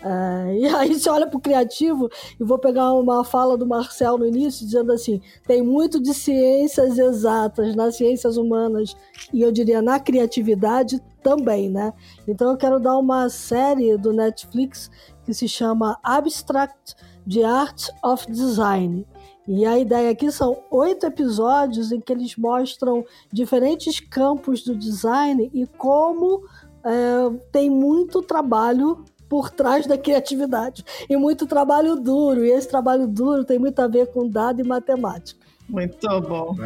É, 0.00 0.56
e 0.56 0.66
aí 0.66 0.94
você 0.94 1.10
olha 1.10 1.26
para 1.26 1.36
o 1.36 1.40
criativo 1.40 2.08
e 2.38 2.44
vou 2.44 2.58
pegar 2.58 2.92
uma 2.92 3.24
fala 3.24 3.58
do 3.58 3.66
Marcel 3.66 4.16
no 4.16 4.24
início 4.24 4.64
dizendo 4.64 4.92
assim 4.92 5.20
tem 5.44 5.60
muito 5.60 6.00
de 6.00 6.14
ciências 6.14 6.96
exatas 6.96 7.74
nas 7.74 7.96
ciências 7.96 8.36
humanas 8.36 8.94
e 9.32 9.42
eu 9.42 9.50
diria 9.50 9.82
na 9.82 9.98
criatividade 9.98 11.02
também, 11.20 11.68
né? 11.68 11.92
Então 12.28 12.52
eu 12.52 12.56
quero 12.56 12.78
dar 12.78 12.96
uma 12.96 13.28
série 13.28 13.96
do 13.98 14.12
Netflix 14.12 14.88
que 15.24 15.34
se 15.34 15.48
chama 15.48 15.98
Abstract 16.02 16.94
The 17.28 17.44
Art 17.44 17.88
of 18.04 18.30
Design. 18.30 19.04
E 19.48 19.66
a 19.66 19.78
ideia 19.78 20.10
aqui 20.10 20.30
são 20.30 20.58
oito 20.70 21.06
episódios 21.06 21.90
em 21.90 22.00
que 22.00 22.12
eles 22.12 22.36
mostram 22.36 23.04
diferentes 23.32 23.98
campos 23.98 24.62
do 24.62 24.76
design 24.76 25.50
e 25.52 25.66
como 25.66 26.42
é, 26.84 27.30
tem 27.50 27.68
muito 27.68 28.22
trabalho 28.22 29.04
por 29.28 29.50
trás 29.50 29.86
da 29.86 29.98
criatividade 29.98 30.84
e 31.08 31.16
muito 31.16 31.46
trabalho 31.46 31.96
duro. 31.96 32.44
E 32.44 32.50
esse 32.50 32.68
trabalho 32.68 33.06
duro 33.06 33.44
tem 33.44 33.58
muito 33.58 33.78
a 33.80 33.86
ver 33.86 34.06
com 34.08 34.28
dado 34.28 34.60
e 34.60 34.64
matemática. 34.64 35.48
Muito 35.68 36.20
bom. 36.22 36.56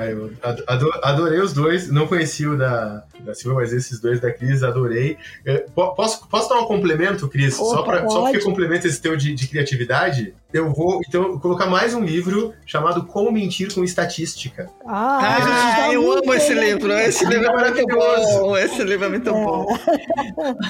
adorei 1.03 1.41
os 1.41 1.53
dois. 1.53 1.91
Não 1.91 2.07
conheci 2.07 2.47
o 2.47 2.57
da, 2.57 3.03
da 3.21 3.35
Silva, 3.35 3.61
mas 3.61 3.73
esses 3.73 4.01
dois 4.01 4.21
da 4.21 4.33
Cris 4.33 4.63
adorei. 4.63 5.19
Posso, 5.75 6.29
posso 6.29 6.49
dar 6.49 6.61
um 6.61 6.67
complemento, 6.67 7.29
Cris? 7.29 7.59
Opa, 7.59 7.75
só, 7.75 7.83
pra, 7.83 8.09
só 8.09 8.23
porque 8.23 8.41
complementa 8.41 8.87
esse 8.87 9.03
teu 9.03 9.17
de, 9.17 9.35
de, 9.35 9.49
criatividade? 9.49 10.35
Eu 10.53 10.73
vou, 10.73 11.01
então, 11.07 11.37
colocar 11.41 11.67
mais 11.67 11.95
um 11.95 12.05
livro 12.05 12.55
chamado 12.65 13.05
Como 13.05 13.33
Mentir 13.33 13.75
com 13.75 13.83
Estatística. 13.83 14.71
Ah, 14.87 15.87
ah 15.87 15.93
eu 15.93 16.02
amo 16.33 16.35
esse 16.35 16.55
livro. 16.55 16.93
Esse 16.93 17.25
livro 17.27 17.47
é 17.47 17.71
muito 17.71 17.87
bom. 17.87 18.57
Esse 18.57 18.83
livro 18.83 19.07
é 19.07 19.09
muito 19.09 19.29
é. 19.29 19.33
bom. 19.33 19.67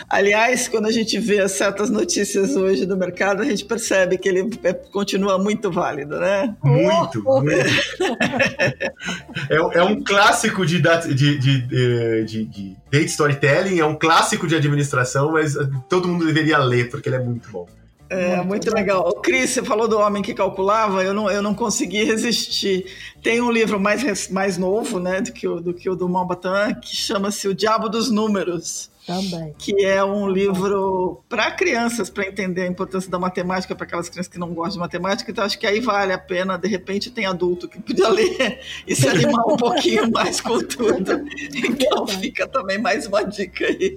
Aliás, 0.09 0.69
quando 0.69 0.87
a 0.87 0.93
gente 0.93 1.19
vê 1.19 1.49
certas 1.49 1.91
notícias 1.91 2.57
hoje 2.57 2.85
do 2.87 2.97
mercado, 2.97 3.43
a 3.43 3.45
gente 3.45 3.65
percebe 3.65 4.19
que 4.19 4.29
ele 4.29 4.51
é, 4.63 4.73
continua 4.73 5.39
muito 5.39 5.71
válido, 5.71 6.19
né? 6.19 6.55
Muito, 6.63 7.23
muito. 7.23 7.51
é, 9.51 9.57
é, 9.79 9.83
um 9.83 10.03
clássico 10.03 10.67
de, 10.67 10.81
de, 10.81 11.15
de, 11.15 11.39
de, 12.25 12.45
de 12.45 12.77
date 12.91 13.07
storytelling, 13.07 13.79
é 13.79 13.85
um 13.85 13.95
clássico 13.97 14.47
de 14.47 14.57
administração, 14.57 15.33
mas 15.33 15.55
todo 15.89 16.09
mundo 16.09 16.27
deveria 16.27 16.59
ler, 16.59 16.91
porque 16.91 17.09
ele 17.09 17.17
é 17.17 17.21
muito 17.21 17.49
bom. 17.51 17.67
É, 18.13 18.43
muito 18.43 18.73
legal. 18.75 19.09
O 19.09 19.15
Cris, 19.15 19.51
você 19.51 19.63
falou 19.63 19.89
do 19.89 19.99
homem 19.99 20.23
que 20.23 20.35
calculava, 20.35 21.03
eu 21.03 21.15
não, 21.15 21.31
eu 21.31 21.41
não 21.41 21.55
consegui 21.55 22.05
resistir. 22.05 22.87
Tem 23.23 23.41
um 23.41 23.51
livro 23.51 23.81
mais, 23.81 24.29
mais 24.29 24.59
novo, 24.59 25.01
né, 25.01 25.21
do 25.21 25.33
que 25.33 25.49
o 25.49 25.61
do, 25.61 25.73
que 25.73 25.89
o 25.89 25.97
do 25.97 26.09
Maupassant, 26.09 26.81
que 26.81 26.95
chama-se 26.95 27.49
O 27.49 27.55
Diabo 27.55 27.89
dos 27.89 28.11
Números. 28.11 28.91
Também. 29.07 29.53
Que 29.59 29.85
é 29.85 30.05
um 30.05 30.29
livro 30.29 31.23
para 31.29 31.51
crianças, 31.51 32.09
para 32.09 32.29
entender 32.29 32.63
a 32.63 32.67
importância 32.69 33.11
da 33.11 33.19
matemática, 33.19 33.75
para 33.75 33.85
aquelas 33.85 34.09
crianças 34.09 34.31
que 34.31 34.39
não 34.39 34.55
gostam 34.55 34.75
de 34.75 34.79
matemática. 34.79 35.29
Então, 35.31 35.45
acho 35.45 35.59
que 35.59 35.67
aí 35.67 35.81
vale 35.81 36.13
a 36.13 36.19
pena. 36.19 36.57
De 36.57 36.69
repente, 36.69 37.11
tem 37.11 37.27
adulto 37.27 37.69
que 37.69 37.81
podia 37.81 38.07
ler 38.11 38.61
e 38.87 38.95
se 38.95 39.09
animar 39.09 39.45
um 39.47 39.57
pouquinho 39.57 40.09
mais 40.11 40.41
com 40.41 40.59
tudo. 40.61 41.23
Então, 41.53 42.07
fica 42.07 42.47
também 42.47 42.79
mais 42.79 43.07
uma 43.07 43.23
dica 43.25 43.67
aí. 43.67 43.97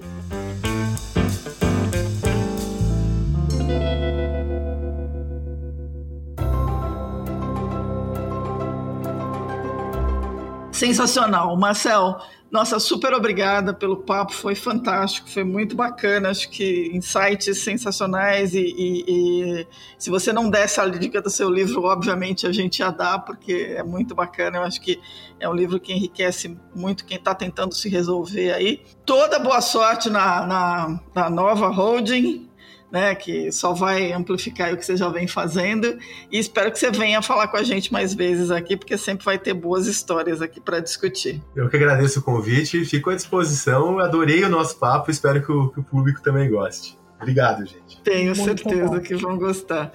Sensacional. 10.76 11.56
Marcel, 11.56 12.20
nossa, 12.52 12.80
super 12.80 13.14
obrigada 13.14 13.74
pelo 13.74 13.96
papo, 13.96 14.34
foi 14.34 14.56
fantástico, 14.56 15.30
foi 15.30 15.46
muito 15.46 15.74
bacana, 15.74 16.30
acho 16.30 16.50
que 16.50 16.92
insights 16.94 17.64
sensacionais 17.64 18.54
e, 18.54 18.60
e, 18.60 19.06
e, 19.08 19.68
se 19.98 20.10
você 20.10 20.34
não 20.34 20.50
desse 20.50 20.82
a 20.82 20.88
dica 20.90 21.22
do 21.22 21.30
seu 21.30 21.50
livro, 21.50 21.84
obviamente 21.84 22.46
a 22.46 22.52
gente 22.52 22.80
ia 22.80 22.92
dar, 22.92 23.20
porque 23.20 23.74
é 23.78 23.84
muito 23.84 24.14
bacana, 24.14 24.58
eu 24.58 24.64
acho 24.64 24.82
que 24.82 25.00
é 25.40 25.48
um 25.48 25.54
livro 25.54 25.80
que 25.80 25.94
enriquece 25.94 26.58
muito 26.76 27.06
quem 27.06 27.16
está 27.16 27.34
tentando 27.34 27.74
se 27.74 27.88
resolver 27.88 28.52
aí. 28.52 28.82
Toda 29.06 29.40
boa 29.40 29.62
sorte 29.62 30.10
na, 30.10 30.46
na, 30.46 31.00
na 31.16 31.30
nova 31.30 31.70
holding, 31.70 32.50
né, 32.96 33.14
que 33.14 33.52
só 33.52 33.74
vai 33.74 34.14
amplificar 34.14 34.74
o 34.74 34.78
que 34.78 34.86
você 34.86 34.96
já 34.96 35.10
vem 35.10 35.28
fazendo. 35.28 35.98
E 36.32 36.40
espero 36.40 36.72
que 36.72 36.80
você 36.80 36.90
venha 36.90 37.22
falar 37.22 37.50
com 37.50 37.58
a 37.58 37.64
gente 37.64 37.92
mais 37.92 38.14
vezes 38.14 38.50
aqui, 38.50 38.78
porque 38.78 38.98
sempre 38.98 39.26
vai 39.26 39.38
ter 39.38 39.54
boas 39.54 39.86
histórias 39.86 40.42
aqui 40.42 40.62
para 40.62 40.80
discutir. 40.80 41.44
Eu 41.54 41.68
que 41.68 41.76
agradeço 41.76 42.22
o 42.22 42.24
convite, 42.24 42.86
fico 42.86 43.10
à 43.10 43.16
disposição. 43.16 44.00
Adorei 44.00 44.46
o 44.46 44.50
nosso 44.50 44.80
papo, 44.80 45.12
espero 45.12 45.46
que 45.46 45.52
o, 45.52 45.68
que 45.68 45.82
o 45.82 45.84
público 45.84 46.22
também 46.22 46.50
goste. 46.50 46.98
Obrigado, 47.20 47.66
gente. 47.66 48.02
Tenho 48.04 48.36
Muito 48.36 48.44
certeza 48.44 48.88
bom. 48.88 49.00
que 49.00 49.16
vão 49.16 49.38
gostar. 49.38 49.92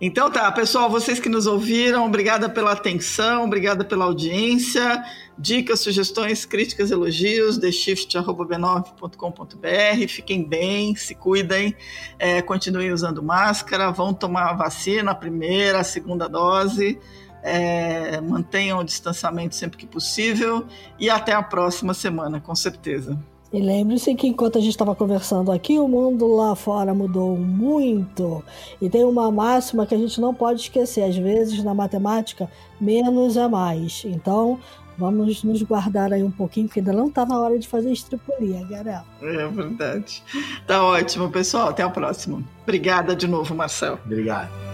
Então 0.00 0.30
tá, 0.30 0.50
pessoal, 0.50 0.90
vocês 0.90 1.20
que 1.20 1.28
nos 1.28 1.46
ouviram, 1.46 2.04
obrigada 2.04 2.48
pela 2.48 2.72
atenção, 2.72 3.44
obrigada 3.44 3.84
pela 3.84 4.04
audiência. 4.04 5.04
Dicas, 5.38 5.80
sugestões, 5.80 6.44
críticas, 6.44 6.90
elogios, 6.90 7.58
theshift.b9.com.br. 7.58 10.08
Fiquem 10.08 10.46
bem, 10.46 10.94
se 10.96 11.14
cuidem, 11.14 11.74
é, 12.18 12.42
continuem 12.42 12.92
usando 12.92 13.22
máscara, 13.22 13.90
vão 13.90 14.12
tomar 14.12 14.50
a 14.50 14.54
vacina, 14.54 15.12
a 15.12 15.14
primeira, 15.14 15.80
a 15.80 15.84
segunda 15.84 16.28
dose. 16.28 16.98
É, 17.42 18.20
mantenham 18.20 18.78
o 18.78 18.84
distanciamento 18.84 19.54
sempre 19.54 19.76
que 19.76 19.86
possível 19.86 20.66
e 20.98 21.10
até 21.10 21.32
a 21.32 21.42
próxima 21.42 21.94
semana, 21.94 22.40
com 22.40 22.54
certeza. 22.54 23.18
E 23.54 23.60
lembre-se 23.60 24.16
que 24.16 24.26
enquanto 24.26 24.58
a 24.58 24.60
gente 24.60 24.72
estava 24.72 24.96
conversando 24.96 25.52
aqui, 25.52 25.78
o 25.78 25.86
mundo 25.86 26.26
lá 26.26 26.56
fora 26.56 26.92
mudou 26.92 27.36
muito. 27.36 28.42
E 28.82 28.90
tem 28.90 29.04
uma 29.04 29.30
máxima 29.30 29.86
que 29.86 29.94
a 29.94 29.98
gente 29.98 30.20
não 30.20 30.34
pode 30.34 30.62
esquecer. 30.62 31.04
Às 31.04 31.16
vezes, 31.16 31.62
na 31.62 31.72
matemática, 31.72 32.50
menos 32.80 33.36
é 33.36 33.46
mais. 33.46 34.02
Então, 34.06 34.58
vamos 34.98 35.44
nos 35.44 35.62
guardar 35.62 36.12
aí 36.12 36.24
um 36.24 36.32
pouquinho, 36.32 36.66
porque 36.66 36.80
ainda 36.80 36.92
não 36.92 37.06
está 37.06 37.24
na 37.24 37.38
hora 37.38 37.56
de 37.56 37.68
fazer 37.68 37.92
estripulia, 37.92 38.66
galera. 38.68 39.04
É 39.22 39.46
verdade. 39.46 40.20
Tá 40.66 40.82
ótimo, 40.82 41.30
pessoal. 41.30 41.68
Até 41.68 41.84
a 41.84 41.88
próxima. 41.88 42.42
Obrigada 42.64 43.14
de 43.14 43.28
novo, 43.28 43.54
Marcel. 43.54 44.00
Obrigado. 44.04 44.73